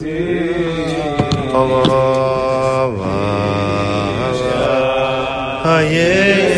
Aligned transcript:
Allah, 0.00 0.10
yeah. 5.82 6.53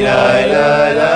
La 0.00 0.46
la, 0.46 0.94
la. 0.94 1.11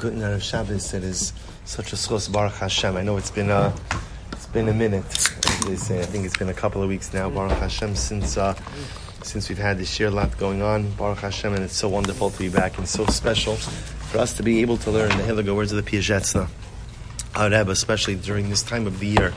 Shabbos. 0.00 0.94
It 0.94 1.04
is 1.04 1.34
such 1.66 1.92
a 1.92 1.96
schos 1.96 2.32
Baruch 2.32 2.54
Hashem. 2.54 2.96
I 2.96 3.02
know 3.02 3.18
it's 3.18 3.30
been 3.30 3.50
a 3.50 3.70
it's 4.32 4.46
been 4.46 4.66
a 4.70 4.72
minute. 4.72 5.04
As 5.04 5.60
they 5.66 5.76
say, 5.76 6.00
I 6.00 6.04
think 6.04 6.24
it's 6.24 6.38
been 6.38 6.48
a 6.48 6.54
couple 6.54 6.82
of 6.82 6.88
weeks 6.88 7.12
now. 7.12 7.28
Baruch 7.28 7.58
Hashem 7.58 7.94
since 7.94 8.38
uh, 8.38 8.54
since 9.22 9.50
we've 9.50 9.58
had 9.58 9.76
this 9.76 10.00
year 10.00 10.10
lot 10.10 10.38
going 10.38 10.62
on. 10.62 10.90
Baruch 10.92 11.18
Hashem, 11.18 11.52
and 11.52 11.62
it's 11.62 11.76
so 11.76 11.90
wonderful 11.90 12.30
to 12.30 12.38
be 12.38 12.48
back 12.48 12.78
and 12.78 12.88
so 12.88 13.04
special 13.06 13.56
for 13.56 14.18
us 14.18 14.32
to 14.38 14.42
be 14.42 14.62
able 14.62 14.78
to 14.78 14.90
learn 14.90 15.10
the 15.10 15.22
Hiliga 15.22 15.54
words 15.54 15.70
of 15.70 15.84
the 15.84 15.90
Piasetzna. 15.90 16.48
Our 17.34 17.50
Rebbe, 17.50 17.70
especially 17.70 18.14
during 18.14 18.48
this 18.48 18.62
time 18.62 18.86
of 18.86 19.00
the 19.00 19.06
year 19.06 19.34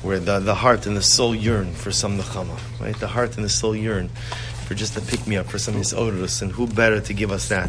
where 0.00 0.18
the, 0.18 0.38
the 0.38 0.54
heart 0.54 0.86
and 0.86 0.96
the 0.96 1.02
soul 1.02 1.34
yearn 1.34 1.74
for 1.74 1.92
some 1.92 2.16
nechama, 2.16 2.58
right? 2.80 2.98
The 2.98 3.08
heart 3.08 3.36
and 3.36 3.44
the 3.44 3.50
soul 3.50 3.76
yearn 3.76 4.08
for 4.70 4.76
just 4.76 4.94
to 4.94 5.00
pick 5.00 5.26
me 5.26 5.36
up 5.36 5.46
for 5.46 5.58
some 5.58 5.74
hisodrus, 5.74 6.42
and 6.42 6.52
who 6.52 6.64
better 6.64 7.00
to 7.00 7.12
give 7.12 7.32
us 7.32 7.48
that 7.48 7.68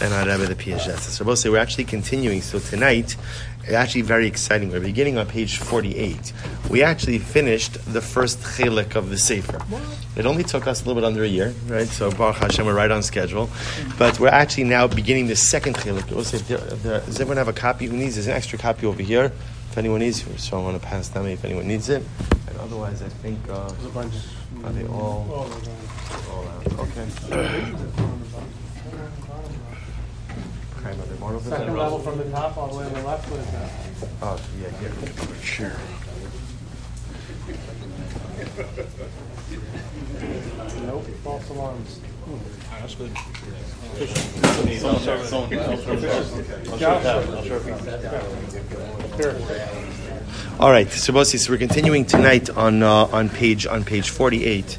than 0.00 0.12
our 0.12 0.26
Rebbe 0.26 0.52
the 0.52 0.56
Piaget? 0.56 0.98
So 0.98 1.24
both 1.24 1.38
say 1.38 1.48
we're 1.48 1.58
actually 1.58 1.84
continuing. 1.84 2.42
So 2.42 2.58
tonight, 2.58 3.14
it's 3.62 3.70
actually 3.70 4.02
very 4.02 4.26
exciting. 4.26 4.72
We're 4.72 4.80
beginning 4.80 5.16
on 5.16 5.26
page 5.26 5.58
forty-eight. 5.58 6.32
We 6.68 6.82
actually 6.82 7.20
finished 7.20 7.74
the 7.92 8.00
first 8.00 8.40
chelik 8.40 8.96
of 8.96 9.10
the 9.10 9.16
sefer. 9.16 9.60
It 10.16 10.26
only 10.26 10.42
took 10.42 10.66
us 10.66 10.82
a 10.82 10.88
little 10.88 11.00
bit 11.00 11.06
under 11.06 11.22
a 11.22 11.28
year, 11.28 11.54
right? 11.68 11.86
So 11.86 12.10
Baruch 12.10 12.38
Hashem, 12.38 12.66
we're 12.66 12.74
right 12.74 12.90
on 12.90 13.04
schedule. 13.04 13.48
But 13.96 14.18
we're 14.18 14.26
actually 14.26 14.64
now 14.64 14.88
beginning 14.88 15.28
the 15.28 15.36
second 15.36 15.76
chelik. 15.76 16.08
Does 16.08 17.20
everyone 17.20 17.36
have 17.36 17.46
a 17.46 17.52
copy? 17.52 17.86
Who 17.86 17.96
needs? 17.96 18.16
There's 18.16 18.26
an 18.26 18.32
extra 18.32 18.58
copy 18.58 18.86
over 18.86 19.02
here. 19.04 19.30
If 19.70 19.78
anyone 19.78 20.00
needs, 20.00 20.24
so 20.42 20.58
I 20.58 20.62
want 20.64 20.82
to 20.82 20.84
pass 20.84 21.10
them 21.10 21.26
if 21.26 21.44
anyone 21.44 21.68
needs 21.68 21.88
it. 21.90 22.02
And 22.48 22.58
otherwise, 22.58 23.02
I 23.02 23.08
think 23.08 23.38
uh, 23.48 23.72
are 24.64 24.72
they 24.72 24.84
all? 24.88 25.48
Okay. 26.78 27.06
Second 31.42 31.76
level 31.76 31.98
from 31.98 32.18
the 32.18 32.24
top 32.30 32.56
all 32.56 32.68
the 32.68 32.78
way 32.78 32.84
on 32.86 32.92
the 32.92 33.02
left, 33.02 33.30
what 33.30 33.40
is 33.40 33.50
that? 33.52 33.70
Oh, 34.22 34.40
yeah, 34.60 34.70
here. 34.78 34.92
Sure. 35.42 35.72
Nope. 40.86 41.06
false 41.22 41.50
alarms. 41.50 42.00
That's 42.80 42.94
good. 42.94 43.10
Here. 49.16 50.09
All 50.58 50.70
right, 50.70 50.90
so 50.90 51.12
we're 51.12 51.56
continuing 51.56 52.04
tonight 52.04 52.50
on 52.50 52.82
uh, 52.82 53.06
on 53.06 53.28
page 53.28 53.66
on 53.66 53.82
page 53.82 54.10
forty 54.10 54.44
eight, 54.44 54.78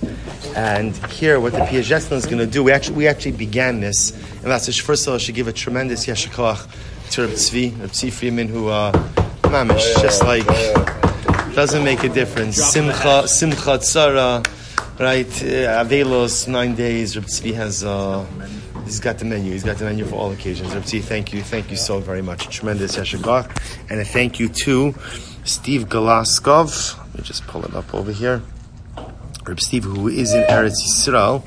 and 0.55 0.95
here 1.07 1.39
what 1.39 1.53
the 1.53 1.59
Piagetson 1.59 2.11
is 2.13 2.25
going 2.25 2.37
to 2.37 2.45
do. 2.45 2.63
We 2.63 2.71
actually 2.71 2.97
we 2.97 3.07
actually 3.07 3.31
began 3.31 3.79
this, 3.79 4.11
and 4.11 4.45
that's 4.51 4.67
first 4.77 5.07
of 5.07 5.09
all 5.09 5.15
I 5.15 5.17
should 5.17 5.35
give 5.35 5.47
a 5.47 5.53
tremendous 5.53 6.05
yashikoach 6.05 7.11
to 7.11 7.21
Reb 7.21 7.31
Tzvi, 7.31 7.79
Reb 7.79 7.89
Tzvi 7.89 8.11
Freeman, 8.11 8.47
who 8.47 8.69
uh, 8.69 8.91
mamish 9.43 10.01
just 10.01 10.23
like 10.23 10.45
doesn't 11.55 11.83
make 11.83 12.03
a 12.03 12.09
difference. 12.09 12.57
Simcha, 12.57 13.27
simcha 13.27 13.79
tzara, 13.79 14.45
right? 14.99 15.25
Uh, 15.25 15.83
Avelos 15.83 16.47
nine 16.47 16.75
days. 16.75 17.15
Reb 17.15 17.25
Tzvi 17.25 17.53
has. 17.55 17.83
Uh, 17.83 18.25
He's 18.85 18.99
got 18.99 19.19
the 19.19 19.25
menu. 19.25 19.53
He's 19.53 19.63
got 19.63 19.77
the 19.77 19.85
menu 19.85 20.03
for 20.03 20.15
all 20.15 20.31
occasions. 20.31 20.73
Tzvi, 20.73 21.01
thank 21.01 21.31
you, 21.31 21.41
thank 21.41 21.71
you 21.71 21.77
so 21.77 21.99
very 21.99 22.21
much. 22.21 22.49
Tremendous 22.49 22.97
yashagach, 22.97 23.47
and 23.89 24.01
a 24.01 24.03
thank 24.03 24.37
you 24.37 24.49
to 24.49 24.93
Steve 25.43 25.87
Galaskov. 25.87 26.97
Let 26.97 27.15
me 27.15 27.23
just 27.23 27.45
pull 27.47 27.61
him 27.63 27.75
up 27.75 27.93
over 27.93 28.11
here. 28.11 28.41
Reb 29.45 29.59
Steve, 29.59 29.85
who 29.85 30.07
is 30.07 30.33
in 30.33 30.43
Eretz 30.43 30.81
Yisrael, 30.85 31.43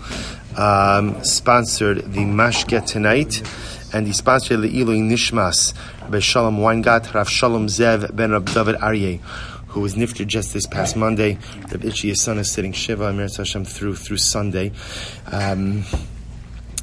um, 0.58 1.22
sponsored 1.22 1.98
the 2.12 2.20
mashke 2.20 2.84
tonight, 2.84 3.42
and 3.92 4.06
he 4.06 4.12
sponsored 4.12 4.62
the 4.62 4.80
Eloi 4.80 4.98
Nishmas, 4.98 5.74
Rabbi 6.02 6.18
Shalom 6.18 6.58
Weingat, 6.58 7.14
Rav 7.14 7.28
Shalom 7.28 7.68
Zev 7.68 8.14
ben 8.14 8.32
Rab 8.32 8.46
David 8.46 8.76
Aryeh, 8.76 9.20
who 9.68 9.80
was 9.80 9.94
nifted 9.94 10.26
just 10.26 10.52
this 10.52 10.66
past 10.66 10.96
Monday. 10.96 11.38
Reb 11.70 11.84
Itchy, 11.84 12.08
his 12.08 12.22
son, 12.22 12.38
is 12.38 12.50
sitting 12.50 12.72
Shiva, 12.72 13.06
Amir 13.06 13.28
Hashem, 13.28 13.64
through, 13.64 13.94
through 13.94 14.16
Sunday. 14.16 14.72
Um, 15.30 15.84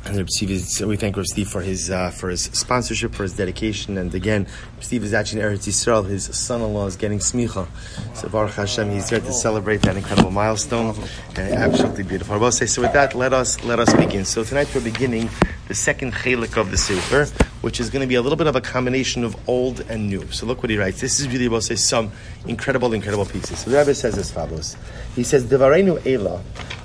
and 0.06 0.30
Steve 0.30 0.88
we 0.88 0.98
thank 0.98 1.16
Reb 1.16 1.26
Steve 1.28 1.48
for 1.48 1.62
his 1.62 1.90
uh, 1.90 2.10
for 2.10 2.30
his 2.30 2.44
sponsorship, 2.44 3.14
for 3.14 3.24
his 3.24 3.36
dedication, 3.36 3.98
and 3.98 4.14
again, 4.14 4.48
Steve 4.80 5.04
is 5.04 5.14
actually 5.14 5.42
in 5.42 5.48
Eretz 5.48 5.68
Yisrael. 5.68 6.08
His 6.08 6.26
son-in-law 6.26 6.88
is 6.88 6.96
getting 6.96 7.20
smicha, 7.20 7.68
so 8.16 8.28
Baruch 8.30 8.54
Hashem, 8.54 8.90
he's 8.90 9.10
there 9.10 9.20
to 9.20 9.34
celebrate 9.34 9.82
that 9.84 9.98
incredible 9.98 10.32
milestone, 10.32 10.96
and 11.36 11.54
absolutely 11.54 12.04
beautiful. 12.04 12.52
So. 12.52 12.82
With 12.82 12.94
that, 12.94 13.14
let 13.16 13.34
us 13.34 13.64
let 13.64 13.80
us 13.80 13.94
begin. 13.94 14.26
So 14.26 14.44
tonight 14.44 14.74
we're 14.74 14.82
beginning 14.82 15.30
the 15.68 15.76
second 15.76 16.14
chelik 16.14 16.58
of 16.58 16.72
the 16.72 16.78
sefer, 16.78 17.26
which 17.62 17.80
is 17.80 17.90
going 17.90 18.02
to 18.02 18.08
be 18.08 18.16
a 18.16 18.22
little 18.22 18.38
bit 18.38 18.48
of 18.48 18.56
a 18.56 18.62
combination 18.62 19.24
of 19.24 19.36
old 19.48 19.82
and 19.82 20.10
new. 20.10 20.30
So 20.32 20.46
look 20.46 20.64
what 20.64 20.70
he 20.70 20.78
writes. 20.78 21.00
This 21.00 21.20
is 21.20 21.28
really, 21.28 21.48
will 21.48 21.62
say, 21.62 21.76
some 21.76 22.12
incredible, 22.48 22.94
incredible 22.94 23.26
pieces. 23.26 23.60
So 23.60 23.70
the 23.70 23.78
Rebbe 23.78 23.94
says 23.94 24.18
as 24.18 24.32
follows. 24.32 24.76
He 25.16 25.24
says, 25.24 25.46
"Devarenu 25.46 26.02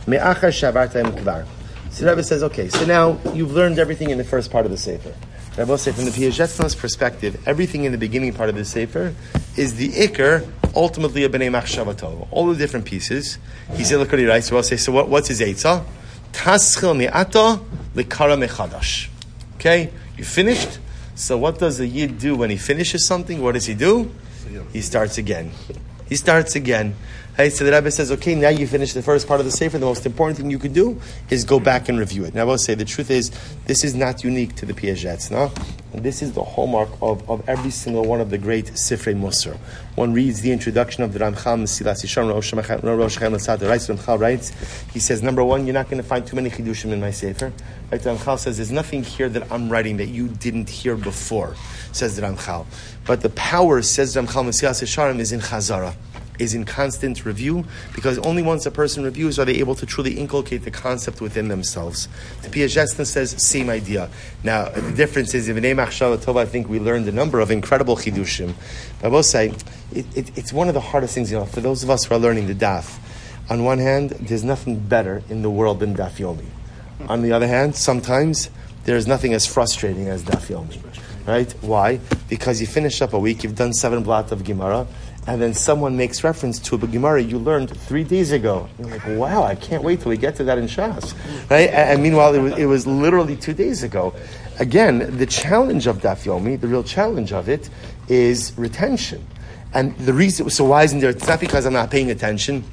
me'achar 0.06 0.50
kvar." 0.50 1.46
So 1.96 2.04
the 2.04 2.10
Rebbe 2.10 2.22
says, 2.22 2.42
okay, 2.42 2.68
so 2.68 2.84
now 2.84 3.18
you've 3.32 3.54
learned 3.54 3.78
everything 3.78 4.10
in 4.10 4.18
the 4.18 4.24
first 4.24 4.50
part 4.50 4.66
of 4.66 4.70
the 4.70 4.76
Sefer. 4.76 5.14
I 5.56 5.64
will 5.64 5.78
say, 5.78 5.92
from 5.92 6.04
the 6.04 6.10
Piasetzna's 6.10 6.74
perspective, 6.74 7.42
everything 7.48 7.84
in 7.84 7.92
the 7.92 7.96
beginning 7.96 8.34
part 8.34 8.50
of 8.50 8.54
the 8.54 8.66
Sefer 8.66 9.14
is 9.56 9.76
the 9.76 9.88
Iker, 9.88 10.46
ultimately 10.74 11.24
a 11.24 11.30
B'nai 11.30 11.50
Machshava 11.50 11.94
Tova. 11.94 12.28
All 12.30 12.48
the 12.48 12.54
different 12.54 12.84
pieces. 12.84 13.38
He 13.76 13.84
said, 13.84 13.96
look 13.96 14.12
what 14.12 14.18
he 14.18 14.26
writes. 14.26 14.48
So 14.48 14.58
I'll 14.58 14.62
say, 14.62 14.76
so 14.76 14.92
what, 14.92 15.08
what's 15.08 15.28
his 15.28 15.40
Eitzah? 15.40 15.86
Taschil 16.34 16.94
mi'ata 16.94 17.64
likara 17.94 18.46
mechadash. 18.46 19.08
Okay, 19.54 19.90
you 20.18 20.24
finished? 20.24 20.78
So 21.14 21.38
what 21.38 21.58
does 21.58 21.78
the 21.78 21.86
Yid 21.86 22.18
do 22.18 22.36
when 22.36 22.50
he 22.50 22.58
finishes 22.58 23.06
something? 23.06 23.40
What 23.40 23.52
does 23.52 23.64
he 23.64 23.72
do? 23.72 24.12
He 24.70 24.82
starts 24.82 25.16
again. 25.16 25.50
He 26.08 26.16
starts 26.16 26.54
again. 26.54 26.94
Hey, 27.36 27.50
so 27.50 27.64
the 27.64 27.72
Rebbe 27.72 27.90
says, 27.90 28.10
okay, 28.12 28.34
now 28.34 28.48
you 28.48 28.66
finish 28.66 28.94
the 28.94 29.02
first 29.02 29.28
part 29.28 29.40
of 29.40 29.46
the 29.46 29.52
Sefer. 29.52 29.76
The 29.76 29.84
most 29.84 30.06
important 30.06 30.38
thing 30.38 30.50
you 30.50 30.58
can 30.58 30.72
do 30.72 31.00
is 31.28 31.44
go 31.44 31.60
back 31.60 31.88
and 31.88 31.98
review 31.98 32.24
it. 32.24 32.34
Now, 32.34 32.42
I 32.42 32.44
will 32.44 32.58
say 32.58 32.74
the 32.74 32.84
truth 32.84 33.10
is, 33.10 33.30
this 33.66 33.84
is 33.84 33.94
not 33.94 34.24
unique 34.24 34.54
to 34.56 34.66
the 34.66 34.72
Piagets, 34.72 35.30
no? 35.30 35.52
And 35.96 36.04
this 36.04 36.20
is 36.20 36.34
the 36.34 36.44
hallmark 36.44 36.90
of, 37.00 37.28
of 37.28 37.48
every 37.48 37.70
single 37.70 38.04
one 38.04 38.20
of 38.20 38.28
the 38.28 38.36
great 38.36 38.66
Sifrei 38.66 39.18
Musar. 39.18 39.56
One 39.94 40.12
reads 40.12 40.42
the 40.42 40.52
introduction 40.52 41.02
of 41.02 41.14
the 41.14 41.20
Ramchal 41.20 41.62
Mesilas 41.62 42.04
Yisharim, 42.04 42.34
Rosh 42.34 42.52
Hashanah 42.52 43.58
the 43.58 43.66
Ramchal 43.66 44.20
writes, 44.20 44.52
he 44.92 45.00
says, 45.00 45.22
number 45.22 45.42
one, 45.42 45.66
you're 45.66 45.72
not 45.72 45.88
going 45.88 45.96
to 45.96 46.06
find 46.06 46.26
too 46.26 46.36
many 46.36 46.50
Chidushim 46.50 46.92
in 46.92 47.00
my 47.00 47.10
Sefer. 47.10 47.50
Right, 47.90 47.98
the 47.98 48.10
Ramchal 48.10 48.38
says, 48.38 48.58
there's 48.58 48.70
nothing 48.70 49.04
here 49.04 49.30
that 49.30 49.50
I'm 49.50 49.70
writing 49.70 49.96
that 49.96 50.08
you 50.08 50.28
didn't 50.28 50.68
hear 50.68 50.96
before, 50.96 51.56
says 51.92 52.14
the 52.14 52.20
Ramchal. 52.20 52.66
But 53.06 53.22
the 53.22 53.30
power, 53.30 53.80
says 53.80 54.12
the 54.12 54.20
Ramchal 54.20 54.44
Mesilas 54.44 54.82
Yisharim, 54.82 55.18
is 55.18 55.32
in 55.32 55.40
Chazara 55.40 55.94
is 56.38 56.54
in 56.54 56.64
constant 56.64 57.24
review 57.24 57.64
because 57.94 58.18
only 58.18 58.42
once 58.42 58.66
a 58.66 58.70
person 58.70 59.04
reviews 59.04 59.38
are 59.38 59.44
they 59.44 59.54
able 59.54 59.74
to 59.74 59.86
truly 59.86 60.18
inculcate 60.18 60.64
the 60.64 60.70
concept 60.70 61.20
within 61.20 61.48
themselves. 61.48 62.08
The 62.42 62.48
Piasetzna 62.48 63.06
says 63.06 63.30
same 63.42 63.70
idea. 63.70 64.10
Now 64.42 64.68
the 64.68 64.92
difference 64.92 65.34
is 65.34 65.48
in 65.48 65.56
Tova, 65.56 66.38
I 66.38 66.46
think 66.46 66.68
we 66.68 66.78
learned 66.78 67.08
a 67.08 67.12
number 67.12 67.40
of 67.40 67.50
incredible 67.50 67.96
chidushim. 67.96 68.54
But 69.00 69.06
I 69.06 69.08
will 69.08 69.22
say 69.22 69.52
it, 69.92 70.16
it, 70.16 70.38
it's 70.38 70.52
one 70.52 70.68
of 70.68 70.74
the 70.74 70.80
hardest 70.80 71.14
things. 71.14 71.30
You 71.30 71.38
know, 71.38 71.46
for 71.46 71.60
those 71.60 71.82
of 71.82 71.90
us 71.90 72.04
who 72.04 72.14
are 72.14 72.18
learning 72.18 72.46
the 72.46 72.54
daf. 72.54 72.98
On 73.48 73.62
one 73.62 73.78
hand, 73.78 74.10
there's 74.10 74.42
nothing 74.42 74.80
better 74.80 75.22
in 75.28 75.42
the 75.42 75.50
world 75.50 75.78
than 75.80 75.94
daf 75.94 76.16
yomi. 76.16 76.46
On 77.08 77.22
the 77.22 77.32
other 77.32 77.46
hand, 77.46 77.76
sometimes 77.76 78.50
there's 78.84 79.06
nothing 79.06 79.34
as 79.34 79.46
frustrating 79.46 80.08
as 80.08 80.24
daf 80.24 80.48
yomi. 80.48 80.82
Right? 81.26 81.52
Why? 81.60 82.00
Because 82.28 82.60
you 82.60 82.66
finish 82.66 83.02
up 83.02 83.12
a 83.12 83.18
week, 83.18 83.44
you've 83.44 83.56
done 83.56 83.72
seven 83.72 84.02
blot 84.02 84.32
of 84.32 84.44
Gemara, 84.44 84.86
and 85.26 85.42
then 85.42 85.54
someone 85.54 85.96
makes 85.96 86.22
reference 86.22 86.58
to 86.60 86.76
a 86.76 86.78
Gemara 86.78 87.22
you 87.22 87.38
learned 87.38 87.76
three 87.76 88.04
days 88.04 88.30
ago. 88.30 88.68
You're 88.78 88.88
like, 88.88 89.06
wow, 89.08 89.42
I 89.42 89.56
can't 89.56 89.82
wait 89.82 90.00
till 90.00 90.10
we 90.10 90.16
get 90.16 90.36
to 90.36 90.44
that 90.44 90.58
in 90.58 90.66
Shas. 90.66 91.14
Right? 91.50 91.68
And, 91.70 92.02
meanwhile, 92.02 92.34
it 92.34 92.40
was, 92.40 92.52
it 92.56 92.66
was 92.66 92.86
literally 92.86 93.36
two 93.36 93.52
days 93.52 93.82
ago. 93.82 94.14
Again, 94.58 95.18
the 95.18 95.26
challenge 95.26 95.86
of 95.86 95.98
Daf 95.98 96.24
Yomi, 96.24 96.60
the 96.60 96.68
real 96.68 96.84
challenge 96.84 97.32
of 97.32 97.48
it, 97.48 97.68
is 98.08 98.52
retention. 98.56 99.26
And 99.74 99.96
the 99.98 100.12
reason, 100.12 100.48
so 100.48 100.64
why 100.64 100.84
isn't 100.84 101.00
there, 101.00 101.10
it's 101.10 101.26
not 101.26 101.40
because 101.40 101.66
I'm 101.66 101.72
not 101.72 101.90
paying 101.90 102.10
attention. 102.10 102.64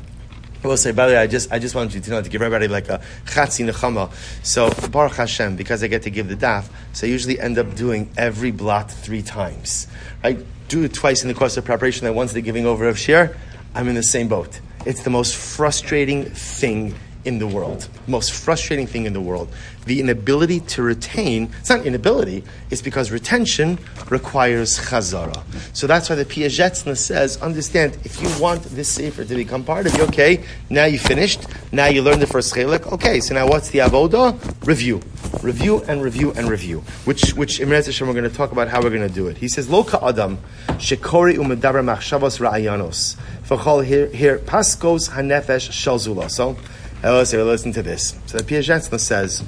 I 0.63 0.67
will 0.67 0.77
say, 0.77 0.91
by 0.91 1.07
the 1.07 1.13
way, 1.13 1.17
I 1.17 1.27
just, 1.27 1.51
I 1.51 1.59
just 1.59 1.75
wanted 1.75 1.93
you 1.93 2.01
to 2.01 2.09
know 2.11 2.21
to 2.21 2.29
give 2.29 2.41
everybody 2.41 2.67
like 2.67 2.87
a 2.89 3.01
chatzi 3.25 3.69
nechama. 3.69 4.11
So, 4.45 4.69
Baruch 4.89 5.15
Hashem, 5.15 5.55
because 5.57 5.83
I 5.83 5.87
get 5.87 6.03
to 6.03 6.09
give 6.09 6.29
the 6.29 6.35
daf, 6.37 6.69
so 6.93 7.05
I 7.05 7.09
usually 7.09 7.39
end 7.39 7.57
up 7.57 7.75
doing 7.75 8.09
every 8.15 8.51
blot 8.51 8.89
three 8.89 9.21
times. 9.21 9.87
Right? 10.23 10.39
do 10.73 10.83
it 10.83 10.93
twice 10.93 11.21
in 11.21 11.27
the 11.27 11.33
course 11.33 11.55
of 11.57 11.65
preparation, 11.65 12.05
that 12.05 12.13
once 12.13 12.33
they're 12.33 12.41
giving 12.41 12.65
over 12.65 12.87
of 12.87 12.97
share, 12.97 13.37
I'm 13.75 13.87
in 13.87 13.95
the 13.95 14.03
same 14.03 14.27
boat. 14.27 14.59
It's 14.85 15.03
the 15.03 15.09
most 15.09 15.35
frustrating 15.35 16.25
thing 16.25 16.95
in 17.25 17.39
the 17.39 17.47
world. 17.47 17.87
Most 18.07 18.31
frustrating 18.31 18.87
thing 18.87 19.05
in 19.05 19.13
the 19.13 19.21
world. 19.21 19.49
The 19.85 19.99
inability 19.99 20.61
to 20.61 20.81
retain, 20.81 21.49
it's 21.59 21.69
not 21.69 21.85
inability, 21.85 22.43
it's 22.69 22.81
because 22.81 23.11
retention 23.11 23.79
requires 24.09 24.79
chazara. 24.79 25.43
So 25.75 25.87
that's 25.87 26.09
why 26.09 26.15
the 26.15 26.25
Piasetzna 26.25 26.97
says, 26.97 27.41
understand, 27.41 27.97
if 28.03 28.21
you 28.21 28.29
want 28.41 28.63
this 28.63 28.89
sefer 28.89 29.23
to 29.23 29.35
become 29.35 29.63
part 29.63 29.87
of 29.87 29.95
you, 29.97 30.03
okay, 30.03 30.43
now 30.69 30.85
you 30.85 30.99
finished, 30.99 31.45
now 31.71 31.87
you 31.87 32.01
learned 32.01 32.21
the 32.21 32.27
first 32.27 32.53
chelik, 32.53 32.91
okay, 32.91 33.19
so 33.19 33.33
now 33.33 33.47
what's 33.47 33.69
the 33.69 33.79
avoda? 33.79 34.33
Review. 34.65 35.01
Review 35.41 35.83
and 35.87 36.01
review 36.01 36.31
and 36.33 36.49
review. 36.49 36.79
Which, 37.05 37.33
which 37.33 37.59
in 37.59 37.69
Hashem 37.69 38.07
we're 38.07 38.13
going 38.13 38.29
to 38.29 38.35
talk 38.35 38.51
about 38.51 38.69
how 38.69 38.81
we're 38.81 38.89
going 38.89 39.07
to 39.07 39.13
do 39.13 39.27
it. 39.27 39.37
He 39.37 39.47
says, 39.49 39.69
Lo 39.69 39.85
adam, 40.01 40.37
shekori 40.67 41.35
umedaber 41.35 41.83
machshavos 41.83 42.39
ra'ayanos. 42.39 43.17
V'chol 43.47 43.83
here, 43.85 44.07
here, 44.07 44.39
paskos 44.39 45.09
hanefesh 45.09 45.69
shalzula. 45.69 46.31
So, 46.31 46.55
I 47.03 47.23
say, 47.23 47.41
listen 47.41 47.73
to 47.73 47.83
this. 47.83 48.15
So 48.27 48.37
the 48.37 48.43
Piagetna 48.43 48.99
says, 48.99 49.43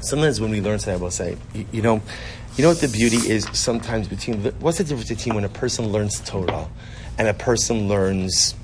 sometimes 0.00 0.40
when 0.40 0.50
we 0.50 0.60
learn 0.60 0.78
something, 0.80 1.00
we'll 1.00 1.10
say, 1.10 1.36
you, 1.54 1.66
you, 1.70 1.82
know, 1.82 2.02
you 2.56 2.62
know 2.62 2.70
what 2.70 2.80
the 2.80 2.88
beauty 2.88 3.16
is 3.16 3.44
sometimes 3.52 4.08
between, 4.08 4.42
what's 4.58 4.78
the 4.78 4.84
difference 4.84 5.08
between 5.08 5.36
when 5.36 5.44
a 5.44 5.48
person 5.48 5.88
learns 5.92 6.20
Torah 6.20 6.68
and 7.16 7.28
a 7.28 7.34
person 7.34 7.86
learns 7.86 8.56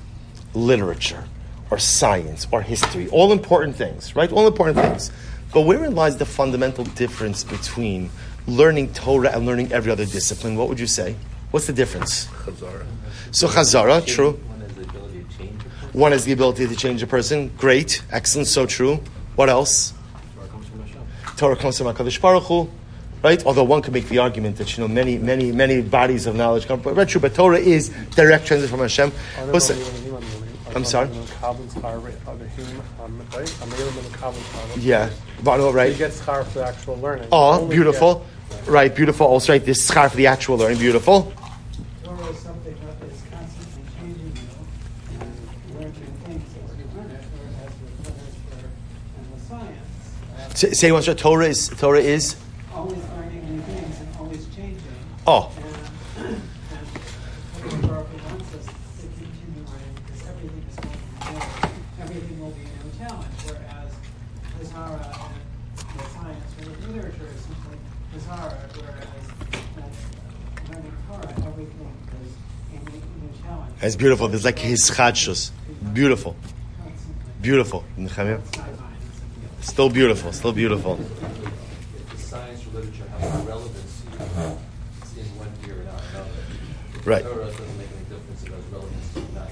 literature 0.53 1.23
or 1.71 1.77
science 1.77 2.47
or 2.51 2.61
history? 2.61 3.07
All 3.09 3.31
important 3.31 3.77
things, 3.77 4.13
right? 4.13 4.31
All 4.31 4.45
important 4.45 4.77
things. 4.77 5.11
But 5.53 5.61
wherein 5.61 5.95
lies 5.95 6.17
the 6.17 6.25
fundamental 6.25 6.83
difference 6.83 7.45
between 7.45 8.09
learning 8.45 8.93
Torah 8.93 9.29
and 9.29 9.45
learning 9.45 9.71
every 9.71 9.91
other 9.91 10.05
discipline? 10.05 10.57
What 10.57 10.67
would 10.67 10.79
you 10.79 10.87
say? 10.87 11.15
What's 11.51 11.67
the 11.67 11.73
difference? 11.73 12.25
Chazara. 12.25 12.85
So 13.31 13.47
Chazara, 13.47 14.05
true. 14.05 14.37
One 15.95 16.11
has 16.11 16.25
the 16.25 16.33
ability 16.33 16.67
to 16.67 16.75
change 16.75 17.01
a 17.01 17.07
person. 17.07 17.49
Great, 17.57 18.03
excellent, 18.11 18.49
so 18.49 18.65
true. 18.65 18.99
What 19.35 19.49
else? 19.49 19.93
Torah 21.37 21.55
comes 21.55 21.77
from 21.77 21.87
Hakadosh 21.87 22.19
Baruch 22.19 22.43
Hu, 22.43 22.69
right? 23.23 23.45
Although 23.45 23.63
one 23.63 23.81
could 23.81 23.93
make 23.93 24.09
the 24.09 24.17
argument 24.19 24.57
that 24.57 24.75
you 24.75 24.83
know 24.83 24.89
many, 24.89 25.17
many, 25.17 25.53
many 25.53 25.81
bodies 25.81 26.25
of 26.27 26.35
knowledge 26.35 26.67
come 26.67 26.81
from. 26.81 26.95
But 26.95 27.07
true, 27.07 27.21
but 27.21 27.33
Torah 27.33 27.59
is 27.59 27.89
direct 28.11 28.45
transit 28.45 28.69
from 28.69 28.81
Hashem. 28.81 29.13
Listen, 29.47 29.77
I'm 30.75 30.83
sorry. 30.83 31.09
Yeah, 34.77 35.09
right. 35.71 35.91
He 35.91 35.97
gets 35.97 36.19
schar 36.21 36.45
for 36.45 36.59
the 36.59 36.65
actual 36.65 36.97
learning. 36.97 37.29
Oh, 37.31 37.65
beautiful. 37.67 38.25
Right, 38.65 38.93
beautiful. 38.93 39.27
Also, 39.27 39.53
right, 39.53 39.63
this 39.63 39.89
schar 39.89 40.09
for 40.11 40.17
the 40.17 40.27
actual 40.27 40.57
learning. 40.57 40.79
Beautiful. 40.79 41.31
Torah 42.03 42.27
is 42.27 42.39
something 42.39 42.75
that 42.85 43.07
is 43.07 43.21
constantly 43.31 43.83
changing, 43.99 44.35
you 44.35 44.43
know, 44.43 44.59
and 45.21 45.31
you 45.67 45.75
learn 45.79 45.91
new 45.91 46.11
things 46.25 46.47
as 46.63 46.77
you 46.77 46.85
learn 46.95 47.11
it, 47.11 47.23
whereas 47.33 47.73
the 47.79 47.87
letters 48.03 48.35
for 48.49 48.59
and 49.17 49.27
the 49.33 49.39
science. 49.47 49.99
Uh, 50.33 50.39
Say, 50.55 50.91
once 50.91 51.05
more, 51.05 51.15
Torah 51.15 51.47
is 51.47 51.67
Torah 51.67 51.99
is. 51.99 52.35
always 52.73 52.97
learning 53.09 53.55
new 53.55 53.61
things 53.63 53.99
and 53.99 54.15
always 54.17 54.45
changing. 54.55 54.79
Oh, 55.27 55.51
And, 56.17 56.25
and 56.25 57.71
the 57.83 57.87
Baruch 57.87 58.07
Hu 58.07 58.17
wants 58.29 58.53
us 58.55 58.65
to 58.65 59.07
continue 59.19 59.65
learning 59.67 59.95
because 60.05 60.27
everything 60.29 60.63
is 60.69 60.75
going 60.77 60.95
to 60.95 60.99
be 60.99 61.33
new. 61.33 62.03
Everything 62.03 62.39
will 62.39 62.51
be 62.51 62.61
a 62.61 62.83
new 62.85 62.91
challenge. 62.97 63.27
Whereas 63.45 63.91
the 64.59 64.65
Zara 64.65 65.29
and 65.83 65.99
the 65.99 66.03
science 66.15 66.51
or 66.59 66.65
the 66.65 66.87
literature 66.87 67.27
is 67.35 67.41
simply 67.41 67.77
whereas 68.79 69.95
learning 70.71 70.93
Torah, 71.09 71.33
everything 71.47 71.91
is 72.23 72.31
a 72.71 72.89
new, 72.91 73.01
new 73.27 73.33
challenge. 73.43 73.73
that's 73.81 73.95
beautiful. 73.97 74.29
There's 74.29 74.45
like 74.45 74.59
his 74.59 74.89
chadshus. 74.89 75.51
Beautiful, 75.93 76.35
beautiful. 77.41 77.83
Nechemia? 79.65 79.71
Sci-fi 79.71 79.71
is 79.71 79.73
Still 79.73 79.89
beautiful, 79.89 80.31
still 80.31 80.53
beautiful. 80.53 80.95
the 80.95 82.17
science 82.17 82.65
or 82.67 82.79
literature 82.79 83.03
has 83.19 83.23
a 83.23 83.47
relevancy 83.47 84.07
in 85.19 85.25
one 85.37 85.51
year 85.65 85.75
and 85.75 85.85
not 85.85 86.01
another. 86.13 86.29
Right. 87.05 87.23
Torah 87.23 87.45
doesn't 87.45 87.77
make 87.77 87.87
any 87.95 88.05
difference, 88.09 88.43
it 88.43 88.51
has 88.51 88.63
relevancy 88.71 89.19
or 89.19 89.39
not. 89.39 89.49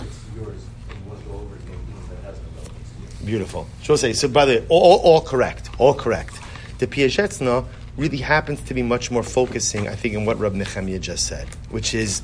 It's 0.00 0.20
yours, 0.36 0.62
and 0.90 0.98
you 1.04 1.10
want 1.10 1.20
to 1.22 1.26
go 1.28 1.34
over 1.34 1.54
it, 1.56 1.64
maybe 1.66 1.78
even 1.88 2.02
if 2.02 2.12
it 2.12 2.24
has 2.24 2.36
no 2.38 2.48
relevance 2.56 2.90
to 3.18 3.20
you. 3.20 3.26
Beautiful. 3.26 3.66
So 3.82 3.96
say 3.96 4.12
so. 4.12 4.28
By 4.28 4.44
the 4.44 4.52
way, 4.60 4.66
all, 4.68 5.00
all, 5.00 5.20
correct, 5.20 5.70
all 5.78 5.94
correct. 5.94 6.38
The 6.78 6.86
Piasetzna 6.86 7.64
really 7.96 8.16
happens 8.18 8.60
to 8.62 8.74
be 8.74 8.82
much 8.82 9.10
more 9.10 9.22
focusing, 9.22 9.86
I 9.88 9.94
think, 9.94 10.14
in 10.14 10.24
what 10.24 10.38
Rab 10.38 10.54
Nechemia 10.54 10.98
just 11.00 11.26
said, 11.26 11.46
which 11.70 11.94
is, 11.94 12.22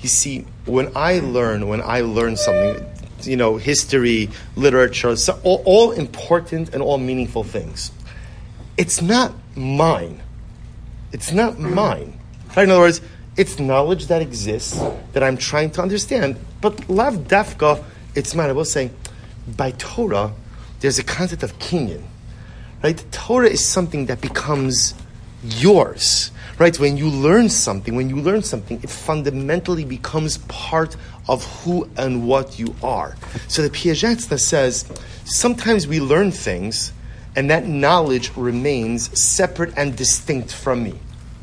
you 0.00 0.08
see, 0.08 0.44
when 0.66 0.92
I 0.94 1.18
learn, 1.20 1.68
when 1.68 1.80
I 1.82 2.02
learn 2.02 2.36
something, 2.36 2.84
you 3.22 3.36
know, 3.36 3.56
history, 3.56 4.28
literature, 4.56 5.16
so 5.16 5.38
all, 5.42 5.62
all 5.64 5.92
important 5.92 6.74
and 6.74 6.82
all 6.82 6.98
meaningful 6.98 7.44
things. 7.44 7.90
It's 8.76 9.00
not 9.00 9.32
mine. 9.56 10.22
It's 11.12 11.32
not 11.32 11.58
mine. 11.58 12.18
Right? 12.56 12.64
In 12.64 12.70
other 12.70 12.80
words, 12.80 13.00
it's 13.36 13.58
knowledge 13.58 14.06
that 14.06 14.22
exists 14.22 14.82
that 15.12 15.22
I'm 15.22 15.36
trying 15.36 15.70
to 15.72 15.82
understand, 15.82 16.38
but 16.60 16.88
lav 16.88 17.14
dafka, 17.28 17.82
it's 18.14 18.34
mine. 18.34 18.48
I 18.48 18.52
will 18.52 18.64
say, 18.64 18.90
by 19.56 19.72
Torah, 19.72 20.32
there's 20.80 20.98
a 20.98 21.04
concept 21.04 21.42
of 21.42 21.58
kinyan. 21.58 22.02
Right? 22.82 23.02
Torah 23.12 23.48
is 23.48 23.66
something 23.66 24.06
that 24.06 24.20
becomes 24.20 24.94
yours. 25.42 26.30
Right? 26.58 26.78
When 26.78 26.96
you 26.96 27.08
learn 27.10 27.50
something, 27.50 27.94
when 27.94 28.08
you 28.08 28.16
learn 28.16 28.42
something, 28.42 28.80
it 28.82 28.88
fundamentally 28.88 29.84
becomes 29.84 30.38
part 30.48 30.96
of 31.28 31.44
who 31.44 31.88
and 31.98 32.26
what 32.26 32.58
you 32.58 32.74
are. 32.82 33.14
So 33.48 33.62
the 33.62 33.68
Piagetna 33.68 34.40
says, 34.40 34.90
sometimes 35.24 35.86
we 35.86 36.00
learn 36.00 36.30
things 36.30 36.92
and 37.36 37.50
that 37.50 37.66
knowledge 37.66 38.34
remains 38.36 39.22
separate 39.22 39.74
and 39.76 39.94
distinct 39.94 40.52
from 40.52 40.82
me. 40.82 40.94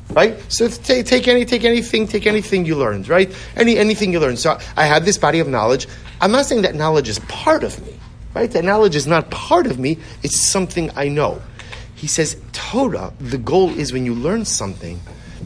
Right? 0.09 0.39
So 0.51 0.67
take, 0.67 1.05
take 1.05 1.27
any 1.27 1.45
take 1.45 1.63
anything, 1.63 2.07
take 2.07 2.27
anything 2.27 2.65
you 2.65 2.75
learned, 2.75 3.07
right? 3.07 3.33
Any 3.55 3.77
anything 3.77 4.12
you 4.12 4.19
learned. 4.19 4.38
So 4.38 4.59
I 4.75 4.85
have 4.85 5.05
this 5.05 5.17
body 5.17 5.39
of 5.39 5.47
knowledge. 5.47 5.88
I'm 6.19 6.31
not 6.31 6.45
saying 6.45 6.63
that 6.63 6.75
knowledge 6.75 7.09
is 7.09 7.19
part 7.19 7.63
of 7.63 7.79
me. 7.85 7.93
Right? 8.33 8.50
That 8.51 8.63
knowledge 8.63 8.95
is 8.95 9.05
not 9.05 9.29
part 9.29 9.67
of 9.67 9.77
me, 9.77 10.00
it's 10.23 10.38
something 10.38 10.89
I 10.95 11.07
know. 11.07 11.39
He 12.03 12.10
says, 12.10 12.36
Torah, 12.51 13.13
the 13.17 13.38
goal 13.38 13.69
is 13.69 13.93
when 13.93 14.05
you 14.05 14.13
learn 14.13 14.43
something, 14.43 15.00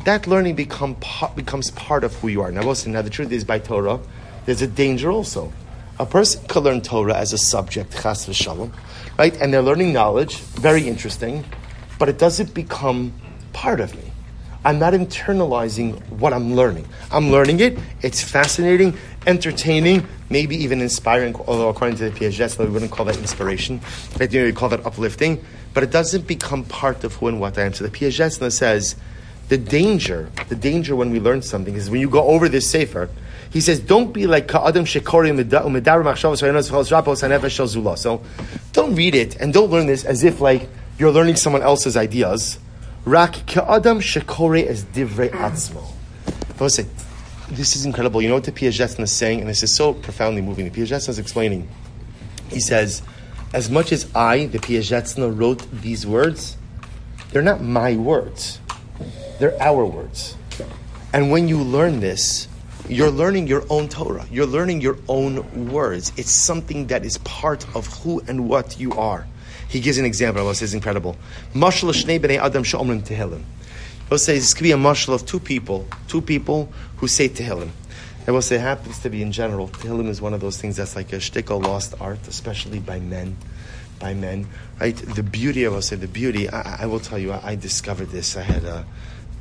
that 0.06 0.26
learning 0.26 0.56
become 0.56 0.98
becomes 1.36 1.70
part 1.70 2.04
of 2.04 2.16
who 2.16 2.30
you 2.30 2.42
are. 2.42 2.52
Now, 2.52 2.64
listen, 2.64 2.94
now 2.94 3.04
the 3.04 3.12
truth 3.12 3.32
is 3.32 3.44
by 3.44 3.60
Torah, 3.60 4.00
there's 4.48 4.64
a 4.64 4.68
danger 4.68 5.12
also. 5.12 5.54
A 6.00 6.06
person 6.08 6.48
could 6.48 6.64
learn 6.64 6.82
Torah 6.82 7.16
as 7.16 7.32
a 7.32 7.38
subject, 7.38 7.92
chas 8.02 8.26
v'shalom, 8.26 8.72
right? 9.20 9.40
And 9.40 9.54
they're 9.54 9.62
learning 9.62 9.94
knowledge, 9.94 10.40
very 10.40 10.88
interesting, 10.88 11.46
but 12.00 12.10
it 12.10 12.18
doesn't 12.18 12.56
become 12.56 13.14
part 13.54 13.80
of 13.80 13.94
me. 13.96 14.12
I'm 14.66 14.80
not 14.80 14.94
internalizing 14.94 16.02
what 16.10 16.34
I'm 16.34 16.56
learning. 16.56 16.88
I'm 17.12 17.30
learning 17.30 17.60
it. 17.60 17.78
It's 18.02 18.24
fascinating, 18.24 18.98
entertaining, 19.28 20.08
maybe 20.32 20.56
even 20.64 20.82
inspiring. 20.82 21.36
Although 21.36 21.70
according 21.70 21.98
to 21.98 22.10
the 22.10 22.20
Piaget, 22.20 22.58
we 22.58 22.66
wouldn't 22.66 22.92
call 22.92 23.06
that 23.06 23.18
inspiration. 23.18 23.80
Right? 24.20 24.34
You 24.34 24.40
know, 24.40 24.46
we 24.48 24.54
call 24.54 24.70
that 24.70 24.84
uplifting. 24.88 25.46
But 25.78 25.84
it 25.84 25.92
doesn't 25.92 26.26
become 26.26 26.64
part 26.64 27.04
of 27.04 27.14
who 27.14 27.28
and 27.28 27.40
what 27.40 27.56
I 27.56 27.66
am. 27.66 27.74
So 27.76 27.84
the 27.84 27.92
Piaget 27.92 28.52
says 28.52 28.96
the 29.48 29.60
danger, 29.60 30.28
the 30.50 30.56
danger 30.56 30.96
when 30.96 31.12
we 31.12 31.20
learn 31.20 31.44
something 31.44 31.76
is 31.76 31.88
when 31.88 32.02
you 32.02 32.10
go 32.10 32.24
over 32.24 32.50
this 32.50 32.68
sefer. 32.68 33.12
He 33.52 33.62
says, 33.62 33.80
"Don't 33.80 34.12
be 34.12 34.26
like 34.26 34.48
Ka'adam 34.48 34.86
Shekori 34.86 35.30
Umedar 35.30 36.02
Machshavos 36.02 36.42
Vayonos 36.42 36.72
V'chol 36.72 37.04
Rapos 37.04 37.22
Hanefesh 37.22 37.52
Shel 37.52 37.68
Zula." 37.68 37.96
So, 37.96 38.24
don't 38.74 38.96
read 38.96 39.14
it 39.14 39.36
and 39.36 39.54
don't 39.54 39.70
learn 39.70 39.86
this 39.86 40.04
as 40.04 40.24
if 40.24 40.42
like 40.42 40.68
you're 40.98 41.12
learning 41.12 41.36
someone 41.36 41.62
else's 41.62 41.96
ideas. 41.96 42.58
Rak 43.06 43.46
Ka'adam 43.46 44.00
Shekori 44.00 44.66
Atzmo. 45.30 45.84
This 47.52 47.76
is 47.76 47.86
incredible. 47.86 48.24
You 48.24 48.30
know 48.30 48.34
what 48.34 48.46
the 48.46 48.52
Piaget 48.52 49.00
is 49.00 49.12
saying, 49.12 49.42
and 49.42 49.48
this 49.48 49.62
is 49.62 49.76
so 49.76 49.94
profoundly 49.94 50.42
moving. 50.42 50.68
The 50.68 50.72
Piaget 50.72 51.08
is 51.08 51.20
explaining. 51.20 51.70
He 52.50 52.62
says, 52.62 53.04
as 53.54 53.70
much 53.70 53.92
as 53.92 54.10
I, 54.14 54.46
the 54.46 54.60
Piaget 54.60 55.38
wrote 55.38 55.70
these 55.72 56.06
words, 56.06 56.58
they're 57.32 57.42
not 57.42 57.62
my 57.62 57.96
words. 57.96 58.60
They're 59.40 59.62
our 59.62 59.86
words. 59.86 60.36
And 61.14 61.32
when 61.32 61.48
you 61.48 61.62
learn 61.62 62.00
this, 62.00 62.48
you're 62.90 63.12
learning 63.12 63.48
your 63.48 63.64
own 63.70 63.90
Torah. 63.90 64.26
You're 64.32 64.46
learning 64.46 64.82
your 64.82 64.98
own 65.08 65.72
words. 65.72 66.14
It's 66.18 66.32
something 66.32 66.88
that 66.88 67.06
is 67.06 67.18
part 67.20 67.66
of 67.76 67.88
who 67.88 68.22
and 68.28 68.48
what 68.50 68.80
you 68.80 68.94
are. 68.94 69.28
He 69.68 69.80
gives 69.80 69.98
an 69.98 70.06
example. 70.06 70.42
Allah 70.44 70.56
says 70.56 70.74
incredible. 70.74 71.18
Mashal 71.54 71.92
shnei 71.92 72.20
b'nei 72.20 72.40
adam 72.40 72.64
she'omrim 72.64 73.02
tehillim. 73.02 73.44
He'll 74.10 74.18
say 74.18 74.36
this 74.36 74.54
could 74.54 74.64
be 74.64 74.72
a 74.72 74.78
mashal 74.78 75.14
of 75.14 75.26
two 75.26 75.40
people, 75.40 75.86
two 76.08 76.22
people 76.22 76.72
who 76.98 77.08
say 77.08 77.28
tehillim. 77.28 77.70
I 78.28 78.32
will 78.32 78.42
say 78.42 78.58
happens 78.58 79.00
to 79.00 79.10
be 79.10 79.22
in 79.22 79.32
general. 79.32 79.70
Tehillim 79.70 80.10
is 80.10 80.22
one 80.22 80.34
of 80.34 80.42
those 80.42 80.58
things 80.60 80.76
that's 80.76 80.98
like 80.98 81.14
a 81.14 81.18
shtickle 81.18 81.64
lost 81.64 81.94
art, 82.02 82.28
especially 82.28 82.80
by 82.80 83.00
men. 83.00 83.38
By 84.00 84.14
men, 84.14 84.48
right? 84.80 84.96
The 84.96 85.24
beauty, 85.24 85.66
I 85.66 85.70
will 85.70 85.82
say, 85.82 85.96
the 85.96 86.08
beauty. 86.08 86.48
I, 86.48 86.84
I 86.84 86.86
will 86.86 87.00
tell 87.00 87.18
you, 87.18 87.32
I, 87.32 87.52
I 87.52 87.56
discovered 87.56 88.10
this. 88.10 88.38
I 88.38 88.44
had 88.44 88.64
a 88.64 88.86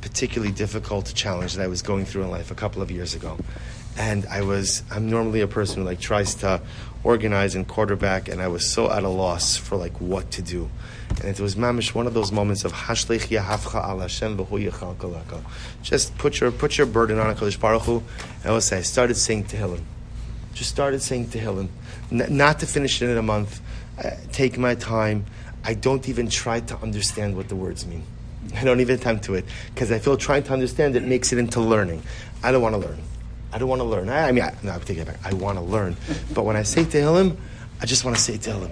particularly 0.01 0.51
difficult 0.51 1.13
challenge 1.13 1.53
that 1.55 1.63
I 1.63 1.67
was 1.67 1.83
going 1.83 2.05
through 2.05 2.23
in 2.23 2.31
life 2.31 2.49
a 2.49 2.55
couple 2.55 2.81
of 2.81 2.89
years 2.89 3.13
ago, 3.13 3.37
and 3.97 4.25
I 4.25 4.41
was. 4.41 4.81
I'm 4.89 5.11
normally 5.11 5.41
a 5.41 5.47
person 5.47 5.81
who 5.81 5.83
like 5.83 5.99
tries 5.99 6.33
to 6.35 6.61
organize 7.03 7.53
and 7.53 7.67
quarterback, 7.67 8.29
and 8.29 8.41
I 8.41 8.47
was 8.47 8.67
so 8.67 8.91
at 8.91 9.03
a 9.03 9.09
loss 9.09 9.57
for 9.57 9.75
like 9.75 10.01
what 10.01 10.31
to 10.31 10.41
do. 10.41 10.71
And 11.19 11.29
it 11.29 11.39
was 11.39 11.55
mamish 11.55 11.95
one 11.95 12.05
of 12.05 12.13
those 12.13 12.31
moments 12.31 12.63
of 12.63 12.71
hashlech 12.73 13.27
yahavcha 13.27 13.83
al 13.83 13.99
Hashem 13.99 14.37
v'hu. 14.37 15.43
Just 15.81 16.17
put 16.17 16.39
your 16.39 16.51
put 16.51 16.77
your 16.77 16.85
burden 16.85 17.19
on 17.19 17.35
Hakadosh 17.35 17.59
Baruch 17.59 17.83
Hu. 17.83 18.03
And 18.41 18.45
I 18.45 18.51
will 18.51 18.61
say, 18.61 18.77
I 18.77 18.81
started 18.81 19.15
saying 19.15 19.45
Tehillim. 19.45 19.81
Just 20.53 20.69
started 20.69 21.01
saying 21.01 21.27
Tehillim. 21.27 21.69
N- 22.11 22.27
not 22.29 22.59
to 22.59 22.67
finish 22.67 23.01
it 23.01 23.09
in 23.09 23.17
a 23.17 23.21
month. 23.23 23.61
Uh, 23.97 24.11
take 24.31 24.57
my 24.57 24.75
time. 24.75 25.25
I 25.63 25.73
don't 25.73 26.07
even 26.07 26.29
try 26.29 26.59
to 26.59 26.77
understand 26.77 27.35
what 27.35 27.49
the 27.49 27.55
words 27.55 27.85
mean. 27.85 28.03
I 28.55 28.63
don't 28.63 28.79
even 28.79 28.95
attempt 28.95 29.25
to 29.25 29.35
it 29.35 29.45
because 29.73 29.91
I 29.91 29.99
feel 29.99 30.17
trying 30.17 30.43
to 30.43 30.53
understand 30.53 30.95
it 30.95 31.03
makes 31.03 31.33
it 31.33 31.39
into 31.39 31.59
learning. 31.59 32.03
I 32.43 32.51
don't 32.51 32.61
want 32.61 32.75
to 32.75 32.79
learn. 32.79 32.99
I 33.51 33.57
don't 33.57 33.69
want 33.69 33.79
to 33.81 33.85
learn. 33.85 34.09
I, 34.09 34.27
I 34.27 34.31
mean, 34.31 34.43
I, 34.43 34.53
no, 34.63 34.73
I 34.73 34.77
take 34.79 34.97
it 34.97 35.07
back. 35.07 35.19
I 35.25 35.33
want 35.33 35.57
to 35.57 35.63
learn. 35.63 35.97
But 36.33 36.43
when 36.43 36.55
I 36.55 36.63
say 36.63 36.83
Tehillim, 36.83 37.37
I 37.81 37.85
just 37.85 38.05
want 38.05 38.15
to 38.15 38.21
say 38.21 38.37
Tehillim. 38.37 38.71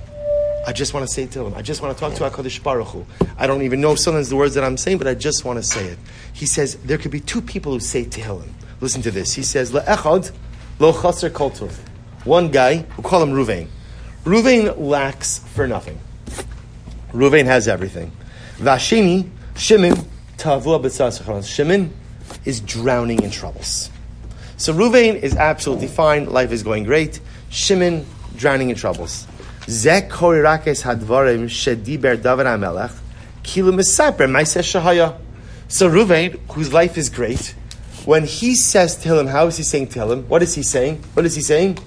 I 0.67 0.73
just 0.73 0.95
want 0.95 1.07
to 1.07 1.13
say 1.13 1.27
Tehillim. 1.27 1.55
I 1.55 1.61
just 1.61 1.81
want 1.81 1.95
to 1.95 1.99
talk 1.99 2.15
to 2.15 2.23
HaKadosh 2.27 2.63
Baruch 2.63 2.87
Hu. 2.87 3.05
I 3.37 3.45
don't 3.45 3.61
even 3.61 3.81
know 3.81 3.93
sometimes 3.93 4.29
the 4.29 4.35
words 4.35 4.55
that 4.55 4.63
I'm 4.63 4.77
saying, 4.77 4.97
but 4.97 5.07
I 5.07 5.13
just 5.13 5.45
want 5.45 5.57
to 5.57 5.63
say 5.63 5.85
it. 5.85 5.99
He 6.33 6.47
says 6.47 6.75
there 6.77 6.97
could 6.97 7.11
be 7.11 7.19
two 7.19 7.41
people 7.41 7.73
who 7.73 7.79
say 7.79 8.03
Tehillim. 8.03 8.49
Listen 8.81 9.03
to 9.03 9.11
this. 9.11 9.33
He 9.33 9.43
says, 9.43 9.71
Le'echad 9.71 10.31
lo 10.79 10.91
chaser 10.91 11.29
kol 11.29 11.51
tov. 11.51 11.71
One 12.23 12.49
guy, 12.49 12.85
we 12.97 13.03
call 13.03 13.21
him 13.21 13.31
Ruvain. 13.31 13.67
Ruvain 14.23 14.75
lacks 14.79 15.37
for 15.37 15.67
nothing. 15.67 15.99
Ruvain 17.11 17.45
has 17.45 17.67
everything. 17.67 18.11
Vashini, 18.57 19.29
Shimon, 19.55 19.93
Tavua 20.37 20.81
b'tzas 20.81 21.47
Shimon 21.47 21.93
is 22.43 22.59
drowning 22.59 23.21
in 23.21 23.29
troubles. 23.29 23.91
So 24.57 24.73
Ruvain 24.73 25.21
is 25.21 25.35
absolutely 25.35 25.87
fine. 25.87 26.25
Life 26.25 26.51
is 26.51 26.63
going 26.63 26.85
great. 26.85 27.19
Shimon 27.49 28.05
drowning 28.35 28.71
in 28.71 28.75
troubles. 28.75 29.27
Zek 29.67 30.09
korirakes 30.09 30.83
hadvarim 30.83 31.45
shediber 31.45 32.21
David 32.21 32.45
Hamelech 32.45 32.93
kilu 33.43 33.73
misaper 33.73 34.29
ma'aseh 34.29 34.61
shahaya. 34.61 35.17
So 35.67 35.89
Ruvain, 35.89 36.39
whose 36.51 36.71
life 36.71 36.97
is 36.97 37.09
great, 37.09 37.55
when 38.05 38.25
he 38.25 38.55
says 38.55 38.97
to 38.97 39.19
him, 39.19 39.27
how 39.27 39.47
is 39.47 39.57
he 39.57 39.63
saying 39.63 39.87
to 39.89 40.11
him? 40.11 40.27
What 40.29 40.43
is 40.43 40.53
he 40.53 40.61
saying? 40.61 41.01
What 41.13 41.25
is 41.25 41.35
he 41.35 41.41
saying? 41.41 41.79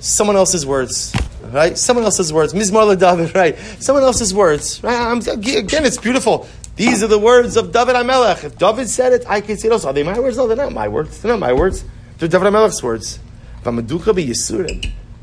Someone 0.00 0.34
else's 0.34 0.66
words, 0.66 1.14
right? 1.52 1.78
Someone 1.78 2.04
else's 2.04 2.32
words. 2.32 2.52
Mizmor 2.52 2.98
David, 2.98 3.34
right? 3.42 3.56
Someone 3.78 4.02
else's 4.02 4.34
words, 4.34 4.82
right? 4.82 4.98
I'm, 4.98 5.18
again, 5.18 5.84
it's 5.84 5.98
beautiful. 5.98 6.48
These 6.74 7.04
are 7.04 7.06
the 7.06 7.18
words 7.18 7.56
of 7.56 7.70
David 7.70 7.94
Hamelech. 7.94 8.42
If 8.42 8.58
David 8.58 8.88
said 8.88 9.12
it, 9.12 9.24
I 9.28 9.40
can 9.40 9.56
say 9.56 9.68
it 9.68 9.72
also. 9.72 9.90
Are 9.90 9.92
they 9.92 10.02
my 10.02 10.18
words? 10.18 10.36
No, 10.36 10.48
they're 10.48 10.56
not 10.56 10.72
my 10.72 10.88
words. 10.88 11.20
They're 11.22 11.30
not 11.30 11.38
my 11.38 11.52
words. 11.52 11.84
They're 12.18 12.28
David 12.28 12.52
Hamelech's 12.52 12.82
words. 12.82 13.20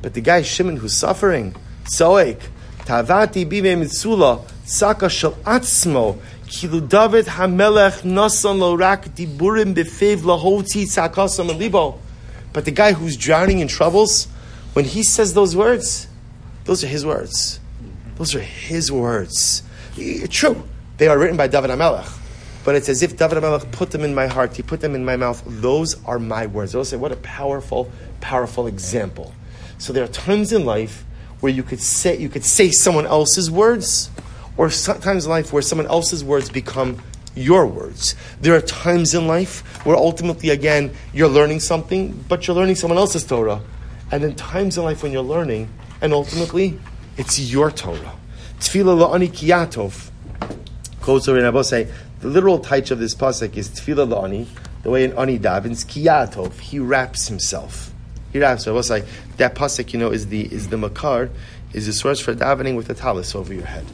But 0.01 0.13
the 0.13 0.21
guy 0.21 0.41
Shimon 0.41 0.77
who's 0.77 0.97
suffering, 0.97 1.55
Soek, 1.85 2.41
Tavati 2.79 3.45
bive 3.45 3.77
mitzula, 3.77 4.43
saka 4.65 5.09
shel 5.09 5.33
atzmo, 5.45 6.19
kilu 6.47 6.87
David 6.87 7.25
hamelech 7.27 8.01
nasan 8.01 8.59
lo 8.59 8.75
rak 8.75 9.05
diburim 9.15 9.75
befev 9.75 10.17
lahoti 10.19 10.83
sakasam 10.83 11.55
libo. 11.57 11.99
But 12.53 12.65
the 12.65 12.71
guy 12.71 12.93
who's 12.93 13.15
drowning 13.15 13.59
in 13.59 13.67
troubles, 13.67 14.27
when 14.73 14.85
he 14.85 15.03
says 15.03 15.33
those 15.33 15.55
words, 15.55 16.07
those 16.65 16.83
are 16.83 16.87
his 16.87 17.05
words. 17.05 17.59
Those 18.15 18.35
are 18.35 18.41
his 18.41 18.91
words. 18.91 19.63
True, 20.29 20.63
they 20.97 21.07
are 21.07 21.17
written 21.17 21.37
by 21.37 21.47
David 21.47 21.69
HaMelech. 21.69 22.17
But 22.63 22.75
it's 22.75 22.89
as 22.89 23.01
if 23.01 23.17
David 23.17 23.37
HaMelech 23.37 23.71
put 23.71 23.91
them 23.91 24.01
in 24.01 24.13
my 24.13 24.27
heart, 24.27 24.55
he 24.55 24.63
put 24.63 24.81
them 24.81 24.95
in 24.95 25.05
my 25.05 25.15
mouth. 25.15 25.41
Those 25.45 26.03
are 26.05 26.19
my 26.19 26.47
words. 26.47 26.73
They'll 26.73 26.85
say, 26.85 26.97
what 26.97 27.11
a 27.11 27.17
powerful, 27.17 27.91
powerful 28.19 28.67
example. 28.67 29.33
So 29.81 29.91
there 29.93 30.03
are 30.03 30.07
times 30.07 30.53
in 30.53 30.63
life 30.63 31.03
where 31.39 31.51
you 31.51 31.63
could 31.63 31.81
say, 31.81 32.15
you 32.15 32.29
could 32.29 32.45
say 32.45 32.69
someone 32.69 33.07
else's 33.07 33.49
words, 33.49 34.11
or 34.55 34.69
sometimes 34.69 35.25
in 35.25 35.31
life 35.31 35.51
where 35.51 35.63
someone 35.63 35.87
else's 35.87 36.23
words 36.23 36.51
become 36.51 37.01
your 37.33 37.65
words. 37.65 38.13
There 38.41 38.53
are 38.53 38.61
times 38.61 39.15
in 39.15 39.25
life 39.25 39.61
where 39.83 39.95
ultimately, 39.95 40.51
again, 40.51 40.93
you're 41.15 41.27
learning 41.27 41.61
something, 41.61 42.11
but 42.29 42.45
you're 42.45 42.55
learning 42.55 42.75
someone 42.75 42.99
else's 42.99 43.23
Torah. 43.23 43.59
And 44.11 44.23
then 44.23 44.35
times 44.35 44.77
in 44.77 44.83
life 44.83 45.01
when 45.01 45.11
you're 45.11 45.23
learning, 45.23 45.67
and 45.99 46.13
ultimately, 46.13 46.79
it's 47.17 47.39
your 47.39 47.71
Torah. 47.71 48.13
Tefillah 48.59 49.09
la'ani 49.09 49.31
kiyatov. 49.31 50.11
Quotes 51.01 51.27
over 51.27 51.39
in 51.39 51.51
the 51.51 52.27
literal 52.27 52.59
taich 52.59 52.91
of 52.91 52.99
this 52.99 53.15
pasuk 53.15 53.57
is 53.57 53.69
tefillah 53.69 54.07
la'ani, 54.07 54.45
the 54.83 54.91
way 54.91 55.05
in 55.05 55.13
ani 55.13 55.39
davins, 55.39 55.83
kiyatov, 55.87 56.59
he 56.59 56.77
wraps 56.77 57.27
himself. 57.27 57.90
He 58.31 58.39
wraps 58.39 58.65
himself. 58.65 58.85
Say, 58.85 59.07
that 59.37 59.55
pasuk, 59.55 59.93
you 59.93 59.99
know, 59.99 60.11
is 60.11 60.27
the, 60.27 60.41
is 60.41 60.69
the 60.69 60.77
makar, 60.77 61.29
is 61.73 61.85
the 61.85 61.93
source 61.93 62.19
for 62.19 62.33
davening 62.33 62.75
with 62.75 62.89
a 62.89 62.93
talis 62.93 63.35
over 63.35 63.53
your 63.53 63.65
head. 63.65 63.85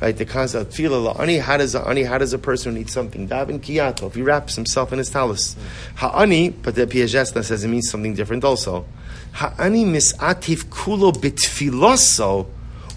Right, 0.00 0.16
the 0.16 0.24
concept 0.24 0.70
tefillah 0.72 1.12
la'ani, 1.12 1.40
how 1.40 1.56
does 1.56 1.74
ani, 1.74 2.04
how 2.04 2.18
does 2.18 2.32
a 2.32 2.38
person 2.38 2.70
who 2.72 2.78
needs 2.78 2.92
something 2.92 3.28
daven 3.28 3.58
kiyatov? 3.58 4.14
He 4.14 4.22
wraps 4.22 4.54
himself 4.54 4.92
in 4.92 4.98
his 4.98 5.10
talis. 5.10 5.56
Ha'ani, 5.96 6.50
but 6.50 6.76
the 6.76 6.86
Piasetzna 6.86 7.42
says 7.42 7.64
it 7.64 7.68
means 7.68 7.90
something 7.90 8.14
different 8.14 8.44
also. 8.44 8.86
Ha'ani 9.32 9.84
misatif 9.84 10.66
kulo 10.66 11.12
bitfiloso 11.12 12.46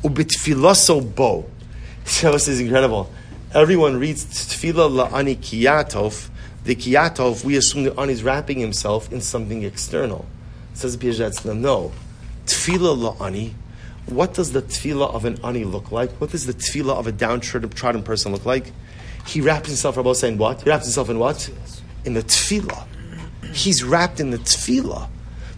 ubitfiloso 0.03 1.15
bo. 1.15 1.49
So 2.05 2.33
this 2.33 2.47
is 2.47 2.59
incredible. 2.59 3.11
Everyone 3.51 3.97
reads 3.97 4.23
tefillah 4.23 5.09
la'ani 5.09 5.37
kiyatov. 5.37 6.29
The 6.65 6.75
kiyatov, 6.75 7.43
we 7.43 7.55
assume 7.55 7.83
the 7.85 7.99
ani 7.99 8.13
is 8.13 8.23
wrapping 8.23 8.59
himself 8.59 9.11
in 9.11 9.21
something 9.21 9.63
external. 9.63 10.27
Says 10.81 10.97
Piasetzna, 10.97 11.55
no. 11.55 11.91
Tefillah 12.47 13.15
la'ani. 13.15 13.53
What 14.07 14.33
does 14.33 14.51
the 14.51 14.63
tefillah 14.63 15.13
of 15.13 15.25
an 15.25 15.37
ani 15.43 15.63
look 15.63 15.91
like? 15.91 16.09
What 16.13 16.31
does 16.31 16.47
the 16.47 16.55
tefillah 16.55 16.95
of 16.95 17.05
a 17.05 17.11
downtrodden 17.11 18.01
person 18.01 18.31
look 18.31 18.47
like? 18.47 18.73
He 19.27 19.41
wraps 19.41 19.67
himself, 19.67 19.95
Rabbi 19.95 20.13
saying 20.13 20.39
what? 20.39 20.63
He 20.63 20.71
wraps 20.71 20.85
himself 20.85 21.11
in 21.11 21.19
what? 21.19 21.51
In 22.03 22.15
the 22.15 22.23
tefillah. 22.23 22.87
He's 23.53 23.83
wrapped 23.83 24.19
in 24.19 24.31
the 24.31 24.39
tefillah. 24.39 25.07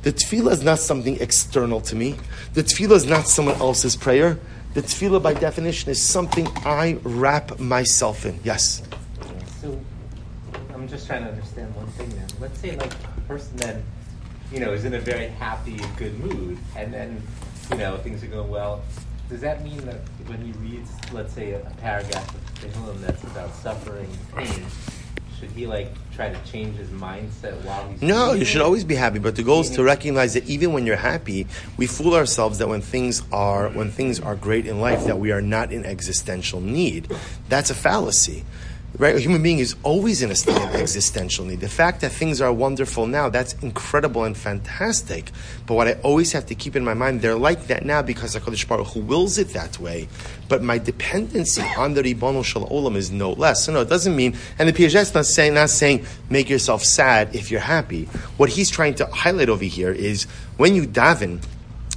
The 0.02 0.12
tefillah 0.12 0.52
is 0.52 0.62
not 0.62 0.80
something 0.80 1.18
external 1.22 1.80
to 1.80 1.96
me. 1.96 2.18
The 2.54 2.64
tefillah 2.64 2.98
is 2.98 3.06
not 3.06 3.30
someone 3.30 3.56
else's 3.62 3.96
prayer. 3.96 4.38
The 4.74 4.82
tefillah, 4.82 5.24
by 5.24 5.36
definition, 5.36 5.90
is 5.90 6.04
something 6.04 6.50
I 6.66 6.98
wrap 7.04 7.62
myself 7.62 8.26
in. 8.26 8.42
Yes? 8.44 8.84
So, 9.62 9.80
I'm 10.74 10.86
just 10.90 11.08
trying 11.08 11.24
to 11.24 11.30
understand 11.30 11.74
one 11.78 11.88
thing 11.92 12.10
then. 12.10 12.28
Let's 12.42 12.60
say, 12.60 12.76
like, 12.76 12.92
a 12.92 13.22
person 13.22 13.56
then, 13.56 13.84
you 14.52 14.60
know, 14.60 14.74
is 14.74 14.86
in 14.86 14.94
a 14.94 15.00
very 15.00 15.28
happy 15.28 15.78
and 15.78 15.98
good 15.98 16.18
mood, 16.20 16.58
and 16.76 16.94
then, 16.94 17.22
you 17.72 17.78
know, 17.78 17.98
things 17.98 18.24
are 18.24 18.28
going 18.28 18.50
well. 18.50 18.82
Does 19.30 19.42
that 19.42 19.64
mean 19.64 19.78
that 19.86 20.02
when 20.28 20.42
he 20.42 20.52
reads, 20.54 20.92
let's 21.12 21.34
say, 21.34 21.52
a, 21.52 21.62
a 21.62 21.72
paragraph 21.82 22.36
of 22.36 22.54
Tehillim 22.56 23.00
that's 23.02 23.24
about 23.24 23.54
suffering, 23.56 24.10
pain, 24.36 24.66
should 25.44 25.52
he 25.52 25.68
like 25.68 25.90
try 26.14 26.30
to 26.30 26.52
change 26.52 26.78
his 26.78 26.88
mindset 26.90 27.62
while 27.64 27.88
he's 27.90 28.02
no 28.02 28.32
you 28.32 28.42
it? 28.42 28.46
should 28.46 28.62
always 28.62 28.84
be 28.86 28.96
happy 28.96 29.20
but 29.20 29.36
the 29.36 29.44
goal 29.44 29.60
is 29.60 29.70
to 29.70 29.84
recognize 29.84 30.36
that 30.36 30.48
even 30.48 30.72
when 30.72 30.86
you're 30.86 30.96
happy 30.96 31.46
we 31.76 31.86
fool 31.86 32.14
ourselves 32.16 32.60
that 32.60 32.68
when 32.70 32.82
things 32.82 33.22
are 33.32 33.68
when 33.70 33.92
things 33.92 34.22
are 34.22 34.36
great 34.36 34.66
in 34.66 34.80
life 34.80 35.04
that 35.06 35.20
we 35.20 35.32
are 35.32 35.42
not 35.42 35.74
in 35.74 35.86
existential 35.86 36.62
need 36.62 37.12
that's 37.50 37.70
a 37.70 37.76
fallacy 37.76 38.46
Right? 38.96 39.16
A 39.16 39.20
human 39.20 39.42
being 39.42 39.58
is 39.58 39.76
always 39.82 40.22
in 40.22 40.30
a 40.30 40.36
state 40.36 40.56
of 40.56 40.76
existential 40.76 41.46
need. 41.46 41.62
The 41.62 41.68
fact 41.68 42.02
that 42.02 42.12
things 42.12 42.40
are 42.42 42.54
wonderful 42.54 43.08
now, 43.08 43.28
that's 43.28 43.54
incredible 43.64 44.24
and 44.24 44.38
fantastic. 44.38 45.32
But 45.66 45.74
what 45.74 45.88
I 45.88 45.94
always 46.04 46.32
have 46.34 46.46
to 46.48 46.56
keep 46.56 46.76
in 46.76 46.84
my 46.84 46.94
mind, 46.94 47.22
they're 47.22 47.36
like 47.36 47.66
that 47.68 47.86
now 47.86 48.04
because 48.04 48.36
HaKadosh 48.36 48.68
Baruch 48.68 48.88
Hu 48.90 49.00
wills 49.00 49.40
it 49.40 49.50
that 49.50 49.80
way. 49.80 50.08
But 50.48 50.62
my 50.62 50.78
dependency 50.78 51.64
on 51.76 51.96
the 51.96 52.04
Ribbon 52.04 52.44
Shal 52.44 52.70
Olam 52.70 52.96
is 52.96 53.10
no 53.10 53.32
less. 53.32 53.66
So 53.66 53.74
no, 53.74 53.82
it 53.82 53.90
doesn't 53.90 54.16
mean, 54.16 54.38
and 54.60 54.70
the 54.70 54.74
Piaget 54.74 55.16
not 55.16 55.26
saying, 55.26 55.56
not 55.56 55.72
saying 55.72 56.06
make 56.30 56.48
yourself 56.48 56.84
sad 56.84 57.36
if 57.36 57.50
you're 57.50 57.62
happy. 57.62 58.06
What 58.38 58.50
he's 58.50 58.70
trying 58.70 58.94
to 58.96 59.08
highlight 59.08 59.50
over 59.50 59.66
here 59.66 59.92
is 59.92 60.26
when 60.58 60.76
you 60.76 60.84
daven, 60.84 61.44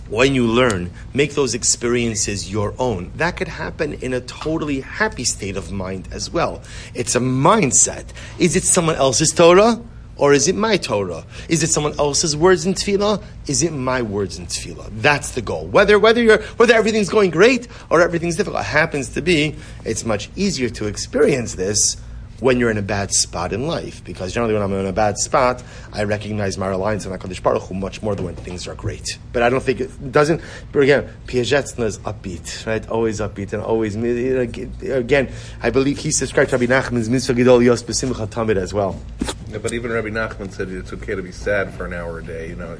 when 0.09 0.35
you 0.35 0.47
learn, 0.47 0.90
make 1.14 1.35
those 1.35 1.55
experiences 1.55 2.51
your 2.51 2.75
own. 2.79 3.11
That 3.16 3.37
could 3.37 3.49
happen 3.49 3.95
in 3.95 4.12
a 4.12 4.21
totally 4.21 4.81
happy 4.81 5.25
state 5.25 5.57
of 5.57 5.73
mind 5.73 6.09
as 6.12 6.31
well. 6.31 6.62
It's 6.95 7.14
a 7.14 7.21
mindset. 7.21 8.07
Is 8.38 8.57
it 8.57 8.62
someone 8.62 8.97
else's 8.97 9.31
Torah? 9.31 9.81
Or 10.19 10.33
is 10.33 10.49
it 10.49 10.55
my 10.55 10.79
Torah? 10.79 11.27
Is 11.49 11.62
it 11.62 11.69
someone 11.69 11.99
else's 11.99 12.35
words 12.35 12.64
in 12.64 12.73
tefillah? 12.73 13.23
Is 13.47 13.62
it 13.62 13.73
my 13.73 14.01
words 14.01 14.38
in 14.38 14.47
tefillah? 14.47 14.88
That's 15.03 15.33
the 15.33 15.42
goal. 15.42 15.66
Whether 15.66 15.99
whether 15.99 16.23
you're 16.23 16.40
whether 16.57 16.73
everything's 16.73 17.11
going 17.11 17.31
great 17.31 17.69
or 17.90 18.01
everything's 18.01 18.37
difficult, 18.37 18.62
it 18.62 18.66
happens 18.66 19.11
to 19.11 19.21
be 19.21 19.57
it's 19.85 20.07
much 20.07 20.31
easier 20.35 20.71
to 20.71 20.87
experience 20.87 21.55
this 21.57 21.99
when 22.40 22.59
you're 22.59 22.70
in 22.70 22.79
a 22.79 22.83
bad 22.83 23.12
spot 23.12 23.53
in 23.53 23.66
life. 23.66 24.05
Because 24.05 24.33
generally, 24.33 24.55
when 24.55 24.62
I'm 24.62 24.72
in 24.72 24.87
a 24.87 24.92
bad 24.92 25.18
spot, 25.18 25.62
I 25.92 26.05
recognize 26.05 26.59
my 26.59 26.68
reliance 26.68 27.07
on 27.07 27.18
HaKadosh 27.18 27.42
Baruch 27.42 27.62
Hu 27.62 27.75
much 27.75 28.03
more 28.03 28.14
than 28.14 28.25
when 28.25 28.37
things 28.37 28.66
are 28.68 28.75
great. 28.75 29.18
But 29.33 29.42
I 29.42 29.51
don't 29.51 29.62
think 29.62 29.81
it 29.81 30.12
doesn't. 30.12 30.40
But 30.72 30.81
again, 30.81 31.09
Piasetzna 31.27 31.85
is 31.85 31.99
upbeat, 32.01 32.66
right? 32.66 32.87
Always 32.88 33.20
upbeat 33.20 33.53
and 33.53 33.62
always. 33.62 33.96
Again, 33.96 35.33
I 35.62 35.70
believe 35.70 35.99
he 35.99 36.11
subscribed 36.11 36.51
to 36.51 36.59
Rabbi 36.59 36.72
Nachman's 36.72 37.09
mitzvah 37.09 37.35
gedol 37.35 37.64
yos 37.64 37.83
as 38.57 38.75
well. 38.75 39.01
Yeah, 39.49 39.59
but 39.59 39.73
even 39.73 39.93
Rabbi 39.93 40.09
Nachman 40.09 40.51
said 40.51 40.69
it's 40.71 40.93
okay 40.93 41.15
to 41.15 41.23
be 41.23 41.31
sad 41.31 41.73
for 41.75 41.87
an 41.87 41.93
hour 41.93 42.19
a 42.19 42.25
day. 42.25 42.49
You 42.49 42.57
know, 42.57 42.77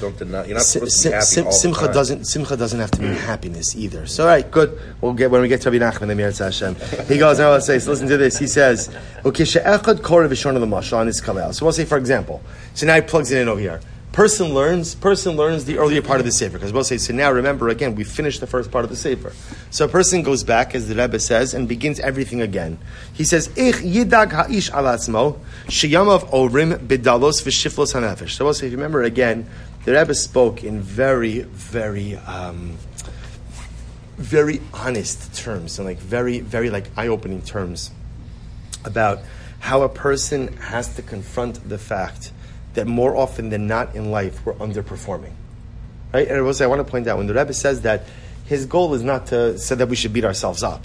don't 0.00 0.16
deny, 0.16 0.44
you're 0.44 0.54
not 0.54 0.62
supposed 0.62 1.02
to 1.02 1.08
be 1.08 1.12
happy 1.12 1.24
sim, 1.24 1.46
all 1.46 1.52
simcha 1.52 1.80
the 1.80 1.86
time. 1.86 1.94
doesn't 1.94 2.24
simcha 2.26 2.56
doesn't 2.56 2.78
have 2.78 2.92
to 2.92 3.02
mean 3.02 3.14
happiness 3.14 3.74
either. 3.74 4.06
So 4.06 4.22
all 4.22 4.28
right, 4.28 4.48
good. 4.48 4.78
We'll 5.00 5.14
get 5.14 5.32
when 5.32 5.42
we 5.42 5.48
get 5.48 5.62
to 5.62 5.70
Rabbi 5.72 5.84
Nachman 5.84 6.06
the 6.06 6.14
Meretz 6.14 6.38
Hashem. 6.38 6.76
He 7.06 7.18
goes 7.18 7.40
now. 7.40 7.50
Let's 7.50 7.66
say. 7.66 7.80
So 7.80 7.90
listen 7.90 8.06
to 8.08 8.16
this. 8.16 8.38
He 8.38 8.46
says, 8.46 8.94
"Okay, 9.24 9.44
she'echad 9.44 10.02
kore 10.04 10.26
v'shon 10.28 10.54
the 10.54 10.66
mashal 10.66 10.98
on 10.98 11.08
his 11.08 11.20
kalel." 11.20 11.52
So 11.52 11.66
we'll 11.66 11.72
say, 11.72 11.84
for 11.84 11.98
example, 11.98 12.40
so 12.74 12.86
now 12.86 12.94
he 12.94 13.00
plugs 13.00 13.32
it 13.32 13.42
in 13.42 13.48
over 13.48 13.60
here. 13.60 13.80
Person 14.14 14.54
learns. 14.54 14.94
Person 14.94 15.36
learns 15.36 15.64
the 15.64 15.78
earlier 15.78 16.00
part 16.00 16.20
of 16.20 16.24
the 16.24 16.30
sefer 16.30 16.56
because 16.56 16.72
we'll 16.72 16.84
say. 16.84 16.98
So 16.98 17.12
now 17.12 17.32
remember 17.32 17.68
again, 17.68 17.96
we 17.96 18.04
finished 18.04 18.40
the 18.40 18.46
first 18.46 18.70
part 18.70 18.84
of 18.84 18.90
the 18.90 18.96
sefer. 18.96 19.32
So 19.70 19.86
a 19.86 19.88
person 19.88 20.22
goes 20.22 20.44
back, 20.44 20.72
as 20.76 20.86
the 20.86 20.94
Rebbe 20.94 21.18
says, 21.18 21.52
and 21.52 21.66
begins 21.66 21.98
everything 21.98 22.40
again. 22.40 22.78
He 23.12 23.24
says, 23.24 23.48
"Ich 23.56 23.74
yidag 23.74 24.30
ha'ish 24.30 24.70
al 24.70 24.84
atzmo 24.84 25.40
sheyamav 25.66 26.30
orim 26.30 26.78
bidalos 26.86 27.42
v'shiflos 27.42 27.92
hanefesh." 27.92 28.30
So 28.30 28.44
we'll 28.44 28.54
say, 28.54 28.66
if 28.66 28.70
you 28.70 28.78
remember 28.78 29.02
again, 29.02 29.48
the 29.84 29.94
Rebbe 29.94 30.14
spoke 30.14 30.62
in 30.62 30.80
very, 30.80 31.40
very. 31.40 32.14
Um, 32.14 32.78
very 34.16 34.60
honest 34.72 35.34
terms 35.34 35.80
and 35.80 35.88
like 35.88 35.98
very, 35.98 36.38
very 36.38 36.70
like 36.70 36.86
eye-opening 36.96 37.42
terms 37.42 37.90
about 38.84 39.18
how 39.58 39.82
a 39.82 39.88
person 39.88 40.56
has 40.58 40.94
to 40.94 41.02
confront 41.02 41.68
the 41.68 41.78
fact 41.78 42.30
that 42.74 42.86
more 42.86 43.16
often 43.16 43.50
than 43.50 43.66
not 43.66 43.94
in 43.94 44.10
life 44.10 44.44
we're 44.44 44.54
underperforming. 44.54 45.32
Right? 46.12 46.28
And 46.28 46.36
I 46.36 46.40
will 46.40 46.54
say 46.54 46.64
I 46.64 46.68
want 46.68 46.84
to 46.84 46.90
point 46.90 47.08
out 47.08 47.18
when 47.18 47.26
the 47.26 47.34
Rebbe 47.34 47.52
says 47.52 47.82
that 47.82 48.04
his 48.44 48.66
goal 48.66 48.94
is 48.94 49.02
not 49.02 49.26
to 49.28 49.58
say 49.58 49.74
that 49.74 49.88
we 49.88 49.96
should 49.96 50.12
beat 50.12 50.24
ourselves 50.24 50.62
up. 50.62 50.84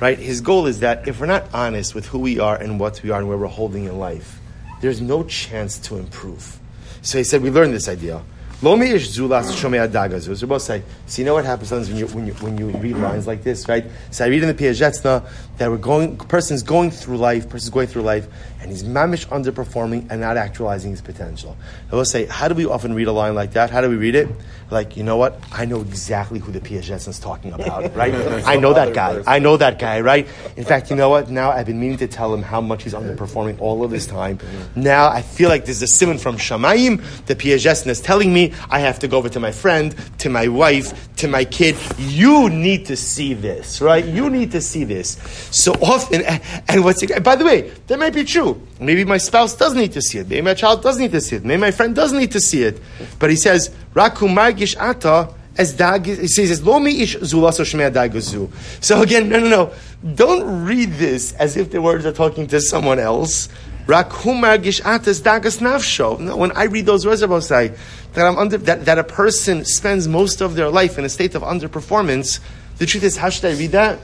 Right? 0.00 0.18
His 0.18 0.40
goal 0.40 0.66
is 0.66 0.80
that 0.80 1.06
if 1.06 1.20
we're 1.20 1.26
not 1.26 1.52
honest 1.52 1.94
with 1.94 2.06
who 2.06 2.18
we 2.18 2.38
are 2.38 2.56
and 2.56 2.80
what 2.80 3.02
we 3.02 3.10
are 3.10 3.18
and 3.18 3.28
where 3.28 3.36
we're 3.36 3.46
holding 3.46 3.84
in 3.84 3.98
life, 3.98 4.40
there's 4.80 5.00
no 5.00 5.24
chance 5.24 5.78
to 5.80 5.96
improve. 5.96 6.58
So 7.02 7.18
he 7.18 7.24
said 7.24 7.42
we 7.42 7.50
learned 7.50 7.74
this 7.74 7.88
idea. 7.88 8.22
Zulas. 8.62 10.82
So 11.06 11.22
you 11.22 11.24
know 11.24 11.32
what 11.32 11.46
happens 11.46 11.70
when 11.70 11.96
you, 11.96 12.06
when 12.08 12.26
you, 12.26 12.34
when 12.34 12.58
you 12.58 12.68
read 12.68 12.96
lines 12.96 13.26
like 13.26 13.42
this, 13.42 13.66
right? 13.68 13.86
So 14.10 14.26
I 14.26 14.28
read 14.28 14.42
in 14.42 14.54
the 14.54 14.54
Piasetzna 14.54 15.26
that 15.56 15.70
we're 15.70 15.78
going, 15.78 16.18
person's 16.18 16.62
going 16.62 16.90
through 16.90 17.16
life, 17.16 17.48
person's 17.48 17.70
going 17.70 17.86
through 17.86 18.02
life, 18.02 18.28
and 18.60 18.70
he's 18.70 18.82
mamish 18.82 19.26
underperforming 19.28 20.08
and 20.10 20.20
not 20.20 20.36
actualizing 20.36 20.90
his 20.90 21.00
potential. 21.00 21.56
I 21.92 21.94
will 21.94 22.04
say, 22.04 22.26
how 22.26 22.48
do 22.48 22.54
we 22.54 22.66
often 22.66 22.94
read 22.94 23.06
a 23.06 23.12
line 23.12 23.34
like 23.34 23.52
that? 23.52 23.70
How 23.70 23.80
do 23.80 23.88
we 23.88 23.96
read 23.96 24.14
it? 24.14 24.28
Like, 24.70 24.96
you 24.96 25.02
know 25.02 25.16
what? 25.16 25.40
I 25.52 25.64
know 25.64 25.80
exactly 25.80 26.38
who 26.38 26.52
the 26.52 26.60
Piasetzna 26.60 27.08
is 27.08 27.18
talking 27.18 27.52
about, 27.52 27.94
right? 27.96 28.14
I 28.46 28.56
know 28.56 28.72
that 28.72 28.94
guy. 28.94 29.22
I 29.26 29.38
know 29.38 29.56
that 29.56 29.78
guy, 29.78 30.00
right? 30.00 30.26
In 30.56 30.64
fact, 30.64 30.90
you 30.90 30.96
know 30.96 31.08
what? 31.08 31.30
Now 31.30 31.50
I've 31.50 31.66
been 31.66 31.80
meaning 31.80 31.98
to 31.98 32.06
tell 32.06 32.32
him 32.34 32.42
how 32.42 32.60
much 32.60 32.84
he's 32.84 32.94
underperforming 32.94 33.60
all 33.60 33.84
of 33.84 33.90
this 33.90 34.06
time. 34.06 34.38
Now 34.76 35.08
I 35.08 35.22
feel 35.22 35.48
like 35.48 35.64
there's 35.64 35.82
a 35.82 35.86
simon 35.86 36.18
from 36.18 36.36
Shamayim. 36.36 37.02
The 37.26 37.36
Piasetzna 37.36 37.88
is 37.88 38.00
telling 38.00 38.32
me 38.32 38.40
me. 38.40 38.54
I 38.70 38.80
have 38.80 38.98
to 39.00 39.08
go 39.08 39.18
over 39.18 39.28
to 39.28 39.40
my 39.40 39.52
friend, 39.52 39.94
to 40.18 40.28
my 40.28 40.48
wife, 40.48 41.14
to 41.16 41.28
my 41.28 41.44
kid. 41.44 41.76
You 41.98 42.48
need 42.48 42.86
to 42.86 42.96
see 42.96 43.34
this, 43.34 43.80
right? 43.80 44.04
You 44.04 44.30
need 44.30 44.52
to 44.52 44.60
see 44.60 44.84
this. 44.84 45.18
So 45.50 45.72
often, 45.74 46.22
and 46.68 46.84
what's 46.84 47.02
it? 47.02 47.22
by 47.22 47.36
the 47.36 47.44
way, 47.44 47.70
that 47.86 47.98
might 47.98 48.14
be 48.14 48.24
true. 48.24 48.49
Maybe 48.80 49.04
my 49.04 49.18
spouse 49.18 49.54
does 49.54 49.74
need 49.74 49.92
to 49.92 50.02
see 50.02 50.18
it. 50.18 50.28
Maybe 50.28 50.42
my 50.42 50.54
child 50.54 50.82
does 50.82 50.98
need 50.98 51.12
to 51.12 51.20
see 51.20 51.36
it. 51.36 51.44
Maybe 51.44 51.60
my 51.60 51.70
friend 51.70 51.94
does 51.94 52.12
need 52.12 52.32
to 52.32 52.40
see 52.40 52.62
it. 52.62 52.80
But 53.18 53.30
he 53.30 53.36
says, 53.36 53.70
Raku 53.94 54.28
margish 54.28 54.76
ata 54.78 55.34
as 55.56 55.74
dag. 55.74 56.06
He 56.06 56.28
says, 56.28 56.62
"Lo 56.62 56.78
mi 56.78 57.02
ish 57.02 57.16
zulaso 57.16 57.64
shmei 57.64 57.92
dagazu." 57.92 58.50
So 58.82 59.02
again, 59.02 59.28
no, 59.28 59.38
no, 59.40 59.48
no. 59.48 59.72
Don't 60.14 60.64
read 60.64 60.92
this 60.94 61.32
as 61.34 61.56
if 61.56 61.70
the 61.70 61.82
words 61.82 62.06
are 62.06 62.12
talking 62.12 62.46
to 62.48 62.60
someone 62.60 62.98
else. 62.98 63.48
Rakum 63.86 64.40
margish 64.40 64.80
atas 64.82 65.20
dagas 65.20 65.60
nafsho. 65.60 66.18
No, 66.18 66.36
when 66.36 66.52
I 66.52 66.64
read 66.64 66.86
those 66.86 67.04
words, 67.04 67.22
I 67.22 67.38
say 67.40 67.74
that 68.14 68.26
I'm 68.26 68.38
under 68.38 68.58
that, 68.58 68.84
that 68.86 68.98
a 68.98 69.04
person 69.04 69.64
spends 69.64 70.08
most 70.08 70.40
of 70.40 70.54
their 70.54 70.70
life 70.70 70.98
in 70.98 71.04
a 71.04 71.08
state 71.08 71.34
of 71.34 71.42
underperformance. 71.42 72.40
The 72.78 72.86
truth 72.86 73.04
is, 73.04 73.16
how 73.16 73.28
should 73.28 73.44
I 73.44 73.52
read 73.58 73.72
that? 73.72 73.98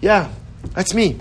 Yeah, 0.00 0.30
that's 0.74 0.92
me. 0.92 1.18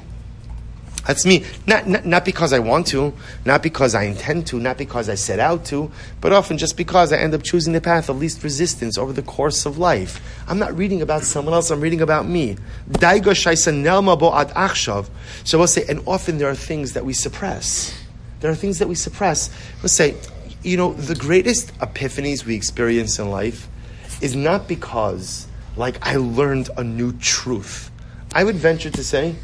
That's 1.07 1.25
me. 1.25 1.45
Not, 1.67 1.87
not, 1.87 2.05
not, 2.05 2.25
because 2.25 2.51
I 2.51 2.59
want 2.59 2.87
to, 2.87 3.13
not 3.45 3.61
because 3.61 3.93
I 3.93 4.03
intend 4.03 4.47
to, 4.47 4.59
not 4.59 4.77
because 4.77 5.07
I 5.07 5.15
set 5.15 5.39
out 5.39 5.65
to, 5.65 5.91
but 6.19 6.33
often 6.33 6.57
just 6.57 6.77
because 6.77 7.13
I 7.13 7.17
end 7.17 7.35
up 7.35 7.43
choosing 7.43 7.73
the 7.73 7.81
path 7.81 8.09
of 8.09 8.17
least 8.17 8.43
resistance 8.43 8.97
over 8.97 9.13
the 9.13 9.21
course 9.21 9.67
of 9.67 9.77
life. 9.77 10.19
I'm 10.47 10.57
not 10.57 10.75
reading 10.75 11.03
about 11.03 11.21
someone 11.21 11.53
else, 11.53 11.69
I'm 11.69 11.79
reading 11.79 12.01
about 12.01 12.27
me. 12.27 12.57
So 12.99 13.19
we'll 15.57 15.67
say, 15.67 15.85
and 15.87 16.01
often 16.07 16.37
there 16.39 16.49
are 16.49 16.55
things 16.55 16.93
that 16.93 17.05
we 17.05 17.13
suppress. 17.13 17.95
There 18.39 18.49
are 18.49 18.55
things 18.55 18.79
that 18.79 18.87
we 18.87 18.95
suppress. 18.95 19.51
We'll 19.83 19.89
say, 19.89 20.15
you 20.63 20.75
know, 20.77 20.93
the 20.93 21.15
greatest 21.15 21.77
epiphanies 21.77 22.45
we 22.45 22.55
experience 22.55 23.19
in 23.19 23.29
life 23.29 23.67
is 24.21 24.35
not 24.35 24.67
because, 24.67 25.47
like, 25.77 26.03
I 26.05 26.15
learned 26.15 26.69
a 26.77 26.83
new 26.83 27.13
truth. 27.19 27.91
I 28.33 28.43
would 28.43 28.55
venture 28.55 28.89
to 28.89 29.03
say, 29.03 29.35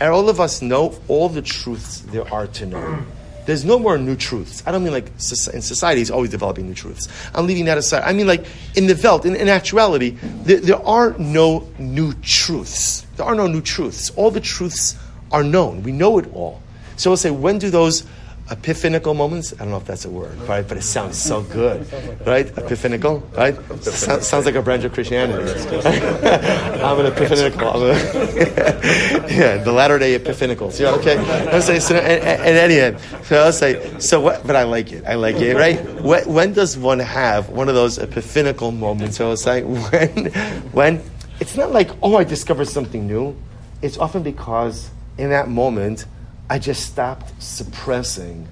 and 0.00 0.10
all 0.10 0.28
of 0.28 0.40
us 0.40 0.62
know 0.62 0.98
all 1.08 1.28
the 1.28 1.42
truths 1.42 2.00
there 2.12 2.32
are 2.32 2.46
to 2.46 2.66
know. 2.66 3.04
There's 3.46 3.64
no 3.64 3.78
more 3.78 3.96
new 3.96 4.14
truths. 4.14 4.62
I 4.66 4.72
don't 4.72 4.84
mean 4.84 4.92
like 4.92 5.06
in 5.06 5.62
society 5.62 6.02
is 6.02 6.10
always 6.10 6.30
developing 6.30 6.66
new 6.66 6.74
truths. 6.74 7.08
I'm 7.34 7.46
leaving 7.46 7.64
that 7.64 7.78
aside. 7.78 8.02
I 8.04 8.12
mean 8.12 8.26
like 8.26 8.44
in 8.76 8.86
the 8.86 9.00
Welt, 9.02 9.24
in, 9.24 9.34
in 9.34 9.48
actuality, 9.48 10.10
there, 10.44 10.60
there 10.60 10.86
are 10.86 11.16
no 11.18 11.66
new 11.78 12.12
truths. 12.20 13.06
There 13.16 13.24
are 13.24 13.34
no 13.34 13.46
new 13.46 13.62
truths. 13.62 14.10
All 14.10 14.30
the 14.30 14.40
truths 14.40 14.96
are 15.32 15.42
known. 15.42 15.82
We 15.82 15.92
know 15.92 16.18
it 16.18 16.30
all. 16.34 16.62
So 16.96 17.10
we'll 17.10 17.16
say, 17.16 17.30
when 17.30 17.58
do 17.58 17.70
those 17.70 18.04
epiphanical 18.50 19.14
moments. 19.14 19.52
I 19.54 19.56
don't 19.58 19.70
know 19.70 19.76
if 19.76 19.84
that's 19.84 20.04
a 20.04 20.10
word, 20.10 20.36
right? 20.48 20.66
But 20.66 20.78
it 20.78 20.82
sounds 20.82 21.16
so 21.16 21.42
good, 21.42 21.86
right? 22.26 22.46
Epiphanical, 22.56 23.20
right? 23.36 23.56
So, 23.82 24.20
sounds 24.20 24.46
like 24.46 24.54
a 24.54 24.62
branch 24.62 24.84
of 24.84 24.92
Christianity. 24.92 25.52
I'm 26.82 27.00
an 27.00 27.06
epiphanical. 27.06 27.68
I'm 27.68 27.82
a, 27.82 27.86
yeah, 29.30 29.58
the 29.58 29.72
Latter 29.72 29.98
Day 29.98 30.18
Epiphanicals. 30.18 30.80
Yeah, 30.80 30.90
okay. 30.92 31.18
I'll 31.52 31.62
say 31.62 31.78
so. 31.78 31.96
And 31.96 32.56
any 32.56 32.78
end, 32.78 33.00
so 33.24 33.42
I'll 33.42 33.52
say 33.52 33.98
so. 33.98 34.20
What? 34.20 34.46
But 34.46 34.56
I 34.56 34.64
like 34.64 34.92
it. 34.92 35.04
I 35.04 35.14
like 35.14 35.36
it, 35.36 35.54
right? 35.54 35.78
When, 36.02 36.32
when 36.32 36.52
does 36.52 36.78
one 36.78 36.98
have 36.98 37.50
one 37.50 37.68
of 37.68 37.74
those 37.74 37.98
epiphanical 37.98 38.72
moments? 38.72 39.16
So 39.16 39.30
I'll 39.30 39.36
say 39.48 39.62
when, 39.62 40.32
when 40.72 41.02
it's 41.40 41.56
not 41.56 41.72
like 41.72 41.90
oh, 42.02 42.16
I 42.16 42.24
discovered 42.24 42.68
something 42.68 43.06
new. 43.06 43.36
It's 43.80 43.98
often 43.98 44.22
because 44.22 44.90
in 45.18 45.30
that 45.30 45.48
moment 45.48 46.06
I 46.50 46.58
just 46.58 46.86
stopped 46.86 47.42
suppressing 47.42 48.48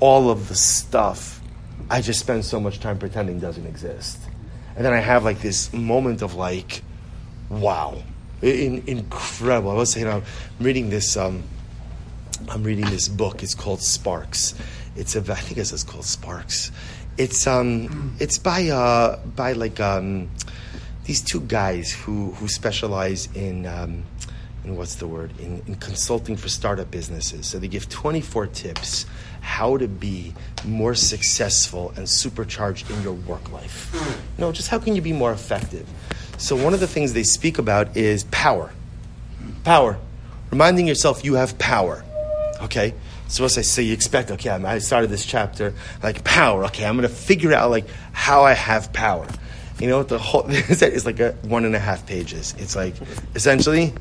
all 0.00 0.30
of 0.30 0.48
the 0.48 0.54
stuff 0.54 1.40
I 1.90 2.00
just 2.00 2.20
spend 2.20 2.44
so 2.44 2.60
much 2.60 2.78
time 2.78 2.98
pretending 2.98 3.40
doesn't 3.40 3.66
exist. 3.66 4.18
And 4.76 4.84
then 4.84 4.92
I 4.92 5.00
have 5.00 5.24
like 5.24 5.40
this 5.40 5.72
moment 5.72 6.22
of 6.22 6.34
like, 6.34 6.82
wow, 7.48 8.02
in, 8.42 8.84
incredible. 8.86 9.72
I 9.72 9.74
was 9.74 9.92
saying, 9.92 10.06
I'm 10.06 10.22
reading 10.60 10.90
this. 10.90 11.16
Um, 11.16 11.42
I'm 12.48 12.62
reading 12.62 12.84
this 12.86 13.08
book. 13.08 13.42
It's 13.42 13.56
called 13.56 13.82
Sparks. 13.82 14.54
It's 14.94 15.16
a, 15.16 15.18
I 15.20 15.34
think 15.34 15.58
it's 15.58 15.82
called 15.82 16.04
Sparks. 16.04 16.70
It's 17.18 17.46
um, 17.48 18.16
it's 18.20 18.38
by 18.38 18.68
uh, 18.68 19.18
by 19.26 19.52
like 19.52 19.80
um, 19.80 20.30
these 21.04 21.20
two 21.20 21.40
guys 21.40 21.92
who 21.92 22.30
who 22.32 22.46
specialize 22.46 23.28
in 23.34 23.66
um, 23.66 24.04
in 24.64 24.76
what's 24.76 24.96
the 24.96 25.06
word 25.06 25.32
in, 25.38 25.62
in 25.66 25.74
consulting 25.76 26.36
for 26.36 26.48
startup 26.48 26.90
businesses. 26.90 27.46
So 27.46 27.58
they 27.58 27.68
give 27.68 27.88
24 27.88 28.48
tips 28.48 29.06
how 29.40 29.76
to 29.76 29.88
be 29.88 30.34
more 30.64 30.94
successful 30.94 31.92
and 31.96 32.08
supercharged 32.08 32.90
in 32.90 33.02
your 33.02 33.14
work 33.14 33.50
life. 33.52 33.92
Know 34.38 34.52
just 34.52 34.68
how 34.68 34.78
can 34.78 34.94
you 34.94 35.02
be 35.02 35.12
more 35.12 35.32
effective? 35.32 35.88
So 36.38 36.56
one 36.56 36.74
of 36.74 36.80
the 36.80 36.86
things 36.86 37.12
they 37.12 37.22
speak 37.22 37.58
about 37.58 37.96
is 37.96 38.24
power. 38.24 38.72
Power. 39.64 39.98
Reminding 40.50 40.86
yourself 40.86 41.24
you 41.24 41.34
have 41.34 41.58
power 41.58 42.04
okay? 42.60 42.94
So 43.28 43.44
as 43.44 43.56
I 43.58 43.62
say, 43.62 43.82
you 43.82 43.92
expect, 43.92 44.30
okay, 44.32 44.50
I 44.50 44.78
started 44.78 45.10
this 45.10 45.24
chapter, 45.24 45.74
like 46.02 46.24
power, 46.24 46.64
okay, 46.66 46.84
I'm 46.84 46.96
going 46.96 47.08
to 47.08 47.14
figure 47.14 47.52
out 47.52 47.70
like 47.70 47.86
how 48.12 48.44
I 48.44 48.52
have 48.52 48.92
power. 48.92 49.26
You 49.78 49.88
know, 49.88 50.02
the 50.02 50.18
whole, 50.18 50.44
it's 50.48 51.06
like 51.06 51.20
a 51.20 51.32
one 51.42 51.64
and 51.64 51.74
a 51.74 51.78
half 51.78 52.06
pages. 52.06 52.54
It's 52.58 52.76
like, 52.76 52.94
essentially, 53.34 53.92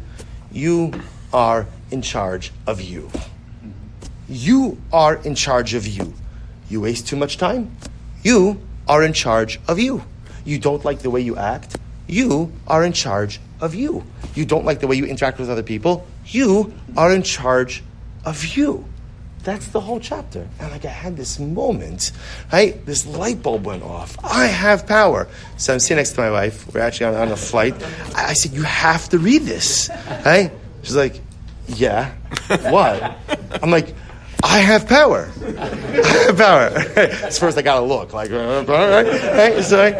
you 0.52 0.94
are 1.34 1.68
in 1.92 2.02
charge 2.02 2.52
of 2.66 2.82
you. 2.82 3.12
You 4.28 4.78
are 4.92 5.16
in 5.16 5.36
charge 5.36 5.74
of 5.74 5.88
you. 5.88 6.14
You 6.70 6.82
waste 6.82 7.08
too 7.08 7.16
much 7.16 7.38
time? 7.38 7.76
You 8.24 8.62
are 8.88 9.04
in 9.04 9.14
charge 9.14 9.60
of 9.68 9.80
you. 9.80 10.04
You 10.46 10.60
don't 10.60 10.84
like 10.84 11.00
the 11.00 11.10
way 11.10 11.22
you 11.22 11.36
act? 11.36 11.78
You 12.08 12.52
are 12.68 12.84
in 12.84 12.94
charge 12.94 13.40
of 13.62 13.76
you. 13.76 14.04
You 14.34 14.46
don't 14.46 14.66
like 14.66 14.80
the 14.80 14.88
way 14.88 14.96
you 14.96 15.06
interact 15.06 15.38
with 15.38 15.50
other 15.50 15.64
people? 15.64 16.08
You 16.26 16.74
are 16.98 17.14
in 17.14 17.22
charge 17.22 17.84
of 18.26 18.44
you. 18.58 18.89
That's 19.50 19.70
the 19.70 19.80
whole 19.80 20.00
chapter. 20.00 20.48
And 20.60 20.72
like 20.72 20.86
I 20.86 20.90
had 20.90 21.18
this 21.18 21.40
moment, 21.40 22.12
right? 22.54 22.86
This 22.86 23.08
light 23.08 23.42
bulb 23.42 23.66
went 23.66 23.82
off. 23.82 24.16
I 24.24 24.46
have 24.46 24.86
power. 24.86 25.28
So 25.58 25.74
I'm 25.74 25.80
sitting 25.80 25.98
next 25.98 26.12
to 26.12 26.22
my 26.22 26.30
wife. 26.30 26.72
We're 26.72 26.82
actually 26.82 27.08
on, 27.08 27.16
on 27.16 27.32
a 27.32 27.36
flight. 27.36 27.74
I, 28.16 28.26
I 28.26 28.34
said, 28.34 28.54
You 28.54 28.62
have 28.62 29.10
to 29.10 29.18
read 29.18 29.42
this, 29.42 29.90
right? 30.24 30.52
She's 30.84 30.96
like, 30.96 31.20
Yeah. 31.66 32.14
What? 32.48 33.18
I'm 33.64 33.72
like, 33.72 33.96
I 34.44 34.60
have 34.60 34.88
power. 34.88 35.30
I 35.58 35.66
have 35.68 36.38
power. 36.38 36.70
so 37.32 37.40
first 37.40 37.58
I 37.58 37.62
got 37.62 37.80
to 37.80 37.86
look 37.86 38.14
like, 38.14 38.32
uh, 38.32 38.64
right? 38.68 39.06
right? 39.06 39.64
So 39.64 39.82
I, 39.82 39.92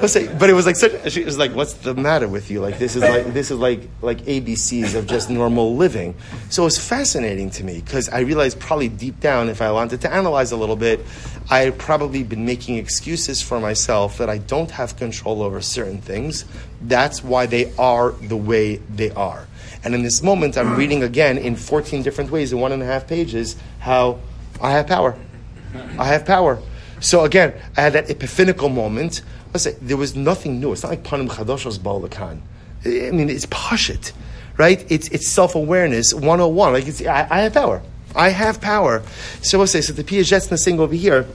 let's 0.00 0.12
say, 0.12 0.32
but 0.38 0.48
it 0.48 0.54
was 0.54 0.66
like 0.66 0.76
such. 0.76 1.12
She 1.12 1.24
was 1.24 1.38
like, 1.38 1.54
"What's 1.54 1.74
the 1.74 1.94
matter 1.94 2.26
with 2.26 2.50
you? 2.50 2.60
Like 2.60 2.78
this 2.78 2.96
is 2.96 3.02
like 3.02 3.32
this 3.32 3.50
is 3.50 3.58
like 3.58 3.88
like 4.00 4.18
ABCs 4.22 4.94
of 4.94 5.06
just 5.06 5.30
normal 5.30 5.76
living." 5.76 6.14
So 6.50 6.62
it 6.62 6.66
was 6.66 6.78
fascinating 6.78 7.50
to 7.50 7.64
me 7.64 7.80
because 7.80 8.08
I 8.08 8.20
realized 8.20 8.58
probably 8.58 8.88
deep 8.88 9.20
down, 9.20 9.48
if 9.48 9.60
I 9.60 9.70
wanted 9.70 10.00
to 10.02 10.12
analyze 10.12 10.52
a 10.52 10.56
little 10.56 10.76
bit, 10.76 11.00
I 11.50 11.60
had 11.60 11.78
probably 11.78 12.22
been 12.22 12.46
making 12.46 12.76
excuses 12.76 13.42
for 13.42 13.60
myself 13.60 14.18
that 14.18 14.30
I 14.30 14.38
don't 14.38 14.70
have 14.70 14.96
control 14.96 15.42
over 15.42 15.60
certain 15.60 16.00
things. 16.00 16.44
That's 16.80 17.22
why 17.22 17.46
they 17.46 17.72
are 17.76 18.12
the 18.12 18.36
way 18.36 18.76
they 18.76 19.10
are. 19.10 19.46
And 19.84 19.94
in 19.94 20.02
this 20.02 20.22
moment, 20.22 20.56
I'm 20.56 20.76
reading 20.76 21.02
again 21.02 21.38
in 21.38 21.56
14 21.56 22.02
different 22.02 22.30
ways 22.30 22.52
in 22.52 22.60
one 22.60 22.72
and 22.72 22.82
a 22.82 22.86
half 22.86 23.06
pages 23.06 23.56
how 23.80 24.20
I 24.60 24.72
have 24.72 24.86
power. 24.86 25.16
I 25.98 26.04
have 26.06 26.24
power. 26.24 26.60
So 27.00 27.24
again, 27.24 27.54
I 27.76 27.82
had 27.82 27.94
that 27.94 28.10
epiphanical 28.10 28.68
moment. 28.68 29.22
Say 29.56 29.76
there 29.82 29.96
was 29.96 30.14
nothing 30.14 30.60
new. 30.60 30.72
It's 30.72 30.82
not 30.82 30.90
like 30.90 31.02
Panim 31.02 31.28
Chadoshos 31.28 31.78
Balakan. 31.78 32.40
I 32.84 33.10
mean, 33.10 33.28
it's 33.28 33.46
pashit, 33.46 34.12
right? 34.56 34.84
It's, 34.90 35.08
it's 35.08 35.28
self 35.28 35.54
awareness 35.54 36.14
101. 36.14 36.72
Like 36.72 37.06
I, 37.06 37.26
I, 37.30 37.40
have 37.42 37.54
power. 37.54 37.82
I 38.14 38.30
have 38.30 38.60
power. 38.60 39.02
So 39.42 39.58
let's 39.58 39.72
say, 39.72 39.80
so 39.80 39.92
the 39.92 40.04
Piaget's 40.04 40.62
saying 40.62 40.80
over 40.80 40.94
here, 40.94 41.26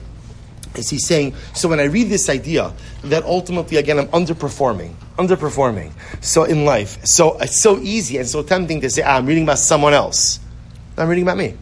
is 0.77 0.89
he 0.89 0.99
saying, 0.99 1.33
so 1.53 1.69
when 1.69 1.79
I 1.79 1.85
read 1.85 2.09
this 2.09 2.29
idea 2.29 2.73
that 3.03 3.23
ultimately, 3.23 3.77
again, 3.77 3.99
I'm 3.99 4.07
underperforming, 4.07 4.93
underperforming, 5.17 5.91
so 6.21 6.43
in 6.43 6.65
life, 6.65 7.05
so 7.05 7.37
it's 7.39 7.61
so 7.61 7.79
easy 7.79 8.17
and 8.17 8.27
so 8.27 8.43
tempting 8.43 8.81
to 8.81 8.89
say, 8.89 9.01
ah, 9.01 9.17
I'm 9.17 9.25
reading 9.25 9.43
about 9.43 9.59
someone 9.59 9.93
else. 9.93 10.39
I'm 10.97 11.07
reading 11.09 11.23
about 11.23 11.37
me. 11.37 11.55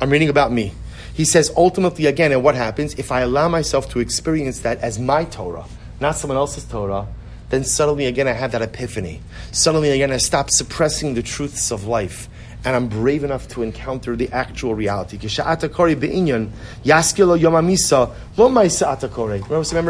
I'm 0.00 0.10
reading 0.10 0.28
about 0.28 0.52
me. 0.52 0.72
He 1.14 1.24
says, 1.24 1.52
ultimately, 1.56 2.06
again, 2.06 2.30
and 2.30 2.44
what 2.44 2.54
happens 2.54 2.94
if 2.94 3.10
I 3.10 3.22
allow 3.22 3.48
myself 3.48 3.88
to 3.90 4.00
experience 4.00 4.60
that 4.60 4.78
as 4.78 4.98
my 4.98 5.24
Torah, 5.24 5.66
not 6.00 6.16
someone 6.16 6.36
else's 6.36 6.64
Torah, 6.64 7.08
then 7.50 7.64
suddenly 7.64 8.06
again 8.06 8.28
I 8.28 8.32
have 8.32 8.52
that 8.52 8.62
epiphany. 8.62 9.20
Suddenly 9.52 9.90
again 9.90 10.12
I 10.12 10.18
stop 10.18 10.50
suppressing 10.50 11.14
the 11.14 11.22
truths 11.22 11.70
of 11.70 11.86
life 11.86 12.28
and 12.64 12.74
I'm 12.74 12.88
brave 12.88 13.24
enough 13.24 13.48
to 13.48 13.62
encounter 13.62 14.16
the 14.16 14.28
actual 14.30 14.74
reality. 14.74 15.16
Remember 15.16 15.72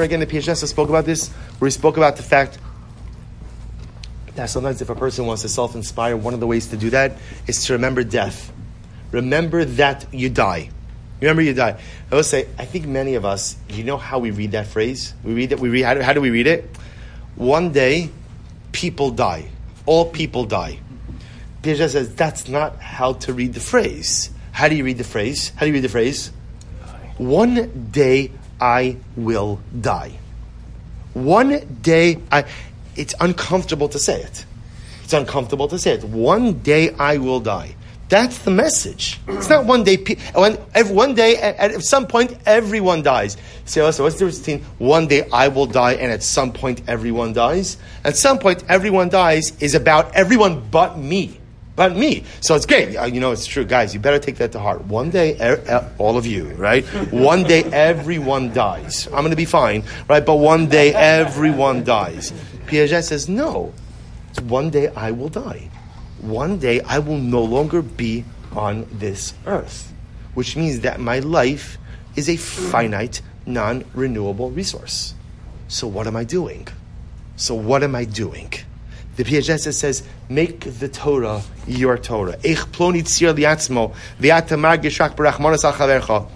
again, 0.03 0.21
the 0.21 0.27
PHS 0.27 0.69
spoke 0.69 0.89
about 0.89 1.05
this, 1.05 1.29
where 1.59 1.67
he 1.67 1.73
spoke 1.73 1.97
about 1.97 2.17
the 2.17 2.23
fact 2.23 2.59
that 4.35 4.47
sometimes 4.47 4.81
if 4.81 4.91
a 4.91 4.95
person 4.95 5.27
wants 5.27 5.43
to 5.43 5.49
self-inspire, 5.49 6.17
one 6.17 6.35
of 6.35 6.41
the 6.41 6.47
ways 6.47 6.69
to 6.69 6.77
do 6.77 6.91
that 6.91 7.19
is 7.47 7.65
to 7.67 7.73
remember 7.73 8.05
death. 8.05 8.53
Remember 9.11 9.65
that 9.65 10.07
you 10.13 10.29
die. 10.29 10.71
Remember 11.21 11.43
you 11.43 11.55
die. 11.55 11.81
I 12.13 12.15
will 12.15 12.23
say, 12.23 12.47
I 12.59 12.65
think 12.65 12.87
many 12.87 13.15
of 13.15 13.25
us, 13.25 13.57
you 13.71 13.83
know 13.83 13.97
how 13.97 14.21
we 14.21 14.31
read 14.31 14.53
that 14.53 14.69
phrase? 14.69 15.15
We 15.25 15.33
read 15.33 15.53
it, 15.53 15.59
we 15.59 15.69
read, 15.69 15.83
how 15.83 15.95
do, 15.95 16.03
how 16.03 16.13
do 16.13 16.21
we 16.21 16.31
read 16.31 16.47
it? 16.47 16.71
One 17.35 17.73
day, 17.73 18.11
people 18.73 19.11
die. 19.11 19.49
All 19.87 20.05
people 20.05 20.45
die. 20.45 20.79
Piaget 21.69 21.91
says 21.91 22.15
that's 22.15 22.49
not 22.49 22.81
how 22.81 23.13
to 23.13 23.35
read 23.35 23.53
the 23.53 23.61
phrase. 23.61 24.31
How 24.53 24.69
do 24.69 24.75
you 24.75 24.85
read 24.85 24.97
the 24.97 25.05
phrase? 25.05 25.53
How 25.55 25.61
do 25.61 25.67
you 25.67 25.75
read 25.75 25.85
the 25.85 25.91
phrase? 25.91 26.33
One 27.19 27.91
day 27.91 28.33
I 28.59 28.97
will 29.17 29.61
die. 29.79 30.19
One 31.13 31.79
day 31.83 32.21
I. 32.33 32.47
It's 32.97 33.15
uncomfortable 33.21 33.91
to 33.91 33.99
say 33.99 34.23
it. 34.23 34.47
It's 35.05 35.13
uncomfortable 35.13 35.69
to 35.69 35.79
say 35.79 35.93
it. 35.93 36.05
One 36.05 36.55
day 36.61 36.95
I 36.95 37.19
will 37.19 37.41
die. 37.41 37.75
That's 38.09 38.39
the 38.39 38.51
message. 38.51 39.21
It's 39.29 39.51
not 39.51 39.67
one 39.67 39.85
day. 39.85 39.99
When, 40.35 40.55
one 40.55 41.15
day, 41.15 41.37
at, 41.37 41.73
at 41.73 41.83
some 41.83 42.07
point, 42.07 42.35
everyone 42.47 43.03
dies. 43.03 43.37
So, 43.67 43.91
so 43.91 44.05
what's 44.05 44.17
the 44.17 44.25
difference 44.25 44.39
between 44.39 44.65
one 44.79 45.07
day 45.07 45.29
I 45.31 45.49
will 45.49 45.67
die 45.67 45.93
and 45.93 46.11
at 46.11 46.23
some 46.23 46.55
point 46.55 46.81
everyone 46.89 47.35
dies? 47.35 47.77
At 48.05 48.17
some 48.17 48.39
point, 48.39 48.65
everyone 48.71 49.11
dies 49.11 49.53
is 49.61 49.75
about 49.75 50.15
everyone 50.15 50.67
but 50.71 50.97
me. 50.97 51.38
But 51.79 51.97
me. 51.97 52.25
So 52.41 52.57
it's 52.57 52.67
great. 52.67 52.97
Uh, 52.97 53.05
You 53.07 53.21
know, 53.21 53.31
it's 53.31 53.47
true. 53.47 53.65
Guys, 53.65 53.95
you 53.95 54.01
better 54.01 54.19
take 54.19 54.37
that 54.43 54.51
to 54.53 54.59
heart. 54.59 54.85
One 54.87 55.11
day, 55.11 55.29
e- 55.39 55.63
e- 55.73 55.87
all 55.99 56.17
of 56.19 56.27
you, 56.27 56.49
right? 56.59 56.85
One 57.13 57.45
day, 57.45 57.63
everyone 57.71 58.53
dies. 58.53 59.07
I'm 59.07 59.23
going 59.23 59.31
to 59.31 59.37
be 59.37 59.45
fine, 59.47 59.85
right? 60.11 60.27
But 60.27 60.37
one 60.43 60.67
day, 60.69 60.93
everyone 60.93 61.85
dies. 61.85 62.33
Piaget 62.67 63.05
says, 63.05 63.29
no. 63.29 63.73
It's 64.31 64.41
one 64.41 64.71
day 64.71 64.89
I 64.89 65.13
will 65.13 65.29
die. 65.31 65.71
One 66.21 66.59
day 66.59 66.81
I 66.83 66.99
will 66.99 67.17
no 67.17 67.43
longer 67.45 67.81
be 67.81 68.25
on 68.57 68.85
this 68.91 69.33
earth, 69.47 69.93
which 70.35 70.57
means 70.57 70.81
that 70.81 70.99
my 70.99 71.21
life 71.21 71.79
is 72.17 72.29
a 72.29 72.37
finite, 72.37 73.23
non 73.47 73.85
renewable 73.95 74.51
resource. 74.51 75.15
So, 75.69 75.87
what 75.87 76.07
am 76.09 76.17
I 76.17 76.25
doing? 76.25 76.67
So, 77.37 77.55
what 77.55 77.85
am 77.85 77.95
I 77.95 78.05
doing? 78.05 78.53
The 79.19 79.25
Piaget 79.25 79.75
says, 79.75 80.05
make 80.29 80.61
the 80.61 80.89
Torah 80.89 81.43
your 81.67 81.99
Torah. 81.99 82.37
Ploni 82.37 83.03
tzir 83.03 83.35
liatzmo, 83.35 83.93
v'ata 84.21 84.57
margish 84.57 85.01
rak 85.01 85.17
barachmanas 85.17 85.65
al 85.65 85.73
chavercha. 85.73 86.29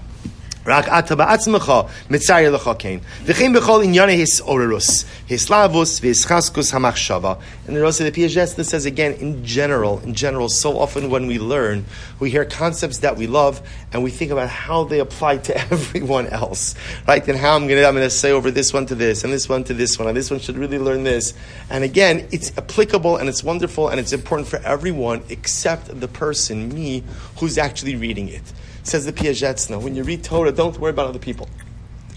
רק 0.67 0.89
אתה 0.89 1.15
בעצמך 1.15 1.73
מצייר 2.09 2.55
לך 2.55 2.71
כן. 2.79 2.97
וכן 3.25 3.53
בכל 3.53 3.81
ענייני 3.83 4.11
היסעוררוס, 4.11 5.05
היסלאבוס 5.29 5.99
והיסחסקוס 6.01 6.73
המחשבה. 6.73 7.33
And 7.67 7.75
then 7.75 7.83
also 7.83 8.03
the 8.03 8.11
Piaget 8.11 8.65
says 8.65 8.85
again, 8.85 9.13
in 9.13 9.45
general, 9.45 9.99
in 10.03 10.13
general, 10.13 10.49
so 10.49 10.77
often 10.77 11.09
when 11.09 11.27
we 11.27 11.39
learn, 11.39 11.85
we 12.19 12.29
hear 12.29 12.43
concepts 12.43 12.97
that 12.99 13.15
we 13.15 13.27
love 13.27 13.61
and 13.93 14.03
we 14.03 14.11
think 14.11 14.31
about 14.31 14.49
how 14.49 14.83
they 14.83 14.99
apply 14.99 15.37
to 15.37 15.57
everyone 15.71 16.27
else. 16.27 16.75
Right? 17.07 17.25
And 17.27 17.37
how 17.37 17.55
I'm 17.55 17.67
gonna, 17.67 17.83
I'm 17.83 17.93
gonna 17.93 18.09
say 18.09 18.31
over 18.31 18.51
this 18.51 18.73
one 18.73 18.85
to 18.87 18.95
this, 18.95 19.23
and 19.23 19.31
this 19.31 19.47
one 19.47 19.63
to 19.65 19.73
this 19.73 19.97
one, 19.97 20.07
and 20.09 20.17
this 20.17 20.29
one 20.29 20.39
should 20.41 20.57
really 20.57 20.79
learn 20.79 21.03
this. 21.03 21.33
And 21.69 21.83
again, 21.85 22.27
it's 22.31 22.51
applicable 22.57 23.15
and 23.17 23.29
it's 23.29 23.43
wonderful 23.43 23.87
and 23.87 23.99
it's 24.01 24.11
important 24.11 24.49
for 24.49 24.59
everyone 24.59 25.23
except 25.29 25.97
the 25.99 26.09
person, 26.09 26.73
me, 26.73 27.03
who's 27.37 27.57
actually 27.57 27.95
reading 27.95 28.27
it. 28.27 28.43
Says 28.84 29.04
the 29.06 29.12
Piaget, 29.12 29.80
when 29.80 29.94
you 29.94 30.02
read 30.02 30.24
Torah, 30.24 30.52
don't 30.52 30.78
worry 30.78 30.90
about 30.90 31.06
other 31.06 31.18
people. 31.18 31.48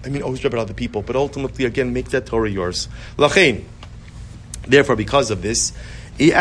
I 0.04 0.10
mean, 0.10 0.22
always 0.22 0.44
worry 0.44 0.48
about 0.50 0.62
other 0.62 0.74
people, 0.74 1.02
but 1.02 1.16
ultimately, 1.16 1.66
again, 1.66 1.94
make 1.94 2.10
that 2.10 2.26
Torah 2.26 2.50
yours. 2.50 2.88
Lachein. 3.18 3.64
Therefore, 4.68 4.96
because 4.96 5.30
of 5.32 5.42
this, 5.42 5.74
I 6.18 6.24
will 6.24 6.38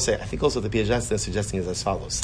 say, 0.00 0.14
I 0.14 0.24
think 0.24 0.42
also 0.42 0.60
the 0.60 0.70
Piaget 0.70 1.12
is 1.12 1.22
suggesting 1.22 1.60
is 1.60 1.66
as 1.66 1.82
follows. 1.82 2.22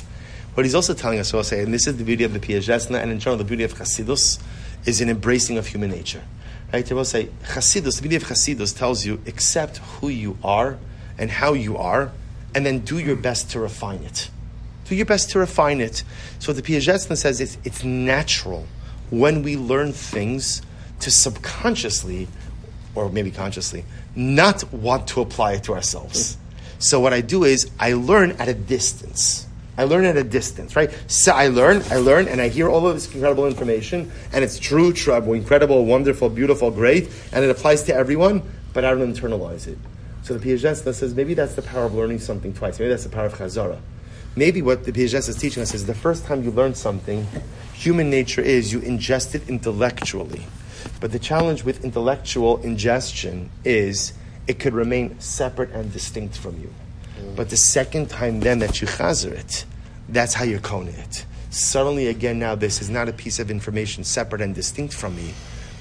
What 0.55 0.65
he's 0.65 0.75
also 0.75 0.95
telling 0.95 1.19
us, 1.19 1.35
I 1.35 1.43
say, 1.43 1.63
and 1.63 1.75
this 1.75 1.87
is 1.87 1.97
the 1.97 2.05
beauty 2.05 2.25
of 2.25 2.33
the 2.33 2.39
Piaget, 2.39 2.91
and 2.91 3.11
in 3.11 3.19
general, 3.19 3.37
the 3.37 3.45
beauty 3.45 3.65
of 3.65 3.75
Chasidus, 3.75 4.41
is 4.87 5.01
an 5.01 5.11
embracing 5.11 5.59
of 5.59 5.67
human 5.67 5.91
nature. 5.91 6.23
Right? 6.73 6.91
I 6.91 6.95
will 6.95 7.05
say, 7.05 7.29
Chasidus, 7.45 7.97
the 7.97 8.03
beauty 8.03 8.17
of 8.17 8.25
Chasidus 8.25 8.77
tells 8.77 9.05
you, 9.05 9.21
accept 9.27 9.79
who 9.79 10.09
you 10.09 10.39
are 10.45 10.79
and 11.19 11.31
how 11.31 11.55
you 11.55 11.77
are, 11.77 12.13
and 12.55 12.65
then 12.65 12.79
do 12.81 12.99
your 12.99 13.17
best 13.17 13.51
to 13.51 13.61
refine 13.61 14.05
it. 14.05 14.31
Do 14.85 14.95
your 14.95 15.07
best 15.07 15.31
to 15.31 15.39
refine 15.39 15.81
it. 15.81 16.05
So 16.39 16.53
the 16.53 16.63
Piaget 16.63 17.17
says 17.17 17.41
it's, 17.41 17.59
it's 17.65 17.85
natural 17.85 18.67
when 19.11 19.43
we 19.43 19.57
learn 19.57 19.93
things 19.93 20.63
to 21.01 21.11
subconsciously, 21.11 22.29
or 22.95 23.09
maybe 23.09 23.31
consciously, 23.31 23.85
not 24.15 24.73
want 24.73 25.09
to 25.09 25.21
apply 25.21 25.55
it 25.55 25.65
to 25.65 25.75
ourselves. 25.75 26.37
So 26.79 27.01
what 27.01 27.13
I 27.13 27.21
do 27.21 27.45
is 27.45 27.71
I 27.79 27.95
learn 27.95 28.33
at 28.33 28.49
a 28.49 28.55
distance. 28.55 29.47
I 29.77 29.85
learn 29.85 30.05
at 30.05 30.17
a 30.17 30.23
distance, 30.23 30.77
right? 30.77 30.91
So 31.09 31.33
I 31.33 31.49
learn, 31.49 31.83
I 31.91 31.97
learn, 31.97 32.29
and 32.29 32.41
I 32.41 32.49
hear 32.49 32.69
all 32.69 32.87
of 32.87 32.95
this 32.95 33.13
incredible 33.13 33.47
information, 33.47 34.13
and 34.33 34.45
it's 34.45 34.59
true, 34.59 34.93
true, 34.93 35.15
incredible, 35.33 35.85
wonderful, 35.85 36.29
beautiful, 36.29 36.71
great, 36.71 37.11
and 37.33 37.45
it 37.45 37.51
applies 37.51 37.83
to 37.85 37.95
everyone, 37.95 38.43
but 38.73 38.85
I 38.85 38.91
don't 38.91 39.13
internalize 39.13 39.67
it. 39.67 39.79
So 40.23 40.35
the 40.35 40.47
Piaget 40.47 40.95
says 40.95 41.15
maybe 41.15 41.35
that's 41.35 41.55
the 41.55 41.63
power 41.63 41.85
of 41.85 41.95
learning 41.95 42.21
something 42.21 42.55
twice. 42.55 42.79
Maybe 42.79 42.89
that's 42.89 43.05
the 43.05 43.11
power 43.11 43.27
of 43.27 43.35
Chazara. 43.35 43.79
Maybe 44.37 44.63
what 44.63 44.85
the 44.85 44.91
Piaget 44.93 45.29
is 45.29 45.37
teaching 45.37 45.63
us 45.63 45.75
is 45.75 45.87
the 45.87 45.95
first 45.95 46.25
time 46.25 46.43
you 46.43 46.51
learn 46.51 46.75
something, 46.75 47.27
human 47.73 48.11
nature 48.11 48.41
is 48.41 48.73
you 48.73 48.81
ingest 48.81 49.35
it 49.35 49.49
intellectually. 49.49 50.43
But 51.01 51.13
the 51.13 51.21
challenge 51.21 51.65
with 51.65 51.85
intellectual 51.85 52.61
ingestion 52.63 53.51
is 53.65 54.13
it 54.47 54.59
could 54.59 54.75
remain 54.75 55.19
separate 55.21 55.71
and 55.71 55.93
distinct 55.93 56.37
from 56.37 56.61
you. 56.61 56.73
Mm. 57.21 57.37
But 57.37 57.51
the 57.51 57.57
second 57.57 58.11
time 58.11 58.41
then 58.41 58.59
that 58.59 58.81
you 58.81 58.89
chazer 58.89 59.33
it, 59.33 59.65
that's 60.09 60.35
how 60.35 60.45
you're 60.45 60.61
koning 60.61 60.95
it. 60.95 61.25
Suddenly 61.51 62.09
again 62.09 62.41
now 62.41 62.57
this 62.57 62.83
is 62.83 62.91
not 62.91 63.09
a 63.09 63.13
piece 63.13 63.39
of 63.39 63.51
information 63.51 64.03
separate 64.03 64.41
and 64.41 64.55
distinct 64.55 64.95
from 64.95 65.15
me, 65.15 65.33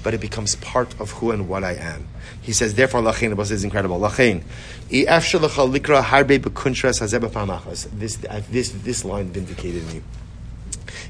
but 0.04 0.14
it 0.14 0.20
becomes 0.20 0.54
part 0.56 0.94
of 1.00 1.10
who 1.12 1.32
and 1.32 1.48
what 1.48 1.64
I 1.64 1.72
am. 1.74 2.06
He 2.42 2.52
says, 2.52 2.74
therefore, 2.74 3.00
lachein, 3.00 3.36
this 3.36 3.50
is 3.50 3.64
incredible. 3.64 3.98
Lachein, 3.98 4.44
this, 7.98 8.24
uh, 8.24 8.42
this, 8.50 8.70
this 8.70 9.04
line 9.04 9.30
vindicated 9.30 9.86
me. 9.88 10.02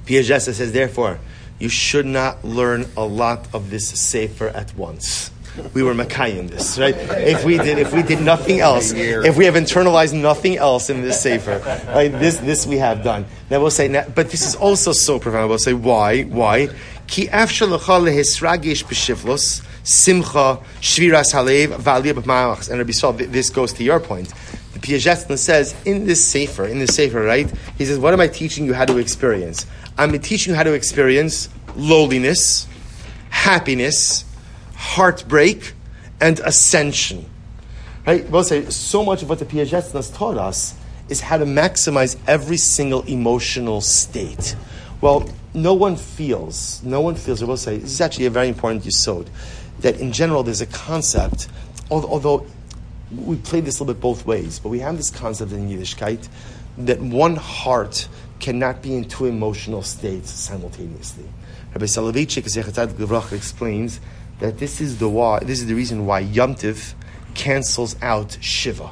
Piaget 0.07 0.41
says, 0.41 0.73
therefore, 0.73 1.19
you 1.59 1.69
should 1.69 2.07
not 2.07 2.45
learn 2.45 2.87
a 2.97 3.05
lot 3.05 3.53
of 3.53 3.71
this 3.71 3.89
sefer 3.89 4.49
at 4.49 4.75
once. 4.77 5.31
We 5.73 5.85
were 5.85 5.95
Makai 5.95 6.37
in 6.37 6.49
this, 6.49 6.79
right? 6.79 6.97
If 6.97 7.45
we 7.45 7.59
did, 7.59 7.79
if 7.79 7.93
we 7.93 8.03
did 8.03 8.21
nothing 8.21 8.59
else, 8.59 8.91
if 8.93 9.37
we 9.37 9.45
have 9.45 9.55
internalized 9.55 10.13
nothing 10.13 10.57
else 10.57 10.91
in 10.91 11.03
this 11.03 11.21
sefer, 11.21 11.61
right? 11.95 12.11
This, 12.11 12.39
this 12.39 12.67
we 12.67 12.79
have 12.79 13.05
done. 13.05 13.25
Then 13.49 13.61
we'll 13.61 13.71
say, 13.71 13.89
but 13.89 14.31
this 14.31 14.45
is 14.45 14.57
also 14.57 14.91
so 14.91 15.21
profound. 15.21 15.49
We'll 15.49 15.59
say, 15.59 15.73
why? 15.73 16.23
Why? 16.23 16.71
Ki 17.07 17.29
afshar 17.29 17.69
l'cha 17.71 18.01
lehisragish 18.01 18.85
b'shivlos, 18.85 19.65
simcha, 19.83 20.59
shviras 20.81 21.33
halev, 21.33 21.69
v'aliyah. 21.79 22.71
And 22.71 22.79
Rabbi 22.79 22.93
Saul, 22.93 23.13
this 23.13 23.51
goes 23.51 23.73
to 23.75 23.85
your 23.85 24.01
point. 24.01 24.33
The 24.73 24.81
Piaget 24.81 25.39
says, 25.39 25.75
in 25.85 26.07
this 26.07 26.27
sefer, 26.27 26.67
in 26.67 26.79
this 26.79 26.95
sefer, 26.95 27.23
right? 27.23 27.53
He 27.79 27.85
says, 27.85 27.99
what 27.99 28.13
am 28.13 28.21
I 28.21 28.27
teaching 28.29 28.65
you 28.67 28.75
how 28.75 28.85
to 28.85 28.99
experience? 28.99 29.67
I'm 29.97 30.19
teaching 30.19 30.53
you 30.53 30.57
how 30.57 30.65
to 30.65 30.73
experience 30.73 31.49
lowliness, 31.77 32.67
happiness, 33.31 34.25
heartbreak, 34.75 35.75
and 36.21 36.41
ascension. 36.41 37.27
Right? 38.07 38.29
We'll 38.29 38.45
say 38.45 38.69
so 38.71 39.05
much 39.05 39.23
of 39.23 39.29
what 39.29 39.39
the 39.39 39.45
Piaget 39.45 39.93
has 39.93 40.11
taught 40.11 40.37
us 40.37 40.75
is 41.09 41.21
how 41.21 41.39
to 41.39 41.45
maximize 41.45 42.19
every 42.27 42.57
single 42.57 43.03
emotional 43.03 43.81
state. 43.81 44.57
Well, 45.01 45.29
no 45.55 45.73
one 45.73 45.97
feels, 45.97 46.83
no 46.83 47.01
one 47.01 47.15
feels, 47.15 47.43
I 47.43 47.47
will 47.47 47.57
say, 47.57 47.79
this 47.79 47.93
is 47.93 48.01
actually 48.01 48.27
a 48.27 48.31
very 48.31 48.49
important 48.49 48.83
yisod, 48.83 49.29
that 49.81 50.01
in 50.01 50.13
general 50.13 50.43
there's 50.43 50.61
a 50.61 50.67
concept, 50.67 51.49
although 51.91 52.47
we 53.17 53.37
play 53.37 53.61
this 53.61 53.79
a 53.79 53.85
little 53.85 53.95
bit 53.95 54.01
both 54.01 54.27
ways, 54.27 54.59
but 54.59 54.69
we 54.69 54.81
have 54.81 54.97
this 54.97 55.11
concept 55.11 55.53
in 55.53 55.69
Yiddishkeit 55.69 56.29
that 56.79 57.01
one 57.01 57.37
heart 57.37 58.09
cannot 58.41 58.83
be 58.83 58.97
in 58.97 59.05
two 59.05 59.27
emotional 59.27 59.83
states 59.83 60.31
simultaneously. 60.31 61.25
Rabbi 61.73 61.87
Soloveitchik 61.87 63.33
explains 63.33 64.01
that 64.41 64.59
this 64.59 64.81
is 64.81 64.99
the 64.99 65.09
why, 65.09 65.39
this 65.41 65.61
is 65.61 65.67
the 65.67 65.75
reason 65.75 66.07
why 66.07 66.21
Yom 66.21 66.57
Tiv 66.57 66.95
cancels 67.35 67.97
out 68.03 68.37
Shiva. 68.41 68.91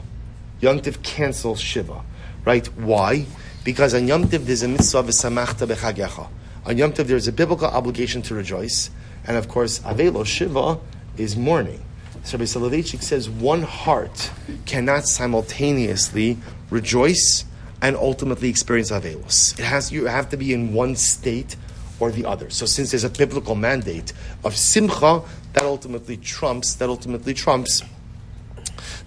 Yom 0.60 0.80
Tiv 0.80 1.02
cancels 1.02 1.60
Shiva, 1.60 2.02
right? 2.44 2.66
Why? 2.78 3.26
Because 3.64 3.94
on 3.94 4.06
Yom 4.06 4.28
Tiv 4.28 4.46
there's 4.46 4.62
a 4.62 4.68
mitzvah 4.68 4.98
of 4.98 5.06
samachta 5.06 5.66
bechagecha. 5.66 6.28
On 6.64 6.78
Yom 6.78 6.92
Tiv 6.92 7.08
there's 7.08 7.26
a 7.26 7.32
biblical 7.32 7.66
obligation 7.66 8.22
to 8.22 8.34
rejoice, 8.34 8.90
and 9.26 9.36
of 9.36 9.48
course 9.48 9.80
Avelo 9.80 10.24
Shiva 10.24 10.78
is 11.16 11.36
mourning. 11.36 11.84
So 12.24 12.38
Rabbi 12.38 12.44
Soloveitchik 12.44 13.02
says 13.02 13.28
one 13.28 13.62
heart 13.62 14.30
cannot 14.64 15.06
simultaneously 15.06 16.38
rejoice 16.70 17.44
and 17.80 17.96
ultimately 17.96 18.48
experience 18.48 18.92
Avelos. 18.92 19.58
It 19.58 19.64
has 19.64 19.90
you 19.90 20.06
have 20.06 20.30
to 20.30 20.36
be 20.36 20.52
in 20.52 20.72
one 20.72 20.94
state 20.94 21.56
or 21.98 22.12
the 22.12 22.24
other. 22.24 22.48
So 22.50 22.64
since 22.64 22.92
there's 22.92 23.04
a 23.04 23.10
biblical 23.10 23.56
mandate 23.56 24.12
of 24.44 24.56
simcha, 24.56 25.22
that 25.54 25.64
ultimately 25.64 26.16
trumps 26.16 26.74
that 26.76 26.88
ultimately 26.88 27.34
trumps 27.34 27.82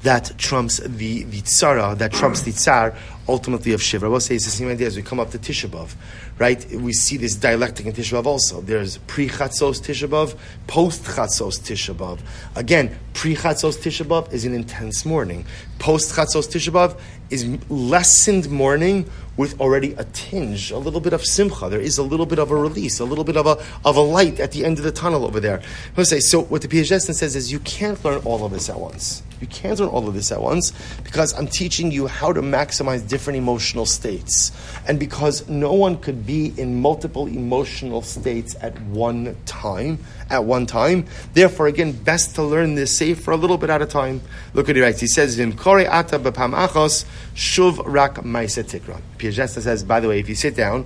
that 0.06 0.32
trumps 0.38 0.78
the, 0.78 1.24
the 1.24 1.41
tzara, 1.41 1.98
that 1.98 2.13
trumps 2.13 2.44
the 2.44 2.52
tsar, 2.52 2.96
ultimately 3.28 3.74
of 3.74 3.82
Shiva. 3.82 4.22
Say 4.22 4.36
it's 4.36 4.46
the 4.46 4.52
same 4.52 4.70
idea 4.70 4.86
as 4.86 4.96
we 4.96 5.02
come 5.02 5.20
up 5.20 5.32
to 5.32 5.39
Tisha 5.39 5.68
B'Av, 5.68 5.96
right? 6.38 6.63
We 6.74 6.94
see 6.94 7.18
this 7.18 7.34
dialectic 7.34 7.88
in 7.88 7.94
Tisha 7.94 8.13
B'Av 8.13 8.28
also. 8.28 8.62
There's 8.62 9.00
pre-Chatzos 9.00 9.82
Tisha 9.82 10.08
B'Av, 10.08 10.38
post-Chatzos 10.68 11.60
Tisha 11.60 11.96
B'Av. 11.96 12.20
Again, 12.56 12.96
pre-Chatzos 13.13 13.78
Tisha 13.78 14.06
B'Av 14.06 14.32
is 14.32 14.46
an 14.46 14.54
intense 14.54 15.06
morning. 15.06 15.44
Post-Chatzos 15.80 16.50
Tisha 16.50 16.72
B'Av 16.72 17.00
is 17.32 17.48
lessened 17.72 18.48
morning 18.52 19.10
with 19.38 19.60
already 19.60 19.93
a 19.93 20.04
tinge, 20.06 20.71
a 20.71 20.78
little 20.78 21.00
bit 21.00 21.13
of 21.13 21.24
simcha. 21.24 21.69
There 21.69 21.80
is 21.80 21.98
a 21.98 22.04
little 22.04 22.26
bit 22.26 22.39
of 22.39 22.52
a 22.52 22.56
release, 22.56 23.00
a 23.00 23.06
little 23.06 23.24
bit 23.24 23.38
of 23.38 23.45
a, 23.45 23.58
of 23.84 23.98
a 23.98 24.02
light 24.02 24.39
at 24.39 24.52
the 24.52 24.65
end 24.65 24.78
of 24.78 24.84
the 24.84 24.91
tunnel 24.91 25.26
over 25.26 25.39
there. 25.39 25.62
Say, 26.04 26.19
so 26.19 26.43
what 26.43 26.62
the 26.62 26.67
Piasetzna 26.67 27.13
says 27.13 27.36
is 27.36 27.52
you 27.52 27.60
can't 27.60 28.04
learn 28.06 28.21
all 28.26 28.45
of 28.45 28.52
this 28.52 28.69
at 28.69 28.80
once. 28.80 29.24
You 29.41 29.48
can't 29.48 29.78
learn 29.80 29.89
all 29.89 30.08
of 30.08 30.13
this 30.13 30.32
at 30.32 30.41
once 30.41 30.71
because 31.04 31.34
I'm 31.34 31.48
teaching 31.48 31.91
you 31.91 32.08
how 32.08 32.32
to 32.32 32.41
maximize 32.41 33.08
different 33.08 33.38
emotional 33.38 33.86
states. 33.86 34.52
And 34.88 35.00
because 35.00 35.48
no 35.50 35.74
one 35.74 35.98
could 35.98 36.26
be 36.26 36.54
in 36.58 36.82
multiple 36.82 37.28
emotional 37.28 38.02
states 38.02 38.56
at 38.62 38.80
one 38.84 39.36
time, 39.45 40.00
at 40.30 40.45
one 40.45 40.65
time, 40.65 41.06
therefore, 41.34 41.67
again, 41.67 41.91
best 41.91 42.36
to 42.36 42.43
learn 42.43 42.76
this 42.76 42.95
safe 42.95 43.21
for 43.21 43.32
a 43.32 43.38
little 43.38 43.58
bit 43.58 43.69
at 43.69 43.82
a 43.82 43.86
time. 43.86 44.21
Look 44.54 44.67
what 44.67 44.76
he 44.76 44.82
writes. 44.82 45.02
He 45.02 45.08
says, 45.08 45.36
Vim 45.36 45.52
ata 45.52 46.17
b'pam 46.17 46.56
achos, 46.56 47.06
shuv 47.36 47.84
rak 47.86 48.15
maisa 48.24 48.63
tikra. 48.63 49.02
Piasetzna 49.32 49.62
says, 49.62 49.84
by 49.84 50.00
the 50.00 50.08
way, 50.08 50.20
if 50.20 50.30
you 50.30 50.36
sit 50.36 50.56
down 50.56 50.86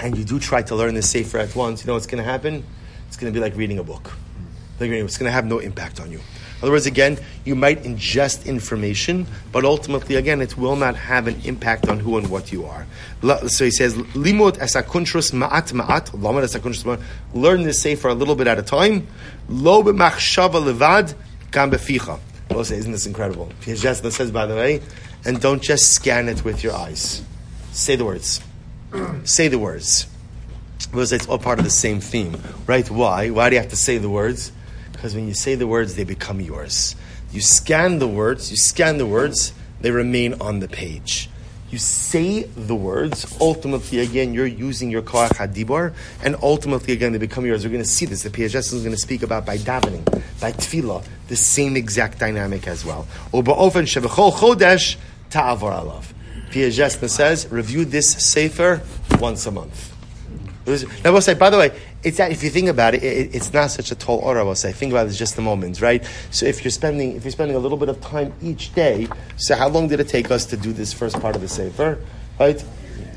and 0.00 0.16
you 0.16 0.24
do 0.24 0.38
try 0.38 0.62
to 0.62 0.74
learn 0.74 0.94
this 0.94 1.10
sefer 1.10 1.38
at 1.38 1.54
once, 1.54 1.82
you 1.82 1.86
know 1.86 1.94
what's 1.94 2.06
going 2.06 2.22
to 2.22 2.28
happen? 2.28 2.64
It's 3.06 3.16
going 3.16 3.32
to 3.32 3.36
be 3.38 3.42
like 3.42 3.56
reading 3.56 3.78
a 3.78 3.84
book. 3.84 4.12
Like 4.80 4.90
reading- 4.90 5.04
It's 5.04 5.18
going 5.18 5.28
to 5.28 5.32
have 5.32 5.46
no 5.46 5.58
impact 5.58 6.00
on 6.00 6.10
you. 6.10 6.18
In 6.18 6.64
other 6.64 6.72
words, 6.72 6.86
again, 6.86 7.18
you 7.44 7.54
might 7.54 7.84
ingest 7.84 8.44
information, 8.44 9.28
but 9.52 9.64
ultimately, 9.64 10.16
again, 10.16 10.40
it 10.40 10.58
will 10.58 10.74
not 10.74 10.96
have 10.96 11.28
an 11.28 11.40
impact 11.44 11.88
on 11.88 12.00
who 12.00 12.18
and 12.18 12.28
what 12.30 12.50
you 12.50 12.66
are. 12.66 12.84
So 13.48 13.64
he 13.64 13.70
says, 13.70 13.94
"Limud 13.94 14.58
esakuntrus 14.58 15.32
ma'at 15.32 15.72
ma'at." 15.72 16.20
Lamed 16.20 16.42
esakuntrus 16.42 16.82
ma'at. 16.82 17.00
Learn 17.32 17.62
this 17.62 17.80
sefer 17.80 18.08
a 18.08 18.14
little 18.14 18.34
bit 18.34 18.48
at 18.48 18.58
a 18.58 18.62
time. 18.62 19.06
Lo 19.48 19.84
b'machshava 19.84 20.60
levad 20.60 21.14
gam. 21.52 21.70
Well, 22.58 22.64
say, 22.64 22.78
isn't 22.78 22.90
this 22.90 23.06
incredible? 23.06 23.52
Piasetzna 23.60 24.10
says, 24.10 24.32
by 24.32 24.44
the 24.46 24.56
way, 24.56 24.82
and 25.24 25.40
don't 25.40 25.62
just 25.62 25.92
scan 25.92 26.28
it 26.28 26.42
with 26.42 26.64
your 26.64 26.74
eyes. 26.74 27.22
Say 27.70 27.94
the 27.94 28.04
words. 28.04 28.40
say 29.22 29.46
the 29.46 29.60
words. 29.60 30.08
Because 30.90 31.12
it's 31.12 31.28
all 31.28 31.38
part 31.38 31.60
of 31.60 31.64
the 31.64 31.70
same 31.70 32.00
theme, 32.00 32.36
right? 32.66 32.90
Why? 32.90 33.30
Why 33.30 33.48
do 33.48 33.54
you 33.54 33.60
have 33.60 33.70
to 33.70 33.76
say 33.76 33.98
the 33.98 34.10
words? 34.10 34.50
Because 34.90 35.14
when 35.14 35.28
you 35.28 35.34
say 35.34 35.54
the 35.54 35.68
words, 35.68 35.94
they 35.94 36.02
become 36.02 36.40
yours. 36.40 36.96
You 37.30 37.42
scan 37.42 38.00
the 38.00 38.08
words, 38.08 38.50
you 38.50 38.56
scan 38.56 38.98
the 38.98 39.06
words, 39.06 39.52
they 39.80 39.92
remain 39.92 40.34
on 40.40 40.58
the 40.58 40.66
page. 40.66 41.30
You 41.70 41.78
say 41.78 42.44
the 42.44 42.74
words, 42.74 43.36
ultimately, 43.40 43.98
again, 43.98 44.32
you're 44.32 44.46
using 44.46 44.90
your 44.90 45.02
koach 45.02 45.28
hadibor, 45.30 45.92
and 46.22 46.34
ultimately, 46.42 46.94
again, 46.94 47.12
they 47.12 47.18
become 47.18 47.44
yours. 47.44 47.64
We're 47.64 47.70
going 47.72 47.82
to 47.82 47.88
see 47.88 48.06
this. 48.06 48.22
The 48.22 48.30
PHS 48.30 48.72
is 48.72 48.82
going 48.82 48.94
to 48.94 49.00
speak 49.00 49.22
about 49.22 49.44
by 49.44 49.58
davening, 49.58 50.04
by 50.40 50.52
tefillah, 50.52 51.04
the 51.28 51.36
same 51.36 51.76
exact 51.76 52.18
dynamic 52.18 52.66
as 52.66 52.86
well. 52.86 53.06
Uba'ofen 53.32 53.84
shevechol 53.84 54.32
chodesh 54.32 54.96
ta'avor 55.28 55.72
alav. 55.72 56.06
PHS 56.50 57.06
says, 57.10 57.46
review 57.50 57.84
this 57.84 58.12
sefer 58.12 58.80
once 59.20 59.44
a 59.44 59.50
month. 59.50 59.94
Now, 60.66 60.76
I 61.04 61.10
will 61.10 61.20
say, 61.20 61.34
by 61.34 61.50
the 61.50 61.58
way, 61.58 61.78
it's 62.02 62.18
that 62.18 62.30
if 62.30 62.42
you 62.44 62.50
think 62.50 62.68
about 62.68 62.94
it, 62.94 63.02
it, 63.02 63.34
it's 63.34 63.52
not 63.52 63.70
such 63.70 63.90
a 63.90 63.94
tall 63.94 64.18
order. 64.18 64.40
I 64.40 64.42
will 64.44 64.54
say, 64.54 64.72
think 64.72 64.92
about 64.92 65.08
it, 65.08 65.12
just 65.12 65.36
a 65.38 65.40
moment, 65.40 65.80
right? 65.80 66.04
So 66.30 66.46
if 66.46 66.64
you're 66.64 66.70
spending, 66.70 67.16
if 67.16 67.24
you're 67.24 67.32
spending 67.32 67.56
a 67.56 67.60
little 67.60 67.78
bit 67.78 67.88
of 67.88 68.00
time 68.00 68.32
each 68.42 68.72
day, 68.74 69.08
so 69.36 69.56
how 69.56 69.68
long 69.68 69.88
did 69.88 70.00
it 70.00 70.08
take 70.08 70.30
us 70.30 70.46
to 70.46 70.56
do 70.56 70.72
this 70.72 70.92
first 70.92 71.20
part 71.20 71.34
of 71.34 71.42
the 71.42 71.48
sefer, 71.48 71.98
right? 72.38 72.62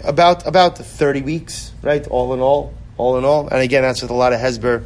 About 0.03 0.47
about 0.47 0.77
thirty 0.77 1.21
weeks, 1.21 1.73
right? 1.83 2.05
All 2.07 2.33
in 2.33 2.39
all, 2.39 2.73
all 2.97 3.17
in 3.17 3.25
all, 3.25 3.47
and 3.49 3.61
again, 3.61 3.83
that's 3.83 4.01
with 4.01 4.11
a 4.11 4.15
lot 4.15 4.33
of 4.33 4.39
hesber 4.39 4.83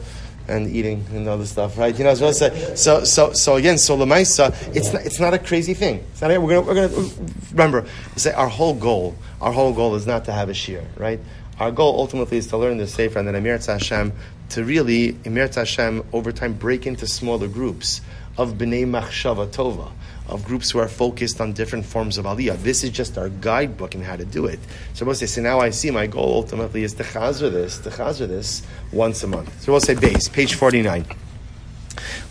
and 0.47 0.67
eating 0.69 1.03
and 1.12 1.27
other 1.27 1.45
stuff, 1.45 1.77
right? 1.77 1.97
You 1.97 2.03
know, 2.03 2.15
going 2.15 2.34
to 2.34 2.38
say. 2.38 2.75
So, 2.75 3.03
so, 3.03 3.34
so 3.34 3.55
again, 3.55 3.77
so 3.77 3.97
lemaisa, 3.97 4.53
it's 4.75 4.93
not, 4.93 5.05
it's 5.05 5.19
not 5.19 5.34
a 5.34 5.39
crazy 5.39 5.73
thing. 5.73 6.05
It's 6.12 6.21
not. 6.21 6.29
We're 6.29 6.62
gonna, 6.62 6.62
we're 6.62 6.88
gonna 6.88 7.10
remember. 7.51 7.88
Say 8.15 8.34
our 8.34 8.47
whole 8.47 8.73
goal, 8.73 9.15
our 9.41 9.51
whole 9.51 9.73
goal 9.73 9.95
is 9.95 10.05
not 10.05 10.25
to 10.25 10.31
have 10.31 10.49
a 10.49 10.53
shear, 10.53 10.84
right? 10.97 11.19
Our 11.60 11.72
goal 11.72 12.00
ultimately 12.00 12.38
is 12.38 12.48
to 12.48 12.58
learn 12.58 12.78
the 12.78 12.88
Sefer 12.88 13.20
and 13.20 13.28
then 13.28 13.36
Emir 13.36 13.58
Hashem 13.58 14.12
to 14.50 14.63
really, 14.63 15.18
Emir 15.24 15.48
Hashem, 15.48 16.04
over 16.12 16.32
time 16.32 16.54
break 16.54 16.86
into 16.86 17.08
smaller 17.08 17.48
groups 17.48 18.02
of 18.38 18.54
B'nai 18.56 18.86
Machshava 18.86 19.48
Tova, 19.48 19.91
of 20.28 20.44
groups 20.44 20.72
who 20.72 20.80
are 20.80 20.88
focused 20.88 21.39
on 21.39 21.54
different 21.54 21.86
forms 21.86 22.18
of 22.18 22.26
Aliyah. 22.26 22.58
This 22.58 22.84
is 22.84 22.89
just 22.89 23.18
our 23.18 23.30
guidebook 23.30 23.96
in 23.96 24.02
how 24.02 24.18
to 24.18 24.26
do 24.26 24.46
it. 24.46 24.60
So 24.94 25.06
we'll 25.06 25.15
say, 25.15 25.28
so 25.28 25.41
now 25.41 25.60
I 25.62 25.70
see 25.70 25.91
my 25.91 26.08
goal 26.08 26.36
ultimately 26.36 26.84
is 26.84 26.94
to 26.96 27.04
chazer 27.04 27.50
this, 27.52 27.80
to 27.80 27.89
chazer 27.89 28.28
this 28.28 28.62
once 28.91 29.24
a 29.24 29.28
month. 29.28 29.62
So 29.62 29.72
we'll 29.72 29.82
say 29.82 29.96
base, 29.96 30.28
page 30.28 30.56
49. 30.56 31.06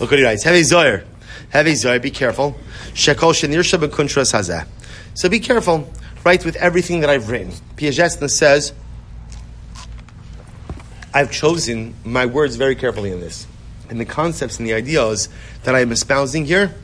Look 0.00 0.10
what 0.10 0.18
he 0.18 0.24
writes. 0.24 0.44
Heavy 0.44 0.60
Zoyer. 0.60 1.04
Heavy 1.48 1.72
Zoyer, 1.72 2.02
be 2.02 2.10
careful. 2.10 2.56
Shekol 2.92 3.32
Shenir 3.32 3.60
Shabakuntras 3.60 4.34
Hazeh. 4.34 4.66
So 5.14 5.28
be 5.28 5.40
careful, 5.40 5.90
right, 6.24 6.44
with 6.44 6.56
everything 6.56 7.00
that 7.00 7.08
I've 7.08 7.30
written. 7.30 7.52
Piasetzna 7.76 8.28
says, 8.28 8.74
I've 11.16 11.30
chosen 11.30 11.94
my 12.04 12.26
words 12.26 12.56
very 12.56 12.74
carefully 12.74 13.12
in 13.12 13.20
this. 13.20 13.46
And 13.88 14.00
the 14.00 14.04
concepts 14.04 14.58
and 14.58 14.66
the 14.66 14.74
ideas 14.74 15.28
that 15.62 15.76
I 15.76 15.80
am 15.80 15.92
espousing 15.92 16.44
here, 16.44 16.74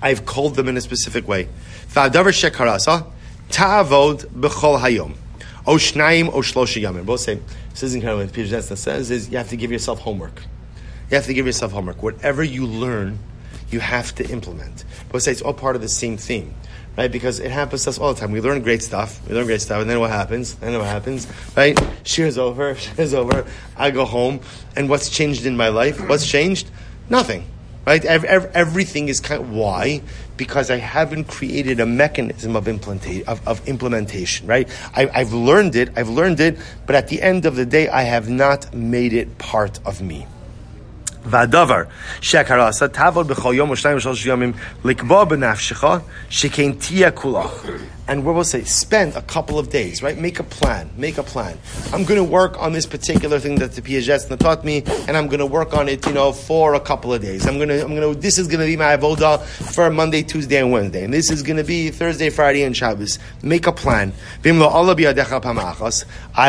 I've 0.00 0.24
called 0.24 0.54
them 0.54 0.68
in 0.68 0.76
a 0.76 0.80
specific 0.80 1.26
way. 1.26 1.48
Ta'avod 1.92 2.36
b'chol 3.48 4.78
hayom. 4.80 5.16
O 5.66 5.74
shnaim 5.74 6.28
o 6.28 6.40
yamin. 6.40 7.04
Both 7.04 7.20
say, 7.20 7.40
this 7.70 7.82
isn't 7.82 8.02
kind 8.02 8.12
of 8.12 8.20
what 8.20 8.28
Piasetzna 8.28 8.76
says, 8.76 9.10
is 9.10 9.28
you 9.28 9.38
have 9.38 9.48
to 9.48 9.56
give 9.56 9.72
yourself 9.72 9.98
homework. 9.98 10.42
You 11.10 11.16
have 11.16 11.26
to 11.26 11.34
give 11.34 11.46
yourself 11.46 11.72
homework. 11.72 12.04
Whatever 12.04 12.44
you 12.44 12.64
learn, 12.64 13.18
you 13.70 13.80
have 13.80 14.14
to 14.16 14.30
implement. 14.30 14.84
Both 15.10 15.22
say 15.22 15.32
it's 15.32 15.42
all 15.42 15.52
part 15.52 15.74
of 15.74 15.82
the 15.82 15.88
same 15.88 16.16
theme 16.16 16.54
right? 16.96 17.10
Because 17.10 17.40
it 17.40 17.50
happens 17.50 17.84
to 17.84 17.90
us 17.90 17.98
all 17.98 18.14
the 18.14 18.20
time. 18.20 18.32
We 18.32 18.40
learn 18.40 18.62
great 18.62 18.82
stuff, 18.82 19.20
we 19.28 19.34
learn 19.34 19.46
great 19.46 19.60
stuff, 19.60 19.80
and 19.80 19.90
then 19.90 20.00
what 20.00 20.10
happens? 20.10 20.54
And 20.54 20.72
then 20.72 20.78
what 20.78 20.88
happens, 20.88 21.26
right? 21.56 21.78
Shear's 22.04 22.38
over, 22.38 22.74
shear's 22.76 23.14
over. 23.14 23.46
I 23.76 23.90
go 23.90 24.04
home, 24.04 24.40
and 24.74 24.88
what's 24.88 25.10
changed 25.10 25.46
in 25.46 25.56
my 25.56 25.68
life? 25.68 26.00
What's 26.08 26.26
changed? 26.26 26.70
Nothing, 27.10 27.44
right? 27.86 28.04
Ev- 28.04 28.24
ev- 28.24 28.50
everything 28.54 29.08
is 29.08 29.20
kind 29.20 29.42
of, 29.42 29.50
why? 29.50 30.02
Because 30.36 30.70
I 30.70 30.76
haven't 30.76 31.24
created 31.24 31.80
a 31.80 31.86
mechanism 31.86 32.56
of, 32.56 32.64
implanta- 32.64 33.24
of, 33.24 33.46
of 33.46 33.66
implementation, 33.68 34.46
right? 34.46 34.68
I, 34.94 35.08
I've 35.12 35.32
learned 35.32 35.76
it, 35.76 35.90
I've 35.96 36.08
learned 36.08 36.40
it, 36.40 36.58
but 36.86 36.94
at 36.94 37.08
the 37.08 37.22
end 37.22 37.46
of 37.46 37.56
the 37.56 37.66
day, 37.66 37.88
I 37.88 38.02
have 38.02 38.28
not 38.28 38.74
made 38.74 39.12
it 39.12 39.38
part 39.38 39.80
of 39.86 40.00
me. 40.02 40.26
Vadavar. 41.30 41.84
שכר 42.20 42.60
עשה 42.60 42.88
תעבוד 42.88 43.28
בכל 43.28 43.54
יום 43.56 43.70
או 43.70 43.76
שניים 43.76 43.96
ושלוש 43.96 44.26
ימים 44.26 44.52
And 48.08 48.24
we 48.24 48.32
will 48.32 48.44
say, 48.44 48.62
spend 48.62 49.16
a 49.16 49.22
couple 49.22 49.58
of 49.58 49.68
days, 49.68 50.00
right? 50.00 50.16
Make 50.16 50.38
a 50.38 50.44
plan. 50.44 50.90
Make 50.96 51.18
a 51.18 51.24
plan. 51.24 51.58
I'm 51.92 52.04
going 52.04 52.24
to 52.24 52.24
work 52.24 52.56
on 52.62 52.72
this 52.72 52.86
particular 52.86 53.40
thing 53.40 53.56
that 53.56 53.72
the 53.72 53.82
Piasetzna 53.82 54.38
taught 54.38 54.64
me, 54.64 54.84
and 55.08 55.16
I'm 55.16 55.26
going 55.26 55.40
to 55.40 55.46
work 55.46 55.74
on 55.74 55.88
it, 55.88 56.06
you 56.06 56.12
know, 56.12 56.30
for 56.32 56.74
a 56.74 56.80
couple 56.80 57.12
of 57.12 57.20
days. 57.20 57.46
I'm 57.46 57.56
going 57.56 57.68
to, 57.68 57.82
I'm 57.82 57.96
going 57.96 58.14
to, 58.14 58.20
this 58.20 58.38
is 58.38 58.46
going 58.46 58.60
to 58.60 58.66
be 58.66 58.76
my 58.76 58.96
avoda 58.96 59.42
for 59.74 59.90
Monday, 59.90 60.22
Tuesday, 60.22 60.60
and 60.60 60.70
Wednesday, 60.70 61.02
and 61.04 61.12
this 61.12 61.32
is 61.32 61.42
going 61.42 61.56
to 61.56 61.64
be 61.64 61.90
Thursday, 61.90 62.30
Friday, 62.30 62.62
and 62.62 62.76
Shabbos. 62.76 63.18
Make 63.42 63.66
a 63.66 63.72
plan. 63.72 64.12
I, 64.44 64.52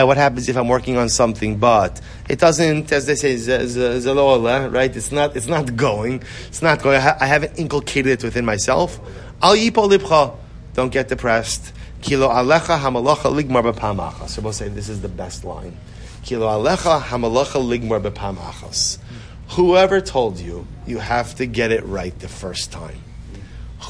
what 0.04 0.18
happens 0.18 0.50
if 0.50 0.58
I'm 0.58 0.68
working 0.68 0.98
on 0.98 1.10
something, 1.10 1.58
but 1.58 2.00
it 2.30 2.40
doesn't, 2.40 2.92
as 2.92 3.06
they 3.06 3.16
say, 3.16 3.36
zalola, 3.36 4.74
right? 4.74 4.96
It's 4.96 5.12
not, 5.12 5.36
it's 5.36 5.48
not 5.48 5.76
going. 5.76 6.24
It's 6.48 6.62
not 6.62 6.82
going. 6.82 7.00
I 7.00 7.26
haven't 7.26 7.58
inculcated 7.58 8.20
it 8.20 8.24
within 8.24 8.46
myself. 8.46 9.00
Al 9.42 9.56
yipo 9.56 9.90
libcha. 9.90 10.36
Don't 10.74 10.92
get 10.92 11.08
depressed. 11.08 11.74
Kilo 12.02 12.30
alecha 12.30 12.78
hamalacha 12.80 13.32
ligmar 13.34 13.74
b'pamachas. 13.74 14.30
So 14.30 14.42
we'll 14.42 14.54
say 14.54 14.68
this 14.68 14.90
is 14.90 15.02
the 15.02 15.10
best 15.10 15.44
line. 15.44 15.76
Kilo 16.24 16.48
alecha 16.48 17.02
hamalacha 17.02 17.60
ligmar 17.62 18.02
b'pamachas. 18.02 19.00
Whoever 19.50 20.02
told 20.02 20.40
you 20.40 20.68
you 20.86 21.00
have 21.00 21.34
to 21.36 21.46
get 21.46 21.72
it 21.72 21.86
right 21.86 22.18
the 22.20 22.28
first 22.28 22.72
time? 22.72 23.02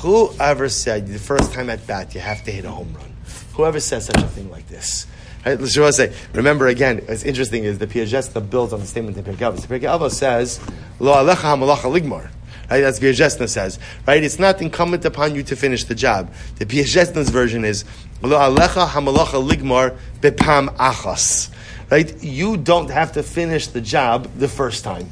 Whoever 0.02 0.70
said 0.70 1.08
the 1.08 1.18
first 1.18 1.52
time 1.54 1.70
at 1.70 1.86
bat 1.88 2.14
you 2.14 2.22
have 2.22 2.44
to 2.44 2.52
hit 2.52 2.64
a 2.66 2.72
home 2.72 2.94
run? 2.94 3.14
Whoever 3.54 3.80
says 3.80 4.06
such 4.06 4.22
a 4.22 4.28
thing 4.28 4.52
like 4.52 4.68
this? 4.68 5.08
Let's 5.56 5.74
just 5.74 5.98
say. 5.98 6.14
Remember 6.34 6.68
again. 6.68 7.00
What's 7.06 7.24
interesting 7.24 7.64
is 7.64 7.78
the 7.78 7.88
Piasetzna 7.88 8.50
builds 8.50 8.74
on 8.74 8.80
the 8.80 8.86
statement 8.86 9.18
in 9.18 9.24
Pirkei 9.24 9.52
Avos. 9.52 9.66
Pirkei 9.68 9.82
Avos 9.82 10.14
says, 10.14 10.60
"Lo 11.00 11.14
alecha 11.14 11.56
hamalacha 11.56 11.92
ligmar." 11.92 12.30
Right? 12.70 12.82
That's 12.82 13.00
Piasetzna 13.00 13.48
says. 13.48 13.80
Right? 14.06 14.24
It's 14.24 14.40
not 14.40 14.62
incumbent 14.62 15.06
upon 15.06 15.36
you 15.36 15.44
to 15.44 15.56
finish 15.56 15.86
the 15.86 15.96
job. 15.96 16.34
The 16.58 16.66
Piasetzna's 16.66 17.30
version 17.30 17.64
is 17.64 17.86
Lo 18.22 18.38
alecha 18.38 18.88
hamalacha 18.88 19.48
ligmar 19.48 19.98
bepam 20.22 20.76
achas. 20.76 21.50
Right? 21.90 22.22
You 22.24 22.58
don't 22.58 22.90
have 22.90 23.14
to 23.14 23.24
finish 23.24 23.68
the 23.68 23.82
job 23.82 24.30
the 24.38 24.48
first 24.48 24.84
time. 24.84 25.10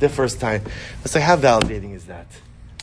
The 0.00 0.08
first 0.08 0.40
time. 0.40 0.62
It's 1.04 1.14
like 1.14 1.24
how 1.24 1.36
validating 1.36 1.94
is 1.94 2.06
that? 2.06 2.26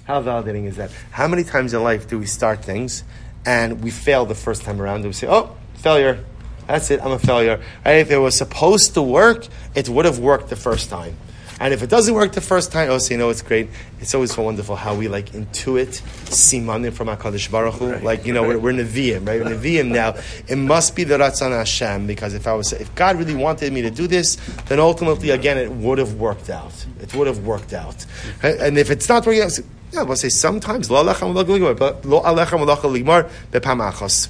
How 0.06 0.22
validating 0.22 0.66
is 0.68 0.78
that? 0.78 0.92
How 1.12 1.28
many 1.28 1.44
times 1.44 1.74
in 1.74 1.84
life 1.84 2.08
do 2.08 2.18
we 2.20 2.26
start 2.26 2.64
things 2.64 3.04
and 3.46 3.84
we 3.84 3.92
fail 3.92 4.26
the 4.26 4.36
first 4.36 4.64
time 4.64 4.82
around? 4.82 4.98
and 4.98 5.08
we 5.08 5.14
say, 5.14 5.28
"Oh, 5.28 5.56
failure"? 5.76 6.24
That's 6.68 6.92
it. 6.92 7.02
I'm 7.04 7.12
a 7.12 7.20
failure. 7.20 7.62
Right? 7.86 7.98
If 7.98 8.12
it 8.12 8.18
was 8.18 8.38
supposed 8.38 8.94
to 8.96 9.02
work, 9.02 9.48
it 9.76 9.90
would 9.90 10.06
have 10.06 10.20
worked 10.20 10.50
the 10.50 10.56
first 10.56 10.90
time. 10.90 11.18
And 11.60 11.74
if 11.74 11.84
it 11.84 11.90
doesn't 11.90 12.14
work 12.14 12.34
the 12.34 12.42
first 12.42 12.72
time, 12.72 12.90
oh, 12.90 12.98
so 12.98 13.14
you 13.14 13.18
know 13.18 13.30
it's 13.30 13.42
great. 13.42 13.70
It's 14.02 14.14
always 14.14 14.34
so 14.34 14.42
wonderful 14.42 14.76
how 14.76 14.96
we 14.96 15.08
like 15.08 15.30
intuit 15.32 16.02
simanim 16.26 16.92
from 16.92 17.08
Hakadosh 17.08 17.50
Baruch 17.50 17.76
Hu. 17.76 17.96
Like 18.00 18.26
you 18.26 18.34
know, 18.34 18.44
we're, 18.44 18.58
we're 18.58 18.74
Nevi'im, 18.74 19.26
right? 19.26 19.40
We're 19.40 19.56
Nevi'im 19.56 19.90
now. 19.90 20.16
It 20.48 20.58
must 20.58 20.96
be 20.96 21.04
the 21.04 21.18
Ratzon 21.18 21.52
Hashem 21.52 22.08
because 22.08 22.34
if 22.34 22.48
I 22.48 22.54
was, 22.54 22.74
if 22.74 22.94
God 22.96 23.18
really 23.18 23.36
wanted 23.36 23.72
me 23.72 23.82
to 23.84 23.92
do 23.92 24.08
this, 24.08 24.36
then 24.66 24.80
ultimately, 24.80 25.30
again, 25.30 25.58
it 25.58 25.72
would 25.72 26.00
have 26.00 26.16
worked 26.16 26.50
out. 26.50 26.86
It 27.00 27.14
would 27.14 27.28
have 27.28 27.46
worked 27.46 27.72
out. 27.72 28.06
Right? 28.42 28.60
And 28.60 28.78
if 28.78 28.90
it's 28.90 29.08
not 29.08 29.26
working 29.26 29.44
out, 29.44 29.58
yeah, 29.94 30.02
we'll 30.04 30.18
say 30.18 30.30
sometimes 30.30 30.90
lo 30.90 31.04
alechem 31.04 31.34
ligmar, 31.34 31.78
but 31.78 32.04
lo 32.04 32.22
alechem 32.24 32.66
ligmar 32.66 33.30
bepam 33.52 33.90
achos 33.90 34.28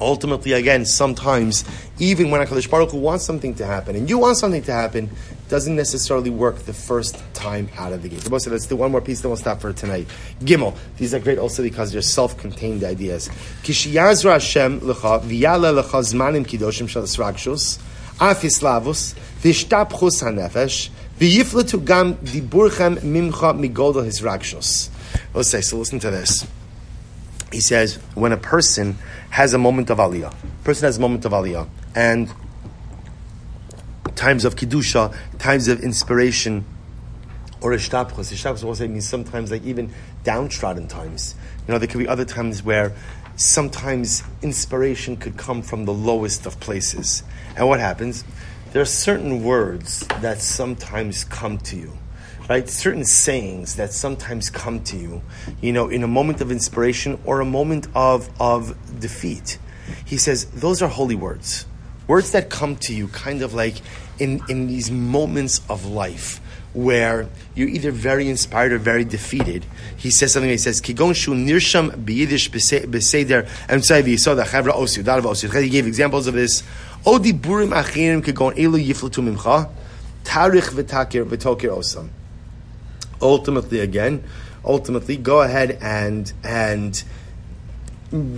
ultimately, 0.00 0.52
again, 0.52 0.84
sometimes, 0.84 1.64
even 1.98 2.30
when 2.30 2.44
HaKadosh 2.46 2.70
Baruch 2.70 2.90
Hu 2.90 2.98
wants 2.98 3.24
something 3.24 3.54
to 3.56 3.66
happen, 3.66 3.96
and 3.96 4.08
you 4.08 4.18
want 4.18 4.36
something 4.36 4.62
to 4.62 4.72
happen, 4.72 5.10
doesn't 5.48 5.76
necessarily 5.76 6.30
work 6.30 6.60
the 6.60 6.72
first 6.72 7.22
time 7.34 7.68
out 7.76 7.92
of 7.92 8.02
the 8.02 8.08
gate. 8.08 8.22
So 8.22 8.50
let's 8.50 8.64
do 8.64 8.74
one 8.74 8.90
more 8.90 9.02
piece, 9.02 9.20
then 9.20 9.30
we'll 9.30 9.36
stop 9.36 9.60
for 9.60 9.70
tonight. 9.74 10.06
Gimel. 10.40 10.74
These 10.96 11.12
are 11.12 11.20
great 11.20 11.38
also 11.38 11.62
because 11.62 11.92
they're 11.92 12.00
self-contained 12.00 12.84
ideas. 12.84 13.28
Kishiyazra 13.62 14.32
Hashem 14.32 14.80
lecha 14.80 15.20
v'yala 15.20 15.82
lecha 15.82 16.00
zmanim 16.00 16.46
kidoshim 16.46 16.88
shal 16.88 17.02
esragshus 17.02 17.78
af 18.18 18.40
yislavus 18.40 19.14
v'ishtapchus 19.42 20.22
hanefesh 20.22 20.88
v'yifletu 21.18 21.84
gam 21.84 22.14
diburchem 22.14 22.96
mimcha 23.00 23.52
migolda 23.54 24.02
hisragshus. 24.06 24.88
Let's 25.34 25.50
say, 25.50 25.60
so 25.60 25.76
listen 25.76 25.98
to 26.00 26.10
this. 26.10 26.46
He 27.52 27.60
says, 27.60 27.96
when 28.14 28.32
a 28.32 28.36
person 28.36 28.96
has 29.30 29.54
a 29.54 29.58
moment 29.58 29.90
of 29.90 29.98
aliyah. 29.98 30.34
Person 30.64 30.86
has 30.86 30.96
a 30.96 31.00
moment 31.00 31.24
of 31.24 31.32
aliyah, 31.32 31.68
and 31.94 32.32
times 34.14 34.44
of 34.44 34.56
kedusha, 34.56 35.14
times 35.38 35.68
of 35.68 35.80
inspiration, 35.80 36.64
or 37.60 37.72
ishtapchus. 37.72 38.32
Ishtapchus 38.32 38.64
also 38.64 38.88
means 38.88 39.08
sometimes 39.08 39.50
like 39.50 39.64
even 39.64 39.92
downtrodden 40.24 40.88
times. 40.88 41.34
You 41.66 41.72
know, 41.72 41.78
there 41.78 41.88
could 41.88 41.98
be 41.98 42.08
other 42.08 42.24
times 42.24 42.62
where 42.62 42.94
sometimes 43.36 44.22
inspiration 44.42 45.16
could 45.16 45.36
come 45.36 45.62
from 45.62 45.84
the 45.84 45.92
lowest 45.92 46.46
of 46.46 46.58
places. 46.60 47.22
And 47.56 47.68
what 47.68 47.80
happens? 47.80 48.24
There 48.72 48.82
are 48.82 48.86
certain 48.86 49.44
words 49.44 50.06
that 50.20 50.40
sometimes 50.40 51.24
come 51.24 51.58
to 51.58 51.76
you 51.76 51.98
right? 52.52 52.68
Certain 52.68 53.06
sayings 53.06 53.76
that 53.76 53.94
sometimes 53.94 54.50
come 54.50 54.84
to 54.84 54.98
you, 54.98 55.22
you 55.62 55.72
know, 55.72 55.88
in 55.88 56.02
a 56.02 56.06
moment 56.06 56.42
of 56.42 56.52
inspiration 56.52 57.18
or 57.24 57.40
a 57.40 57.46
moment 57.46 57.86
of, 57.94 58.28
of 58.38 58.76
defeat. 59.00 59.56
He 60.04 60.18
says, 60.18 60.44
those 60.50 60.82
are 60.82 60.88
holy 60.88 61.14
words. 61.14 61.64
Words 62.06 62.32
that 62.32 62.50
come 62.50 62.76
to 62.76 62.94
you 62.94 63.08
kind 63.08 63.40
of 63.40 63.54
like 63.54 63.76
in, 64.18 64.42
in 64.50 64.66
these 64.66 64.90
moments 64.90 65.62
of 65.70 65.86
life 65.86 66.42
where 66.74 67.26
you're 67.54 67.70
either 67.70 67.90
very 67.90 68.28
inspired 68.28 68.72
or 68.72 68.78
very 68.78 69.06
defeated. 69.06 69.64
He 69.96 70.10
says 70.10 70.34
something, 70.34 70.50
he 70.50 70.58
says, 70.58 70.82
Kigon 70.82 71.16
shu 71.16 71.32
nirsham 71.32 72.04
biyidish 72.04 72.50
beseder 72.50 73.48
emtzai 73.66 74.02
v'yisoda 74.02 74.44
chavra 74.44 74.74
osu, 74.74 75.02
darav 75.02 75.22
osu. 75.22 75.62
He 75.62 75.70
gave 75.70 75.86
examples 75.86 76.26
of 76.26 76.34
this. 76.34 76.62
Odi 77.06 77.32
burim 77.32 77.72
achirim 77.72 78.22
kigon 78.22 78.54
elu 78.56 78.78
yiflatu 78.86 79.22
mimcha, 79.26 79.70
tarich 80.24 80.70
v'takir 80.70 81.24
v'tokir 81.24 81.70
osam 81.70 82.10
ultimately, 83.22 83.80
again, 83.80 84.24
ultimately, 84.64 85.16
go 85.16 85.42
ahead 85.42 85.78
and 85.80 86.32
and 86.44 87.02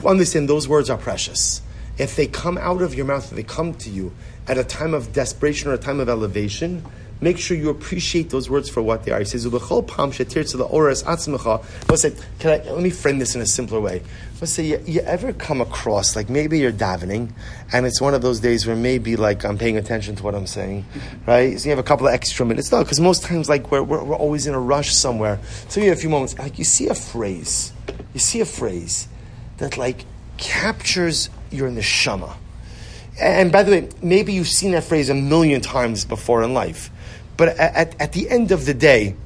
understand 0.06 0.48
those 0.48 0.68
words 0.68 0.88
are 0.90 0.98
precious. 0.98 1.60
If 1.98 2.16
they 2.16 2.26
come 2.26 2.58
out 2.58 2.82
of 2.82 2.94
your 2.94 3.06
mouth, 3.06 3.30
if 3.30 3.36
they 3.36 3.42
come 3.42 3.74
to 3.74 3.90
you 3.90 4.12
at 4.46 4.58
a 4.58 4.64
time 4.64 4.94
of 4.94 5.12
desperation 5.12 5.70
or 5.70 5.74
a 5.74 5.78
time 5.78 6.00
of 6.00 6.08
elevation, 6.08 6.84
make 7.24 7.38
sure 7.38 7.56
you 7.56 7.70
appreciate 7.70 8.30
those 8.30 8.48
words 8.48 8.68
for 8.68 8.82
what 8.82 9.04
they 9.04 9.10
are. 9.10 9.18
He 9.18 9.24
says, 9.24 9.44
pam 9.44 9.50
the 9.50 10.68
oras 10.70 11.02
Let's 11.88 12.02
say, 12.02 12.12
can 12.38 12.50
I, 12.50 12.70
let 12.70 12.82
me 12.82 12.90
frame 12.90 13.18
this 13.18 13.34
in 13.34 13.40
a 13.40 13.46
simpler 13.46 13.80
way. 13.80 14.02
Let's 14.40 14.52
say 14.52 14.64
you, 14.64 14.80
you, 14.86 15.00
ever 15.00 15.32
come 15.32 15.60
across, 15.60 16.14
like 16.16 16.28
maybe 16.28 16.58
you're 16.58 16.72
davening, 16.72 17.32
and 17.72 17.86
it's 17.86 18.00
one 18.00 18.14
of 18.14 18.20
those 18.20 18.40
days 18.40 18.66
where 18.66 18.76
maybe 18.76 19.16
like 19.16 19.44
I'm 19.44 19.56
paying 19.56 19.78
attention 19.78 20.16
to 20.16 20.22
what 20.22 20.34
I'm 20.34 20.46
saying, 20.46 20.84
mm-hmm. 20.84 21.30
right? 21.30 21.58
So 21.58 21.64
you 21.64 21.70
have 21.70 21.78
a 21.78 21.88
couple 21.88 22.06
of 22.06 22.12
extra 22.12 22.44
minutes. 22.44 22.70
No, 22.70 22.82
because 22.82 23.00
most 23.00 23.22
times 23.22 23.48
like 23.48 23.70
we're, 23.70 23.82
we're, 23.82 24.04
we're 24.04 24.16
always 24.16 24.46
in 24.46 24.54
a 24.54 24.60
rush 24.60 24.92
somewhere. 24.92 25.40
So 25.68 25.80
you 25.80 25.88
have 25.88 25.98
a 25.98 26.00
few 26.00 26.10
moments, 26.10 26.38
like 26.38 26.58
you 26.58 26.64
see 26.64 26.88
a 26.88 26.94
phrase, 26.94 27.72
you 28.12 28.20
see 28.20 28.40
a 28.40 28.46
phrase 28.46 29.08
that 29.58 29.78
like 29.78 30.04
captures 30.36 31.30
your 31.50 31.70
neshama. 31.70 32.36
And 33.20 33.52
by 33.52 33.62
the 33.62 33.70
way, 33.70 33.88
maybe 34.02 34.32
you've 34.32 34.48
seen 34.48 34.72
that 34.72 34.84
phrase 34.84 35.08
a 35.08 35.14
million 35.14 35.60
times 35.60 36.04
before 36.04 36.42
in 36.42 36.52
life. 36.52 36.90
But 37.36 37.48
at, 37.58 38.00
at 38.00 38.12
the 38.12 38.28
end 38.30 38.52
of 38.52 38.66
the 38.66 38.74
day, 38.74 39.16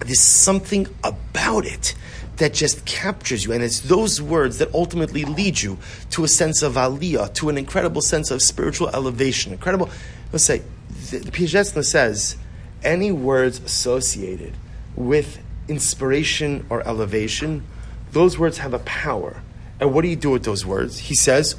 there's 0.00 0.20
something 0.20 0.86
about 1.02 1.64
it 1.64 1.94
that 2.36 2.52
just 2.52 2.84
captures 2.84 3.44
you. 3.44 3.52
And 3.52 3.62
it's 3.62 3.80
those 3.80 4.20
words 4.20 4.58
that 4.58 4.74
ultimately 4.74 5.24
lead 5.24 5.62
you 5.62 5.78
to 6.10 6.24
a 6.24 6.28
sense 6.28 6.62
of 6.62 6.74
aliyah, 6.74 7.32
to 7.34 7.48
an 7.48 7.56
incredible 7.56 8.00
sense 8.02 8.30
of 8.30 8.42
spiritual 8.42 8.88
elevation. 8.88 9.52
Incredible. 9.52 9.88
Let's 10.32 10.44
say, 10.44 10.62
the, 11.10 11.18
the 11.18 11.84
says, 11.84 12.36
any 12.82 13.12
words 13.12 13.60
associated 13.60 14.54
with 14.96 15.38
inspiration 15.68 16.66
or 16.68 16.86
elevation, 16.86 17.64
those 18.12 18.38
words 18.38 18.58
have 18.58 18.74
a 18.74 18.78
power. 18.80 19.42
And 19.80 19.94
what 19.94 20.02
do 20.02 20.08
you 20.08 20.16
do 20.16 20.30
with 20.30 20.44
those 20.44 20.66
words? 20.66 20.98
He 20.98 21.14
says, 21.14 21.56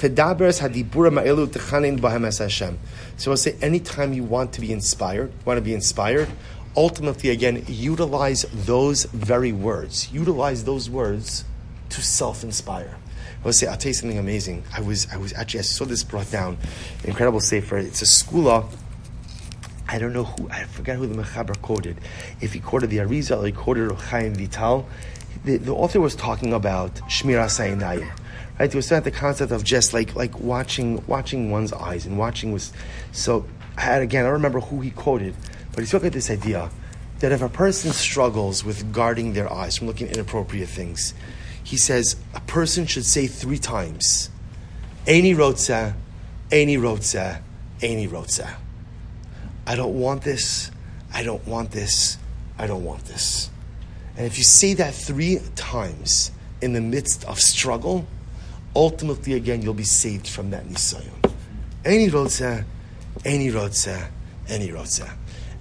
"Ubechol 0.00 0.16
pam 0.16 0.38
shetir 0.38 0.40
ores 0.40 0.60
atzmacha 0.60 1.98
mitar 1.98 2.00
demascha 2.00 2.76
so 3.16 3.30
I'll 3.30 3.36
say 3.36 3.54
anytime 3.60 4.14
you 4.14 4.24
want 4.24 4.54
to 4.54 4.62
be 4.62 4.72
inspired, 4.72 5.30
want 5.44 5.58
to 5.58 5.62
be 5.62 5.74
inspired, 5.74 6.28
ultimately 6.74 7.28
again, 7.28 7.64
utilize 7.68 8.46
those 8.50 9.04
very 9.04 9.52
words. 9.52 10.10
Utilize 10.10 10.64
those 10.64 10.88
words 10.88 11.44
to 11.90 12.00
self-inspire. 12.00 12.96
I 13.42 13.44
will 13.44 13.52
say, 13.52 13.66
I'll 13.66 13.76
tell 13.76 13.90
you 13.90 13.94
something 13.94 14.18
amazing. 14.18 14.64
I 14.74 14.80
was, 14.80 15.06
I 15.12 15.18
was 15.18 15.34
actually, 15.34 15.60
I 15.60 15.62
saw 15.64 15.84
this 15.84 16.02
brought 16.02 16.30
down, 16.30 16.56
incredible 17.04 17.40
sefer. 17.40 17.76
It's 17.76 18.00
a 18.00 18.06
skula. 18.06 18.66
I 19.86 19.98
don't 19.98 20.14
know 20.14 20.24
who, 20.24 20.48
I 20.48 20.64
forget 20.64 20.96
who 20.96 21.06
the 21.06 21.22
Mechaber 21.22 21.60
quoted. 21.60 21.98
If 22.40 22.54
he 22.54 22.60
quoted 22.60 22.88
the 22.88 22.98
Arizal 22.98 23.44
he 23.44 23.52
quoted 23.52 23.92
Chaim 23.92 24.34
Vital, 24.34 24.88
the, 25.44 25.58
the 25.58 25.74
author 25.74 26.00
was 26.00 26.14
talking 26.14 26.54
about 26.54 26.94
Shmira 27.08 27.46
Sayinayim 27.46 28.10
Right? 28.60 28.70
There 28.70 28.78
was 28.78 28.90
not 28.90 29.04
the 29.04 29.10
concept 29.10 29.52
of 29.52 29.64
just 29.64 29.94
like 29.94 30.14
like 30.14 30.38
watching 30.38 31.02
watching 31.06 31.50
one's 31.50 31.72
eyes 31.72 32.04
and 32.04 32.18
watching 32.18 32.52
was 32.52 32.74
so. 33.10 33.46
I 33.78 33.80
had 33.80 34.02
again. 34.02 34.24
I 34.24 34.26
don't 34.26 34.34
remember 34.34 34.60
who 34.60 34.82
he 34.82 34.90
quoted, 34.90 35.34
but 35.72 35.80
he 35.80 35.86
spoke 35.86 36.04
at 36.04 36.12
this 36.12 36.30
idea 36.30 36.68
that 37.20 37.32
if 37.32 37.40
a 37.40 37.48
person 37.48 37.90
struggles 37.92 38.62
with 38.62 38.92
guarding 38.92 39.32
their 39.32 39.50
eyes 39.50 39.78
from 39.78 39.86
looking 39.86 40.08
at 40.08 40.14
inappropriate 40.14 40.68
things, 40.68 41.14
he 41.64 41.78
says 41.78 42.16
a 42.34 42.40
person 42.40 42.84
should 42.84 43.06
say 43.06 43.26
three 43.26 43.56
times, 43.56 44.28
"Any 45.06 45.34
rotza, 45.34 45.94
any 46.52 46.76
rotza, 46.76 47.40
any 47.80 48.06
rotza." 48.06 48.56
I 49.66 49.74
don't 49.74 49.98
want 49.98 50.20
this. 50.20 50.70
I 51.14 51.22
don't 51.22 51.48
want 51.48 51.70
this. 51.70 52.18
I 52.58 52.66
don't 52.66 52.84
want 52.84 53.06
this. 53.06 53.48
And 54.18 54.26
if 54.26 54.36
you 54.36 54.44
say 54.44 54.74
that 54.74 54.94
three 54.94 55.40
times 55.56 56.30
in 56.60 56.74
the 56.74 56.82
midst 56.82 57.24
of 57.24 57.40
struggle, 57.40 58.06
ultimately 58.74 59.34
again 59.34 59.62
you'll 59.62 59.74
be 59.74 59.84
saved 59.84 60.28
from 60.28 60.50
that 60.50 60.66
nisayon. 60.66 61.34
Any 61.84 62.08
rotza, 62.08 62.64
any 63.24 63.48
rotza, 63.48 64.08
any 64.48 64.68
rotza. 64.68 65.10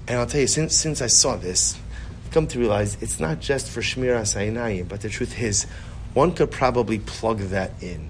And 0.08 0.18
I'll 0.18 0.26
tell 0.26 0.42
you, 0.42 0.48
since, 0.48 0.76
since 0.76 1.02
I 1.02 1.08
saw 1.08 1.36
this, 1.36 1.78
I've 2.26 2.32
come 2.32 2.48
to 2.48 2.60
realize 2.60 2.98
it's 3.02 3.20
not 3.20 3.40
just 3.40 3.70
for 3.70 3.82
Shmira 3.82 4.22
Sayinayim, 4.22 4.88
but 4.88 5.02
the 5.02 5.10
truth 5.10 5.40
is, 5.40 5.66
one 6.14 6.34
could 6.34 6.52
probably 6.52 7.00
plug 7.00 7.40
that 7.40 7.72
in 7.82 8.10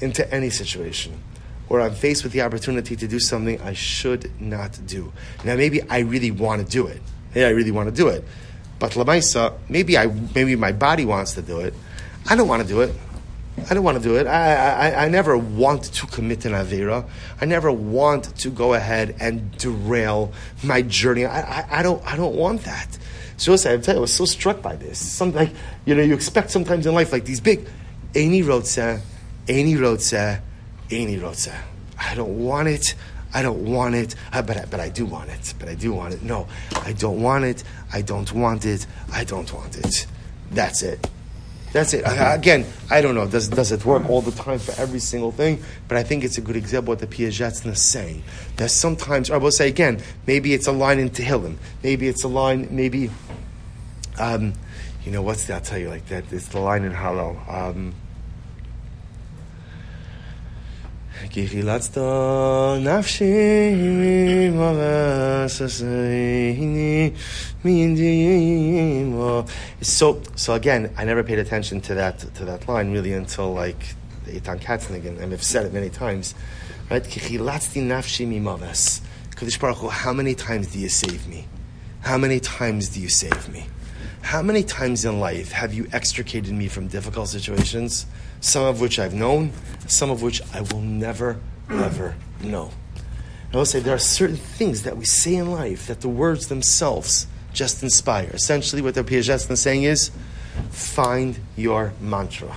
into 0.00 0.28
any 0.34 0.50
situation 0.50 1.20
where 1.68 1.80
I'm 1.80 1.94
faced 1.94 2.24
with 2.24 2.32
the 2.32 2.42
opportunity 2.42 2.96
to 2.96 3.06
do 3.06 3.18
something 3.20 3.60
I 3.60 3.72
should 3.72 4.30
not 4.40 4.78
do. 4.86 5.12
Now, 5.44 5.56
maybe 5.56 5.82
I 5.82 6.00
really 6.00 6.30
want 6.30 6.64
to 6.64 6.70
do 6.70 6.86
it. 6.86 7.00
Hey, 7.32 7.44
I 7.44 7.50
really 7.50 7.70
want 7.70 7.88
to 7.88 7.94
do 7.94 8.08
it. 8.08 8.24
But 8.78 8.92
Lamaisa, 8.92 9.54
maybe 9.68 9.96
I 9.96 10.06
maybe 10.34 10.56
my 10.56 10.72
body 10.72 11.04
wants 11.04 11.34
to 11.34 11.42
do 11.42 11.60
it. 11.60 11.74
I 12.28 12.36
don't 12.36 12.48
want 12.48 12.62
to 12.62 12.68
do 12.68 12.80
it. 12.80 12.94
I 13.70 13.74
don't 13.74 13.84
want 13.84 13.96
to 13.98 14.02
do 14.02 14.16
it. 14.16 14.26
I, 14.26 14.90
I, 14.90 15.04
I 15.04 15.08
never 15.08 15.38
want 15.38 15.84
to 15.84 16.06
commit 16.06 16.44
an 16.44 16.52
Avera. 16.52 17.08
I 17.40 17.44
never 17.44 17.70
want 17.70 18.36
to 18.38 18.50
go 18.50 18.74
ahead 18.74 19.16
and 19.20 19.56
derail 19.58 20.32
my 20.62 20.82
journey. 20.82 21.24
I, 21.24 21.40
I, 21.40 21.80
I 21.80 21.82
don't, 21.82 22.04
I 22.04 22.16
don't 22.16 22.34
want 22.34 22.64
that. 22.64 22.98
So 23.36 23.54
I 23.54 23.56
tell 23.56 23.94
you, 23.94 23.98
I 23.98 24.00
was 24.00 24.12
so 24.12 24.24
struck 24.24 24.60
by 24.60 24.76
this. 24.76 24.98
Something 24.98 25.46
like, 25.46 25.54
you 25.84 25.94
know, 25.94 26.02
you 26.02 26.14
expect 26.14 26.50
sometimes 26.50 26.86
in 26.86 26.94
life 26.94 27.12
like 27.12 27.24
these 27.24 27.40
big, 27.40 27.68
any 28.14 28.42
Rotza, 28.42 29.00
Eini 29.46 29.76
Rotza, 29.76 30.40
Eini 30.88 31.20
Rotza. 31.20 31.54
I 31.98 32.14
don't 32.14 32.38
want 32.44 32.68
it. 32.68 32.94
I 33.32 33.42
don't 33.42 33.64
want 33.64 33.96
it, 33.96 34.14
but, 34.30 34.56
I, 34.56 34.64
but 34.66 34.78
I 34.78 34.88
do 34.88 35.06
want 35.06 35.30
it. 35.30 35.54
But 35.58 35.68
I 35.68 35.74
do 35.74 35.92
want 35.92 36.14
it. 36.14 36.22
No, 36.22 36.46
I 36.82 36.92
don't 36.92 37.20
want 37.20 37.44
it. 37.44 37.64
I 37.92 38.02
don't 38.02 38.32
want 38.32 38.64
it. 38.64 38.86
I 39.12 39.24
don't 39.24 39.52
want 39.52 39.76
it. 39.76 40.06
That's 40.52 40.82
it. 40.82 41.08
That's 41.74 41.92
it. 41.92 42.04
Mm-hmm. 42.04 42.38
Again, 42.38 42.66
I 42.88 43.00
don't 43.00 43.16
know. 43.16 43.26
Does, 43.26 43.48
does 43.48 43.72
it 43.72 43.84
work 43.84 44.08
all 44.08 44.22
the 44.22 44.30
time 44.30 44.60
for 44.60 44.80
every 44.80 45.00
single 45.00 45.32
thing? 45.32 45.60
But 45.88 45.98
I 45.98 46.04
think 46.04 46.22
it's 46.22 46.38
a 46.38 46.40
good 46.40 46.54
example 46.54 46.92
of 46.92 47.00
what 47.00 47.10
the 47.10 47.16
Piasetzna 47.16 47.72
is 47.72 47.82
saying. 47.82 48.22
That 48.58 48.70
sometimes, 48.70 49.28
I 49.28 49.38
will 49.38 49.50
say 49.50 49.70
again, 49.70 50.00
maybe 50.24 50.54
it's 50.54 50.68
a 50.68 50.72
line 50.72 51.00
in 51.00 51.10
Tehillim. 51.10 51.56
Maybe 51.82 52.06
it's 52.06 52.22
a 52.22 52.28
line, 52.28 52.68
maybe, 52.70 53.10
um, 54.20 54.52
you 55.04 55.10
know, 55.10 55.20
what's 55.20 55.46
that? 55.46 55.54
I'll 55.54 55.60
tell 55.62 55.78
you 55.78 55.88
like 55.88 56.06
that. 56.06 56.32
It's 56.32 56.46
the 56.46 56.60
line 56.60 56.84
in 56.84 56.92
Hallel. 56.92 57.36
Um, 57.52 57.92
so, 69.80 70.22
so 70.36 70.54
again, 70.54 70.92
I 70.98 71.04
never 71.04 71.24
paid 71.24 71.38
attention 71.38 71.80
to 71.82 71.94
that 71.94 72.18
to 72.18 72.44
that 72.44 72.68
line 72.68 72.92
really 72.92 73.14
until 73.14 73.54
like 73.54 73.94
the 74.26 74.38
Etan 74.38 74.60
Katz 74.60 74.90
and 74.90 75.32
I've 75.32 75.42
said 75.42 75.64
it 75.64 75.72
many 75.72 75.88
times, 75.88 76.34
right? 76.90 77.02
Kaddish 77.02 77.38
Baruch 79.58 79.78
Hu, 79.78 79.88
how 79.88 80.12
many 80.12 80.34
times 80.34 80.66
do 80.68 80.78
you 80.78 80.88
save 80.88 81.26
me? 81.26 81.46
How 82.02 82.18
many 82.18 82.38
times 82.38 82.90
do 82.90 83.00
you 83.00 83.08
save 83.08 83.48
me? 83.48 83.66
How 84.20 84.42
many 84.42 84.62
times 84.62 85.04
in 85.04 85.18
life 85.18 85.52
have 85.52 85.72
you 85.72 85.86
extricated 85.92 86.52
me 86.52 86.68
from 86.68 86.88
difficult 86.88 87.28
situations? 87.28 88.06
Some 88.40 88.64
of 88.64 88.80
which 88.80 88.98
I've 88.98 89.14
known, 89.14 89.52
some 89.86 90.10
of 90.10 90.22
which 90.22 90.42
I 90.52 90.60
will 90.60 90.82
never, 90.82 91.40
ever 91.70 92.14
know. 92.42 92.70
And 93.46 93.54
I 93.54 93.56
will 93.56 93.64
say 93.64 93.80
there 93.80 93.94
are 93.94 93.98
certain 93.98 94.36
things 94.36 94.82
that 94.82 94.96
we 94.96 95.06
say 95.06 95.34
in 95.34 95.50
life 95.50 95.86
that 95.86 96.02
the 96.02 96.08
words 96.08 96.48
themselves 96.48 97.26
just 97.54 97.82
inspire. 97.82 98.30
Essentially, 98.34 98.82
what 98.82 98.94
the 98.94 99.04
Piasetzna 99.04 99.52
is 99.52 99.62
saying 99.62 99.84
is 99.84 100.10
find 100.70 101.38
your 101.56 101.92
mantra. 102.00 102.54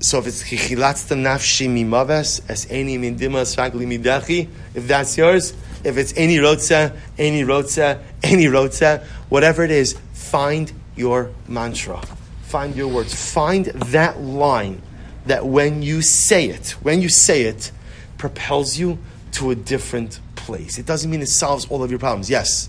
So 0.00 0.18
if 0.18 0.26
it's 0.26 0.42
chichilatzta 0.42 1.16
nafshi 1.16 1.68
mimaves 1.68 2.42
es 2.50 2.66
eni 2.66 2.98
min 2.98 3.16
dima 3.16 3.42
svagli 3.42 3.86
midachi, 3.86 4.48
if 4.74 4.86
that's 4.86 5.16
yours, 5.16 5.54
if 5.84 5.96
it's 5.96 6.12
any 6.16 6.36
rotza, 6.38 6.96
any 7.16 7.42
rotza, 7.42 8.02
any 8.22 8.46
rotza, 8.46 9.02
whatever 9.28 9.62
it 9.62 9.70
is, 9.70 9.96
find 10.12 10.72
your 10.96 11.30
mantra. 11.46 12.02
Find 12.42 12.76
your 12.76 12.88
words. 12.88 13.14
Find 13.14 13.66
that 13.66 14.20
line 14.20 14.82
that 15.26 15.46
when 15.46 15.82
you 15.82 16.02
say 16.02 16.46
it, 16.46 16.70
when 16.82 17.00
you 17.00 17.08
say 17.08 17.42
it, 17.42 17.72
propels 18.18 18.76
you 18.76 18.98
to 19.32 19.50
a 19.50 19.54
different 19.54 20.20
place. 20.36 20.78
It 20.78 20.86
doesn't 20.86 21.10
mean 21.10 21.22
it 21.22 21.28
solves 21.28 21.66
all 21.66 21.82
of 21.82 21.90
your 21.90 21.98
problems. 21.98 22.30
Yes. 22.30 22.68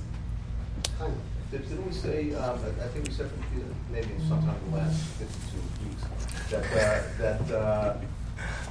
Did- 2.05 2.13
Didn't 2.13 2.25
we 2.27 2.31
say, 2.31 2.37
um, 2.39 2.59
I 2.79 2.85
I 2.85 2.87
think 2.89 3.07
we 3.07 3.13
said 3.13 3.29
from 3.29 3.39
the- 3.59 3.93
maybe 3.93 4.09
sometime 4.27 4.55
in 4.65 4.71
the 4.71 4.77
last 4.77 5.01
fifty-two 5.19 5.89
weeks, 5.89 6.03
that, 6.51 6.63
uh, 6.63 7.01
that, 7.19 7.51
uh, 7.55 7.97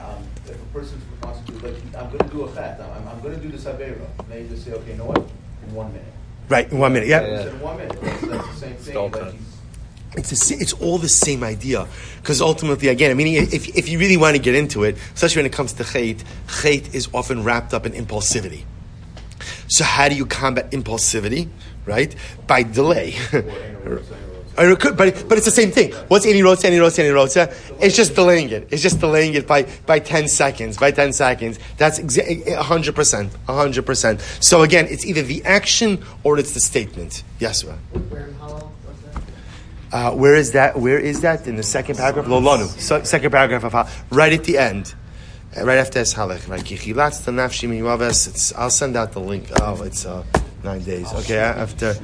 um, 0.04 0.22
if 0.46 0.54
a 0.54 0.64
person's 0.72 1.02
responsible, 1.10 1.68
like, 1.68 1.76
I'm 1.98 2.16
gonna 2.16 2.30
do 2.30 2.42
a 2.42 2.52
fat, 2.52 2.80
I'm, 2.80 3.08
I'm 3.08 3.20
gonna 3.22 3.36
do 3.36 3.48
the 3.48 3.56
this 3.56 3.64
Avera, 3.64 4.06
they 4.28 4.46
just 4.48 4.64
say, 4.64 4.72
okay, 4.72 4.92
you 4.92 4.98
know 4.98 5.06
what, 5.06 5.18
in 5.18 5.74
one 5.74 5.92
minute. 5.92 6.08
Right, 6.48 6.70
in 6.70 6.78
one 6.78 6.92
minute. 6.92 7.08
Yeah. 7.08 7.42
He 7.42 7.48
in 7.48 7.60
one 7.60 7.76
minute, 7.78 7.98
that's, 8.00 8.20
that's 8.22 8.48
the 8.48 8.56
same 8.56 8.74
thing, 8.76 9.12
like 9.12 9.34
It's, 10.16 10.48
the 10.48 10.54
it's 10.56 10.74
all 10.74 10.98
the 10.98 11.08
same 11.08 11.42
idea. 11.42 11.88
Because 12.20 12.40
ultimately, 12.40 12.88
again, 12.88 13.10
I 13.10 13.14
mean, 13.14 13.34
if, 13.34 13.66
if 13.76 13.88
you 13.88 13.98
really 13.98 14.18
want 14.18 14.36
to 14.36 14.42
get 14.42 14.54
into 14.54 14.84
it, 14.84 14.96
especially 15.14 15.40
when 15.40 15.46
it 15.46 15.52
comes 15.52 15.72
to 15.74 15.82
chait, 15.82 16.22
chait 16.46 16.94
is 16.94 17.08
often 17.14 17.42
wrapped 17.42 17.72
up 17.74 17.86
in 17.86 17.92
impulsivity. 17.92 18.64
So 19.68 19.84
how 19.84 20.08
do 20.08 20.14
you 20.14 20.26
combat 20.26 20.70
impulsivity? 20.70 21.48
Right? 21.86 22.14
By 22.46 22.62
delay. 22.62 23.14
Or 24.56 24.70
it 24.70 24.78
could- 24.78 24.96
but, 24.96 25.28
but 25.28 25.36
it's 25.36 25.46
the 25.46 25.50
same 25.50 25.72
thing. 25.72 25.90
What's 26.06 26.24
any 26.26 26.40
rotza, 26.40 26.66
any 26.66 26.76
rotza, 26.76 27.00
any 27.00 27.08
rotza? 27.08 27.52
It's 27.80 27.96
just 27.96 28.14
delaying 28.14 28.50
it. 28.50 28.68
It's 28.70 28.82
just 28.82 29.00
delaying 29.00 29.34
it 29.34 29.48
by, 29.48 29.64
by 29.84 29.98
10 29.98 30.28
seconds, 30.28 30.76
by 30.78 30.92
10 30.92 31.12
seconds. 31.12 31.58
That's 31.76 31.98
exa- 31.98 32.46
100%, 32.46 33.30
100%. 33.48 34.20
So 34.44 34.62
again, 34.62 34.86
it's 34.88 35.04
either 35.04 35.22
the 35.22 35.44
action 35.44 36.04
or 36.22 36.38
it's 36.38 36.52
the 36.52 36.60
statement. 36.60 37.24
Yes, 37.40 37.64
Ra? 37.64 37.74
Where 37.74 38.26
in 38.28 38.34
Hallel 38.34 38.70
was 38.86 39.00
that? 39.90 39.92
Uh, 39.92 40.10
where 40.12 40.36
is 40.36 40.52
that? 40.52 40.78
Where 40.78 41.00
is 41.00 41.22
that? 41.22 41.48
In 41.48 41.56
the 41.56 41.64
second 41.64 41.96
paragraph? 41.96 42.26
Lolanu. 42.26 42.68
So, 42.78 43.02
second 43.02 43.32
paragraph 43.32 43.64
of 43.64 44.06
right 44.12 44.32
at 44.32 44.44
the 44.44 44.58
end. 44.58 44.94
Right 45.60 45.78
after 45.78 45.98
Es 45.98 46.14
Halech. 46.14 46.48
Right? 46.48 46.62
Kichilatz 46.62 47.22
nafshi 47.32 47.68
miwaves. 47.68 48.28
It's, 48.28 48.54
I'll 48.54 48.70
send 48.70 48.96
out 48.96 49.12
the 49.12 49.20
link. 49.20 49.48
Oh, 49.60 49.82
it's 49.82 50.06
uh, 50.06 50.22
nine 50.64 50.82
days. 50.82 51.12
Okay, 51.12 51.38
after. 51.38 51.94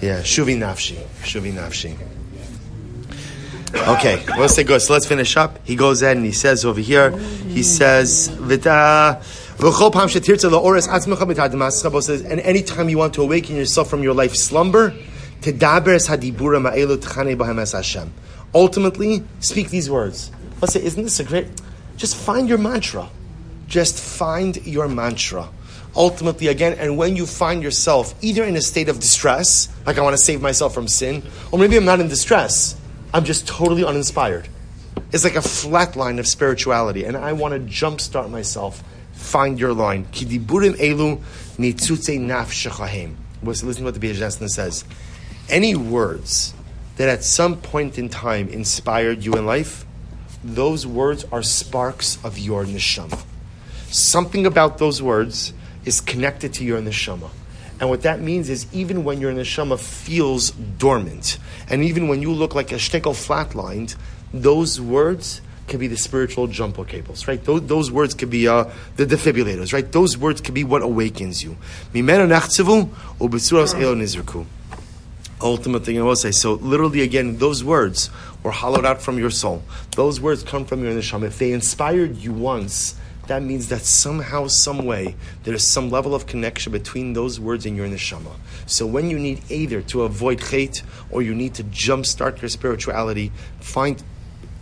Yeah, 0.00 0.20
Shuvi 0.20 0.56
nafshi. 0.56 0.96
Shuvi 1.22 1.52
nafshi. 1.52 1.96
Okay, 3.74 4.24
let's 4.38 4.54
say 4.54 4.64
good. 4.64 4.80
So 4.80 4.92
let's 4.92 5.06
finish 5.06 5.36
up. 5.36 5.58
He 5.64 5.76
goes 5.76 6.02
in 6.02 6.18
and 6.18 6.26
he 6.26 6.32
says 6.32 6.64
over 6.64 6.80
here, 6.80 7.10
he 7.48 7.62
says, 7.62 8.28
"V'ta- 8.28 9.20
v'chol 9.58 9.92
pam 9.92 10.08
shetirtza 10.08 10.50
la'ores 10.50 10.88
atzmecha 10.88 11.30
b'tad 11.30 12.02
says, 12.02 12.22
and 12.22 12.40
anytime 12.40 12.88
you 12.88 12.98
want 12.98 13.14
to 13.14 13.22
awaken 13.22 13.56
yourself 13.56 13.90
from 13.90 14.02
your 14.02 14.14
life 14.14 14.34
slumber. 14.34 14.94
Ultimately, 18.54 19.22
speak 19.40 19.70
these 19.70 19.90
words. 19.90 20.30
Let's 20.60 20.72
say, 20.72 20.82
isn't 20.82 21.02
this 21.02 21.20
a 21.20 21.24
great? 21.24 21.46
Just 21.96 22.16
find 22.16 22.48
your 22.48 22.58
mantra. 22.58 23.08
Just 23.68 23.98
find 23.98 24.56
your 24.66 24.88
mantra. 24.88 25.48
Ultimately, 25.96 26.48
again, 26.48 26.74
and 26.78 26.98
when 26.98 27.16
you 27.16 27.24
find 27.24 27.62
yourself 27.62 28.14
either 28.22 28.44
in 28.44 28.54
a 28.54 28.60
state 28.60 28.90
of 28.90 29.00
distress, 29.00 29.68
like 29.86 29.96
I 29.96 30.02
want 30.02 30.14
to 30.14 30.22
save 30.22 30.42
myself 30.42 30.74
from 30.74 30.88
sin, 30.88 31.22
or 31.50 31.58
maybe 31.58 31.76
I'm 31.76 31.86
not 31.86 32.00
in 32.00 32.08
distress, 32.08 32.76
I'm 33.14 33.24
just 33.24 33.48
totally 33.48 33.82
uninspired. 33.82 34.48
It's 35.12 35.24
like 35.24 35.36
a 35.36 35.42
flat 35.42 35.96
line 35.96 36.18
of 36.18 36.26
spirituality, 36.26 37.04
and 37.04 37.16
I 37.16 37.32
want 37.32 37.54
to 37.54 37.60
jumpstart 37.60 38.30
myself. 38.30 38.82
Find 39.12 39.58
your 39.58 39.72
line. 39.72 40.04
Kidiburim 40.06 40.74
elu 40.74 41.22
nitzutze. 41.56 43.16
Listen 43.42 43.74
to 43.76 43.84
what 43.84 43.94
the 43.94 44.00
Piasetzna 44.00 44.48
says. 44.50 44.84
Any 45.48 45.74
words 45.74 46.52
that 46.96 47.08
at 47.08 47.24
some 47.24 47.56
point 47.56 47.98
in 47.98 48.08
time 48.08 48.48
inspired 48.48 49.24
you 49.24 49.34
in 49.34 49.46
life, 49.46 49.86
those 50.44 50.86
words 50.86 51.24
are 51.32 51.42
sparks 51.42 52.18
of 52.24 52.38
your 52.38 52.64
neshama. 52.64 53.22
Something 53.90 54.44
about 54.44 54.78
those 54.78 55.00
words 55.00 55.52
is 55.86 56.02
connected 56.02 56.52
to 56.54 56.64
your 56.64 56.82
neshama. 56.82 57.30
And 57.80 57.88
what 57.88 58.02
that 58.02 58.20
means 58.20 58.48
is 58.48 58.66
even 58.74 59.04
when 59.04 59.20
your 59.20 59.32
neshama 59.32 59.78
feels 59.78 60.50
dormant, 60.50 61.38
and 61.68 61.82
even 61.84 62.08
when 62.08 62.20
you 62.20 62.32
look 62.32 62.54
like 62.54 62.72
a 62.72 62.76
shtickle 62.76 63.14
flatlined, 63.14 63.96
those 64.32 64.80
words 64.80 65.40
can 65.68 65.80
be 65.80 65.86
the 65.86 65.96
spiritual 65.96 66.46
jumbo 66.46 66.84
cables, 66.84 67.26
right? 67.26 67.42
Those, 67.44 67.66
those 67.66 67.90
words 67.90 68.14
could 68.14 68.30
be 68.30 68.46
uh, 68.46 68.70
the 68.96 69.04
defibrillators, 69.04 69.72
right? 69.72 69.90
Those 69.90 70.16
words 70.16 70.40
could 70.40 70.54
be 70.54 70.64
what 70.64 70.82
awakens 70.82 71.42
you. 71.42 71.56
Ultimate 75.42 75.84
thing 75.84 75.98
I 75.98 76.02
will 76.02 76.16
say. 76.16 76.30
So 76.30 76.54
literally, 76.54 77.02
again, 77.02 77.36
those 77.38 77.62
words 77.62 78.10
were 78.42 78.52
hollowed 78.52 78.86
out 78.86 79.02
from 79.02 79.18
your 79.18 79.30
soul. 79.30 79.62
Those 79.96 80.20
words 80.20 80.42
come 80.42 80.64
from 80.64 80.82
your 80.82 80.92
neshama. 80.92 81.24
If 81.24 81.38
they 81.38 81.52
inspired 81.52 82.16
you 82.16 82.32
once, 82.32 82.94
that 83.26 83.42
means 83.42 83.68
that 83.68 83.82
somehow, 83.82 84.46
some 84.46 84.84
way, 84.84 85.16
there 85.44 85.54
is 85.54 85.64
some 85.64 85.90
level 85.90 86.14
of 86.14 86.26
connection 86.26 86.72
between 86.72 87.12
those 87.12 87.40
words 87.40 87.66
and 87.66 87.76
your 87.76 87.86
neshama. 87.88 88.32
So 88.66 88.86
when 88.86 89.10
you 89.10 89.18
need 89.18 89.42
either 89.50 89.82
to 89.82 90.02
avoid 90.02 90.40
hate 90.40 90.82
or 91.10 91.22
you 91.22 91.34
need 91.34 91.54
to 91.54 91.64
jumpstart 91.64 92.40
your 92.40 92.48
spirituality, 92.48 93.32
find 93.60 94.02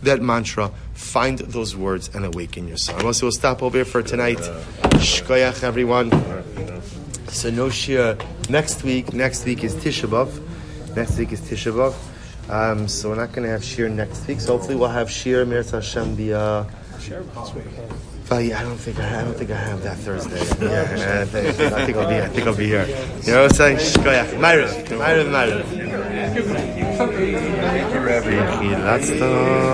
that 0.03 0.21
mantra, 0.21 0.71
find 0.93 1.39
those 1.39 1.75
words, 1.75 2.09
and 2.13 2.25
awaken 2.25 2.67
yourself. 2.67 2.99
Unless 2.99 3.21
we'll 3.21 3.31
stop 3.31 3.61
over 3.63 3.77
here 3.77 3.85
for 3.85 4.01
tonight. 4.01 4.37
Shkoyach, 4.97 5.63
everyone. 5.63 6.11
So 7.27 7.49
no 7.49 7.69
next 8.49 8.83
week. 8.83 9.13
Next 9.13 9.45
week 9.45 9.63
is 9.63 9.75
Tisha 9.75 10.07
B'av. 10.07 10.95
Next 10.95 11.17
week 11.17 11.31
is 11.31 11.41
Tisha 11.41 11.73
B'av. 11.73 11.95
Um, 12.49 12.87
so 12.87 13.09
we're 13.09 13.15
not 13.15 13.31
going 13.31 13.43
to 13.43 13.49
have 13.49 13.63
shir 13.63 13.89
next 13.89 14.27
week. 14.27 14.39
So 14.39 14.55
hopefully 14.55 14.75
we'll 14.75 14.89
have 14.89 15.09
shir 15.09 15.45
Meretz 15.45 15.71
Hashem 15.71 16.15
the. 16.15 16.33
Uh, 16.33 16.65
Oh, 18.31 18.39
yeah, 18.39 18.59
I 18.59 18.63
don't 18.63 18.77
think 18.77 18.99
I, 18.99 19.21
I 19.21 19.23
don't 19.23 19.35
think 19.37 19.51
I 19.51 19.55
have 19.55 19.83
that 19.83 19.97
Thursday. 19.97 20.35
Yeah, 20.65 21.21
I 21.21 21.25
think, 21.25 21.59
I 21.59 21.85
think 21.85 21.97
I'll 21.97 22.09
be 22.09 22.15
I 22.15 22.27
think 22.27 22.47
I'll 22.47 22.55
be 22.55 22.65
here. 22.65 22.85
You 23.23 23.33
know 23.33 23.43
what 23.43 23.51
I'm 23.51 23.55
saying? 23.55 23.77
Shkoyach. 23.77 24.39
Myra, 24.39 24.65
Myra, 24.97 25.23
Myra. 25.25 25.63
Thank 25.63 26.81
you, 27.93 27.99
Rabbi. 27.99 28.31
That's 28.81 29.09
the. 29.09 29.61